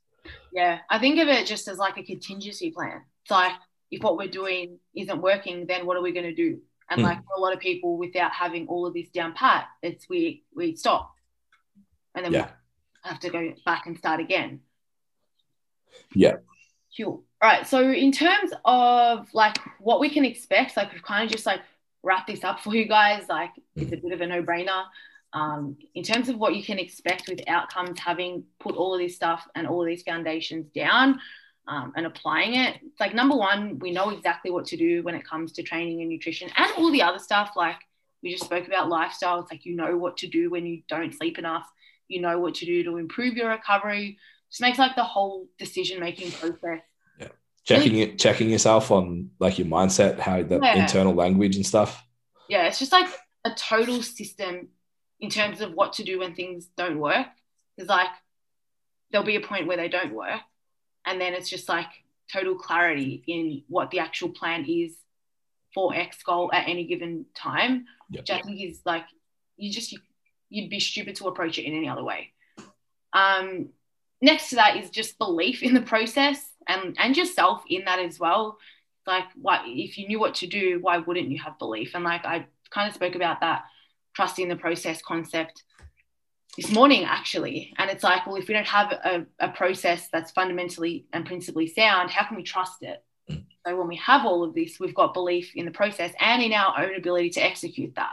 Yeah. 0.52 0.78
I 0.90 0.98
think 0.98 1.18
of 1.18 1.28
it 1.28 1.46
just 1.46 1.66
as 1.68 1.78
like 1.78 1.96
a 1.98 2.02
contingency 2.02 2.70
plan. 2.70 3.02
It's 3.22 3.30
like 3.30 3.52
if 3.90 4.02
what 4.02 4.16
we're 4.16 4.28
doing 4.28 4.78
isn't 4.94 5.20
working, 5.22 5.66
then 5.66 5.86
what 5.86 5.96
are 5.96 6.02
we 6.02 6.12
going 6.12 6.26
to 6.26 6.34
do? 6.34 6.60
And 6.90 7.00
Mm. 7.00 7.04
like 7.04 7.18
for 7.24 7.34
a 7.36 7.40
lot 7.40 7.52
of 7.54 7.60
people, 7.60 7.96
without 7.96 8.32
having 8.32 8.66
all 8.68 8.86
of 8.86 8.92
this 8.94 9.08
down 9.10 9.32
pat, 9.34 9.66
it's 9.82 10.08
we 10.08 10.44
we 10.54 10.76
stop, 10.76 11.14
and 12.14 12.24
then 12.24 12.32
Yeah. 12.32 12.50
we 13.04 13.08
have 13.10 13.20
to 13.20 13.30
go 13.30 13.54
back 13.64 13.86
and 13.86 13.96
start 13.96 14.20
again. 14.20 14.60
Yeah. 16.14 16.36
Cool. 16.96 17.24
All 17.40 17.48
right. 17.50 17.66
So 17.66 17.90
in 17.90 18.12
terms 18.12 18.52
of 18.64 19.28
like 19.32 19.56
what 19.80 20.00
we 20.00 20.10
can 20.10 20.24
expect, 20.24 20.76
like 20.76 20.92
we've 20.92 21.02
kind 21.02 21.24
of 21.24 21.30
just 21.32 21.46
like 21.46 21.60
wrapped 22.02 22.26
this 22.26 22.44
up 22.44 22.60
for 22.60 22.74
you 22.74 22.86
guys. 22.86 23.28
Like 23.28 23.50
it's 23.76 23.92
a 23.92 23.96
bit 23.96 24.12
of 24.12 24.20
a 24.20 24.26
no-brainer. 24.26 24.84
Um, 25.34 25.78
in 25.94 26.02
terms 26.02 26.28
of 26.28 26.36
what 26.38 26.54
you 26.54 26.62
can 26.62 26.78
expect 26.78 27.28
with 27.28 27.40
outcomes, 27.48 27.98
having 27.98 28.44
put 28.60 28.76
all 28.76 28.94
of 28.94 29.00
this 29.00 29.16
stuff 29.16 29.46
and 29.54 29.66
all 29.66 29.80
of 29.82 29.86
these 29.86 30.02
foundations 30.02 30.66
down 30.74 31.20
um, 31.66 31.92
and 31.96 32.04
applying 32.06 32.54
it, 32.54 32.76
it's 32.84 33.00
like 33.00 33.14
number 33.14 33.34
one, 33.36 33.78
we 33.78 33.92
know 33.92 34.10
exactly 34.10 34.50
what 34.50 34.66
to 34.66 34.76
do 34.76 35.02
when 35.02 35.14
it 35.14 35.26
comes 35.26 35.52
to 35.52 35.62
training 35.62 36.00
and 36.00 36.10
nutrition 36.10 36.50
and 36.56 36.70
all 36.76 36.90
the 36.90 37.02
other 37.02 37.18
stuff. 37.18 37.52
Like 37.56 37.76
we 38.22 38.30
just 38.32 38.44
spoke 38.44 38.66
about 38.66 38.90
lifestyle. 38.90 39.40
It's 39.40 39.50
like 39.50 39.64
you 39.64 39.74
know 39.74 39.96
what 39.96 40.18
to 40.18 40.28
do 40.28 40.50
when 40.50 40.66
you 40.66 40.82
don't 40.88 41.14
sleep 41.14 41.38
enough. 41.38 41.66
You 42.08 42.20
know 42.20 42.38
what 42.38 42.54
to 42.56 42.66
do 42.66 42.84
to 42.84 42.98
improve 42.98 43.34
your 43.34 43.48
recovery. 43.48 44.18
Just 44.50 44.60
makes 44.60 44.78
like 44.78 44.96
the 44.96 45.04
whole 45.04 45.48
decision 45.58 45.98
making 45.98 46.30
process 46.32 46.82
Yeah. 47.18 47.28
Checking 47.64 47.96
it, 48.00 48.18
checking 48.18 48.50
yourself 48.50 48.90
on 48.90 49.30
like 49.38 49.58
your 49.58 49.66
mindset, 49.68 50.18
how 50.18 50.42
the 50.42 50.60
Yeah. 50.62 50.82
internal 50.82 51.14
language 51.14 51.56
and 51.56 51.64
stuff. 51.64 52.04
yeah, 52.50 52.66
it's 52.66 52.78
just 52.78 52.92
like 52.92 53.08
a 53.46 53.50
total 53.54 54.02
system 54.02 54.68
in 55.22 55.30
terms 55.30 55.62
of 55.62 55.72
what 55.72 55.94
to 55.94 56.04
do 56.04 56.18
when 56.18 56.34
things 56.34 56.68
don't 56.76 56.98
work. 56.98 57.26
Because 57.76 57.88
like 57.88 58.10
there'll 59.10 59.26
be 59.26 59.36
a 59.36 59.40
point 59.40 59.66
where 59.66 59.78
they 59.78 59.88
don't 59.88 60.12
work, 60.12 60.40
and 61.06 61.18
then 61.18 61.32
it's 61.32 61.48
just 61.48 61.68
like 61.68 61.88
total 62.30 62.54
clarity 62.54 63.24
in 63.26 63.62
what 63.68 63.90
the 63.90 64.00
actual 64.00 64.28
plan 64.28 64.66
is 64.68 64.94
for 65.74 65.94
X 65.94 66.22
goal 66.22 66.50
at 66.52 66.68
any 66.68 66.84
given 66.84 67.24
time. 67.34 67.86
Yep. 68.10 68.20
Which 68.20 68.30
I 68.30 68.40
think 68.42 68.60
is 68.60 68.80
like 68.84 69.06
you 69.56 69.72
just 69.72 69.90
you, 69.92 70.00
you'd 70.50 70.68
be 70.68 70.80
stupid 70.80 71.14
to 71.16 71.28
approach 71.28 71.58
it 71.58 71.64
in 71.64 71.74
any 71.74 71.88
other 71.88 72.04
way. 72.04 72.32
Um, 73.14 73.70
next 74.22 74.50
to 74.50 74.56
that 74.56 74.76
is 74.76 74.90
just 74.90 75.18
belief 75.18 75.62
in 75.62 75.74
the 75.74 75.82
process 75.82 76.42
and 76.68 76.96
and 76.98 77.16
yourself 77.16 77.62
in 77.68 77.84
that 77.84 77.98
as 77.98 78.18
well 78.18 78.56
like 79.06 79.24
what 79.34 79.62
if 79.66 79.98
you 79.98 80.06
knew 80.06 80.20
what 80.20 80.36
to 80.36 80.46
do 80.46 80.78
why 80.80 80.98
wouldn't 80.98 81.28
you 81.28 81.38
have 81.38 81.58
belief 81.58 81.90
and 81.94 82.04
like 82.04 82.24
i 82.24 82.46
kind 82.70 82.88
of 82.88 82.94
spoke 82.94 83.16
about 83.16 83.40
that 83.40 83.64
trusting 84.14 84.48
the 84.48 84.56
process 84.56 85.00
concept 85.02 85.64
this 86.56 86.70
morning 86.70 87.04
actually. 87.04 87.72
And 87.78 87.90
it's 87.90 88.04
like, 88.04 88.26
well, 88.26 88.36
if 88.36 88.48
we 88.48 88.54
don't 88.54 88.66
have 88.66 88.92
a, 88.92 89.26
a 89.38 89.48
process 89.48 90.08
that's 90.12 90.32
fundamentally 90.32 91.06
and 91.12 91.26
principally 91.26 91.66
sound, 91.66 92.10
how 92.10 92.26
can 92.26 92.36
we 92.36 92.42
trust 92.42 92.82
it? 92.82 93.02
So 93.66 93.76
when 93.76 93.88
we 93.88 93.96
have 93.96 94.26
all 94.26 94.42
of 94.42 94.54
this, 94.54 94.80
we've 94.80 94.94
got 94.94 95.14
belief 95.14 95.52
in 95.54 95.64
the 95.64 95.70
process 95.70 96.12
and 96.20 96.42
in 96.42 96.52
our 96.52 96.82
own 96.82 96.96
ability 96.96 97.30
to 97.30 97.40
execute 97.40 97.94
that, 97.94 98.10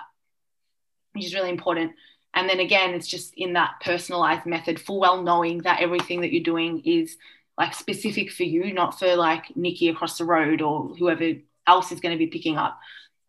which 1.14 1.26
is 1.26 1.34
really 1.34 1.50
important. 1.50 1.94
And 2.36 2.48
then 2.48 2.60
again, 2.60 2.94
it's 2.94 3.08
just 3.08 3.34
in 3.36 3.54
that 3.54 3.82
personalized 3.84 4.46
method, 4.46 4.80
full 4.80 5.00
well 5.00 5.24
knowing 5.24 5.60
that 5.60 5.82
everything 5.82 6.22
that 6.22 6.32
you're 6.32 6.44
doing 6.44 6.82
is 6.86 7.18
like 7.58 7.74
specific 7.74 8.32
for 8.32 8.44
you, 8.44 8.72
not 8.72 9.00
for 9.00 9.16
like 9.16 9.56
Nikki 9.56 9.90
across 9.90 10.18
the 10.18 10.26
road 10.26 10.62
or 10.62 10.90
whoever 11.00 11.34
else 11.68 11.92
is 11.92 12.00
going 12.00 12.14
to 12.14 12.24
be 12.24 12.28
picking 12.28 12.58
up 12.58 12.80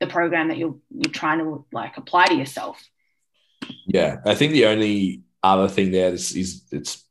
the 0.00 0.06
program 0.06 0.48
that 0.48 0.58
you're 0.58 0.76
you're 0.90 1.12
trying 1.12 1.38
to 1.38 1.64
like 1.72 1.96
apply 1.96 2.26
to 2.26 2.34
yourself. 2.34 2.82
Yeah, 3.86 4.16
I 4.24 4.34
think 4.34 4.52
the 4.52 4.66
only 4.66 5.22
other 5.42 5.68
thing 5.68 5.90
there 5.92 6.12
is, 6.12 6.34
is 6.34 6.64
it's 6.72 7.04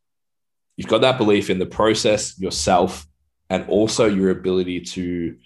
you've 0.76 0.88
got 0.88 1.02
that 1.02 1.18
belief 1.18 1.50
in 1.50 1.60
the 1.60 1.66
process 1.66 2.38
yourself 2.40 3.08
and 3.50 3.68
also 3.70 4.06
your 4.08 4.30
ability 4.32 4.82
to 4.82 5.38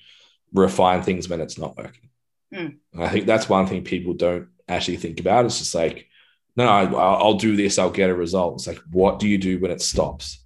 refine 0.54 1.02
things 1.02 1.28
when 1.28 1.42
it's 1.42 1.58
not 1.58 1.78
working. 1.78 2.10
Mm. 2.54 2.78
I 2.98 3.10
think 3.10 3.26
that's 3.26 3.50
one 3.50 3.68
thing 3.68 3.84
people 3.84 4.14
don't 4.14 4.48
actually 4.68 4.98
think 4.98 5.20
about. 5.20 5.46
It's 5.46 5.60
just 5.60 5.74
like, 5.74 6.08
no, 6.56 6.66
no, 6.66 6.98
I'll 6.98 7.34
do 7.34 7.56
this, 7.56 7.80
I'll 7.80 7.90
get 7.90 8.10
a 8.10 8.16
result. 8.16 8.56
It's 8.56 8.68
like, 8.68 8.80
what 8.92 9.20
do 9.20 9.28
you 9.28 9.38
do 9.38 9.60
when 9.60 9.72
it 9.72 9.82
stops? 9.82 10.44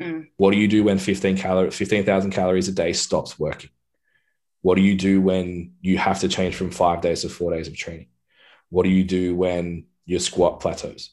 Mm. 0.00 0.28
What 0.36 0.50
do 0.50 0.58
you 0.58 0.68
do 0.68 0.84
when 0.84 0.98
15 0.98 1.36
calories, 1.36 1.76
15,000 1.76 2.30
calories 2.30 2.68
a 2.68 2.72
day 2.72 2.92
stops 2.92 3.38
working? 3.38 3.70
What 4.66 4.74
do 4.74 4.82
you 4.82 4.96
do 4.96 5.20
when 5.20 5.74
you 5.80 5.96
have 5.96 6.18
to 6.22 6.28
change 6.28 6.56
from 6.56 6.72
five 6.72 7.00
days 7.00 7.22
to 7.22 7.28
four 7.28 7.52
days 7.52 7.68
of 7.68 7.76
training? 7.76 8.08
What 8.68 8.82
do 8.82 8.88
you 8.88 9.04
do 9.04 9.36
when 9.36 9.84
your 10.06 10.18
squat 10.18 10.58
plateaus? 10.58 11.10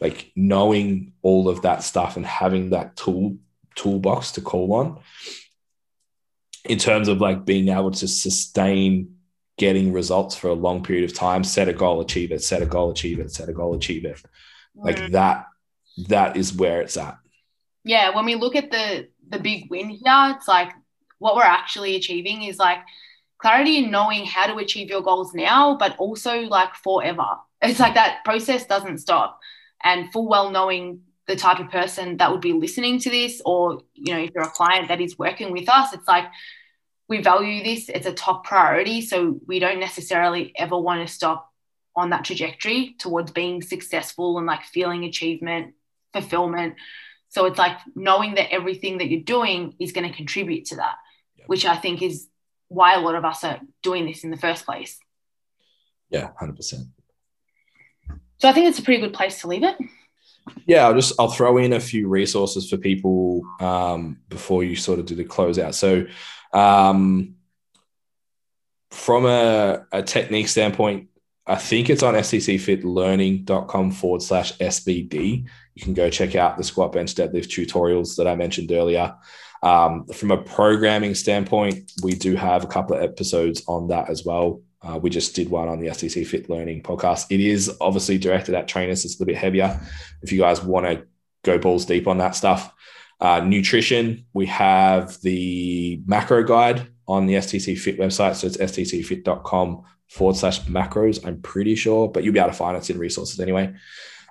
Like 0.00 0.32
knowing 0.34 1.12
all 1.20 1.50
of 1.50 1.60
that 1.62 1.82
stuff 1.82 2.16
and 2.16 2.24
having 2.24 2.70
that 2.70 2.96
tool 2.96 3.36
toolbox 3.74 4.32
to 4.32 4.40
call 4.40 4.72
on 4.72 5.00
in 6.64 6.78
terms 6.78 7.08
of 7.08 7.20
like 7.20 7.44
being 7.44 7.68
able 7.68 7.90
to 7.90 8.08
sustain 8.08 9.16
getting 9.58 9.92
results 9.92 10.34
for 10.34 10.48
a 10.48 10.54
long 10.54 10.82
period 10.82 11.04
of 11.04 11.14
time, 11.14 11.44
set 11.44 11.68
a 11.68 11.74
goal, 11.74 12.00
achieve 12.00 12.32
it, 12.32 12.42
set 12.42 12.62
a 12.62 12.66
goal, 12.66 12.90
achieve 12.90 13.20
it, 13.20 13.30
set 13.30 13.50
a 13.50 13.52
goal, 13.52 13.74
achieve 13.74 14.06
it. 14.06 14.22
Like 14.74 15.10
that, 15.10 15.44
that 16.08 16.38
is 16.38 16.54
where 16.54 16.80
it's 16.80 16.96
at. 16.96 17.18
Yeah. 17.84 18.14
When 18.16 18.24
we 18.24 18.34
look 18.34 18.56
at 18.56 18.70
the 18.70 19.08
the 19.28 19.40
big 19.40 19.70
win 19.70 19.90
here, 19.90 20.34
it's 20.34 20.48
like 20.48 20.72
what 21.24 21.36
we're 21.36 21.42
actually 21.42 21.96
achieving 21.96 22.42
is 22.42 22.58
like 22.58 22.80
clarity 23.38 23.78
in 23.78 23.90
knowing 23.90 24.26
how 24.26 24.46
to 24.46 24.56
achieve 24.58 24.90
your 24.90 25.00
goals 25.00 25.32
now, 25.32 25.74
but 25.74 25.96
also 25.96 26.40
like 26.40 26.74
forever. 26.74 27.24
It's 27.62 27.80
like 27.80 27.94
that 27.94 28.22
process 28.26 28.66
doesn't 28.66 28.98
stop. 28.98 29.40
And 29.82 30.12
full 30.12 30.28
well 30.28 30.50
knowing 30.50 31.00
the 31.26 31.34
type 31.34 31.60
of 31.60 31.70
person 31.70 32.18
that 32.18 32.30
would 32.30 32.42
be 32.42 32.52
listening 32.52 32.98
to 32.98 33.08
this, 33.08 33.40
or 33.46 33.80
you 33.94 34.12
know, 34.12 34.20
if 34.20 34.32
you're 34.34 34.44
a 34.44 34.50
client 34.50 34.88
that 34.88 35.00
is 35.00 35.18
working 35.18 35.50
with 35.50 35.66
us, 35.66 35.94
it's 35.94 36.06
like 36.06 36.26
we 37.08 37.22
value 37.22 37.64
this, 37.64 37.88
it's 37.88 38.06
a 38.06 38.12
top 38.12 38.44
priority. 38.44 39.00
So 39.00 39.40
we 39.46 39.60
don't 39.60 39.80
necessarily 39.80 40.52
ever 40.56 40.78
want 40.78 41.08
to 41.08 41.14
stop 41.14 41.50
on 41.96 42.10
that 42.10 42.26
trajectory 42.26 42.96
towards 42.98 43.30
being 43.30 43.62
successful 43.62 44.36
and 44.36 44.46
like 44.46 44.62
feeling 44.64 45.04
achievement, 45.04 45.72
fulfillment. 46.12 46.74
So 47.30 47.46
it's 47.46 47.58
like 47.58 47.78
knowing 47.96 48.34
that 48.34 48.52
everything 48.52 48.98
that 48.98 49.08
you're 49.08 49.22
doing 49.22 49.74
is 49.80 49.92
going 49.92 50.06
to 50.06 50.14
contribute 50.14 50.66
to 50.66 50.76
that. 50.76 50.96
Which 51.46 51.64
I 51.64 51.76
think 51.76 52.02
is 52.02 52.28
why 52.68 52.94
a 52.94 53.00
lot 53.00 53.14
of 53.14 53.24
us 53.24 53.44
are 53.44 53.60
doing 53.82 54.06
this 54.06 54.24
in 54.24 54.30
the 54.30 54.36
first 54.36 54.64
place. 54.64 54.98
Yeah, 56.10 56.30
100%. 56.40 56.86
So 58.38 58.48
I 58.48 58.52
think 58.52 58.68
it's 58.68 58.78
a 58.78 58.82
pretty 58.82 59.00
good 59.00 59.14
place 59.14 59.40
to 59.40 59.48
leave 59.48 59.64
it. 59.64 59.76
Yeah, 60.66 60.86
I'll 60.86 60.94
just 60.94 61.14
I'll 61.18 61.30
throw 61.30 61.56
in 61.56 61.72
a 61.72 61.80
few 61.80 62.08
resources 62.08 62.68
for 62.68 62.76
people 62.76 63.42
um, 63.60 64.20
before 64.28 64.62
you 64.62 64.76
sort 64.76 64.98
of 64.98 65.06
do 65.06 65.14
the 65.14 65.24
closeout. 65.24 65.74
So, 65.74 66.06
um, 66.52 67.36
from 68.90 69.26
a, 69.26 69.86
a 69.90 70.02
technique 70.02 70.48
standpoint, 70.48 71.08
I 71.46 71.56
think 71.56 71.90
it's 71.90 72.02
on 72.02 72.14
stcfitlearning.com 72.14 73.90
forward 73.90 74.22
slash 74.22 74.56
SBD. 74.58 75.46
You 75.74 75.82
can 75.82 75.94
go 75.94 76.08
check 76.08 76.36
out 76.36 76.56
the 76.56 76.64
squat 76.64 76.92
bench 76.92 77.14
deadlift 77.14 77.48
tutorials 77.48 78.16
that 78.16 78.28
I 78.28 78.34
mentioned 78.34 78.70
earlier. 78.70 79.14
Um, 79.64 80.06
from 80.08 80.30
a 80.30 80.36
programming 80.36 81.14
standpoint, 81.14 81.90
we 82.02 82.14
do 82.14 82.36
have 82.36 82.64
a 82.64 82.66
couple 82.66 82.96
of 82.96 83.02
episodes 83.02 83.62
on 83.66 83.88
that 83.88 84.10
as 84.10 84.24
well. 84.24 84.60
Uh, 84.82 84.98
we 84.98 85.08
just 85.08 85.34
did 85.34 85.48
one 85.48 85.68
on 85.68 85.80
the 85.80 85.88
STC 85.88 86.26
Fit 86.26 86.50
Learning 86.50 86.82
podcast. 86.82 87.26
It 87.30 87.40
is 87.40 87.74
obviously 87.80 88.18
directed 88.18 88.54
at 88.54 88.68
trainers. 88.68 89.06
It's 89.06 89.14
a 89.14 89.16
little 89.16 89.32
bit 89.32 89.38
heavier. 89.38 89.80
If 90.20 90.30
you 90.32 90.38
guys 90.38 90.62
want 90.62 90.84
to 90.84 91.06
go 91.42 91.56
balls 91.56 91.86
deep 91.86 92.06
on 92.06 92.18
that 92.18 92.36
stuff, 92.36 92.74
uh, 93.20 93.40
nutrition, 93.40 94.26
we 94.34 94.44
have 94.46 95.18
the 95.22 96.02
macro 96.06 96.44
guide 96.44 96.86
on 97.08 97.24
the 97.24 97.34
STC 97.34 97.78
Fit 97.78 97.98
website. 97.98 98.34
So 98.34 98.48
it's 98.48 98.58
stcfit.com 98.58 99.82
forward 100.08 100.36
slash 100.36 100.60
macros, 100.64 101.26
I'm 101.26 101.40
pretty 101.40 101.74
sure, 101.74 102.08
but 102.08 102.22
you'll 102.22 102.34
be 102.34 102.38
able 102.38 102.50
to 102.50 102.56
find 102.56 102.76
it 102.76 102.90
in 102.90 102.98
resources 102.98 103.40
anyway. 103.40 103.72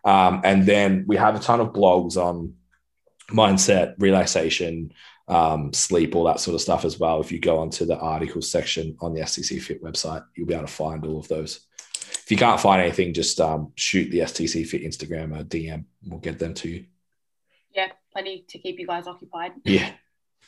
Um, 0.06 0.42
and 0.44 0.68
then 0.68 1.06
we 1.08 1.18
have 1.18 1.36
a 1.36 1.40
ton 1.40 1.60
of 1.60 1.74
blogs 1.74 2.18
on 2.18 2.54
mindset, 3.32 3.96
relaxation, 3.98 4.94
um, 5.28 5.72
sleep, 5.74 6.16
all 6.16 6.26
that 6.26 6.40
sort 6.40 6.56
of 6.56 6.62
stuff 6.62 6.86
as 6.86 7.00
well. 7.00 7.22
If 7.22 7.32
you 7.32 7.40
go 7.40 7.60
onto 7.60 7.86
the 7.86 7.98
articles 7.98 8.50
section 8.50 8.98
on 9.02 9.14
the 9.14 9.22
STC 9.22 9.62
Fit 9.62 9.84
website, 9.84 10.26
you'll 10.36 10.48
be 10.48 10.54
able 10.54 10.68
to 10.68 10.72
find 10.72 11.06
all 11.06 11.20
of 11.20 11.28
those. 11.28 11.62
If 11.96 12.32
you 12.32 12.38
can't 12.38 12.60
find 12.60 12.82
anything, 12.82 13.14
just 13.14 13.40
um, 13.42 13.72
shoot 13.76 14.10
the 14.10 14.20
STC 14.20 14.66
Fit 14.66 14.84
Instagram 14.84 15.38
or 15.40 15.44
DM. 15.44 15.86
We'll 16.06 16.20
get 16.20 16.40
them 16.40 16.54
to 16.56 16.70
you. 16.70 16.86
Yeah, 17.74 17.90
plenty 18.12 18.46
to 18.50 18.58
keep 18.60 18.80
you 18.80 18.88
guys 18.88 19.08
occupied. 19.08 19.54
Yeah. 19.66 19.92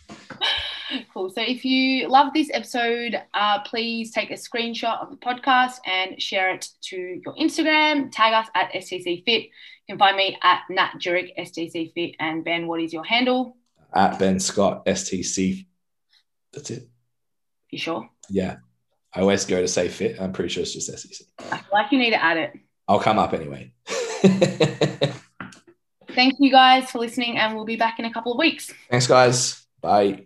cool. 1.14 1.30
So 1.30 1.42
if 1.42 1.66
you 1.66 2.08
love 2.08 2.34
this 2.34 2.50
episode, 2.54 3.22
uh, 3.34 3.62
please 3.64 4.12
take 4.12 4.32
a 4.32 4.36
screenshot 4.36 5.02
of 5.02 5.10
the 5.10 5.18
podcast 5.18 5.78
and 5.86 6.22
share 6.22 6.54
it 6.54 6.70
to 6.84 7.22
your 7.26 7.36
Instagram. 7.36 8.10
Tag 8.12 8.34
us 8.34 8.48
at 8.56 8.72
STC 8.74 9.26
Fit. 9.26 9.44
You 9.88 9.96
can 9.96 9.98
find 10.00 10.16
me 10.18 10.38
at 10.44 10.64
Nat 10.70 10.94
Jurek, 11.00 11.38
STC 11.38 11.94
Fit. 11.94 12.16
And 12.20 12.44
Ben, 12.44 12.68
what 12.68 12.82
is 12.82 12.94
your 12.94 13.04
handle? 13.04 13.58
At 13.96 14.20
Ben 14.20 14.40
Scott 14.40 14.86
STC. 14.86 15.66
That's 16.54 16.70
it. 16.70 16.88
You 17.72 17.80
sure? 17.80 18.10
Yeah. 18.30 18.58
I 19.14 19.22
always 19.22 19.46
go 19.46 19.62
to 19.62 19.68
say 19.68 19.88
fit. 19.88 20.20
I'm 20.20 20.34
pretty 20.34 20.50
sure 20.50 20.62
it's 20.64 20.74
just 20.74 20.92
STC. 20.92 21.22
I 21.52 21.58
feel 21.58 21.70
like 21.72 21.92
you 21.92 21.98
need 21.98 22.12
to 22.12 22.22
add 22.22 22.38
it. 22.38 22.54
I'll 22.88 23.00
come 23.00 23.18
up 23.18 23.34
anyway. 23.34 23.74
Thank 26.12 26.36
you 26.40 26.52
guys 26.52 26.92
for 26.92 27.00
listening, 27.00 27.38
and 27.38 27.56
we'll 27.56 27.66
be 27.66 27.76
back 27.76 28.00
in 28.00 28.06
a 28.06 28.14
couple 28.14 28.32
of 28.32 28.38
weeks. 28.38 28.74
Thanks, 28.90 29.08
guys. 29.08 29.66
Bye. 29.82 30.26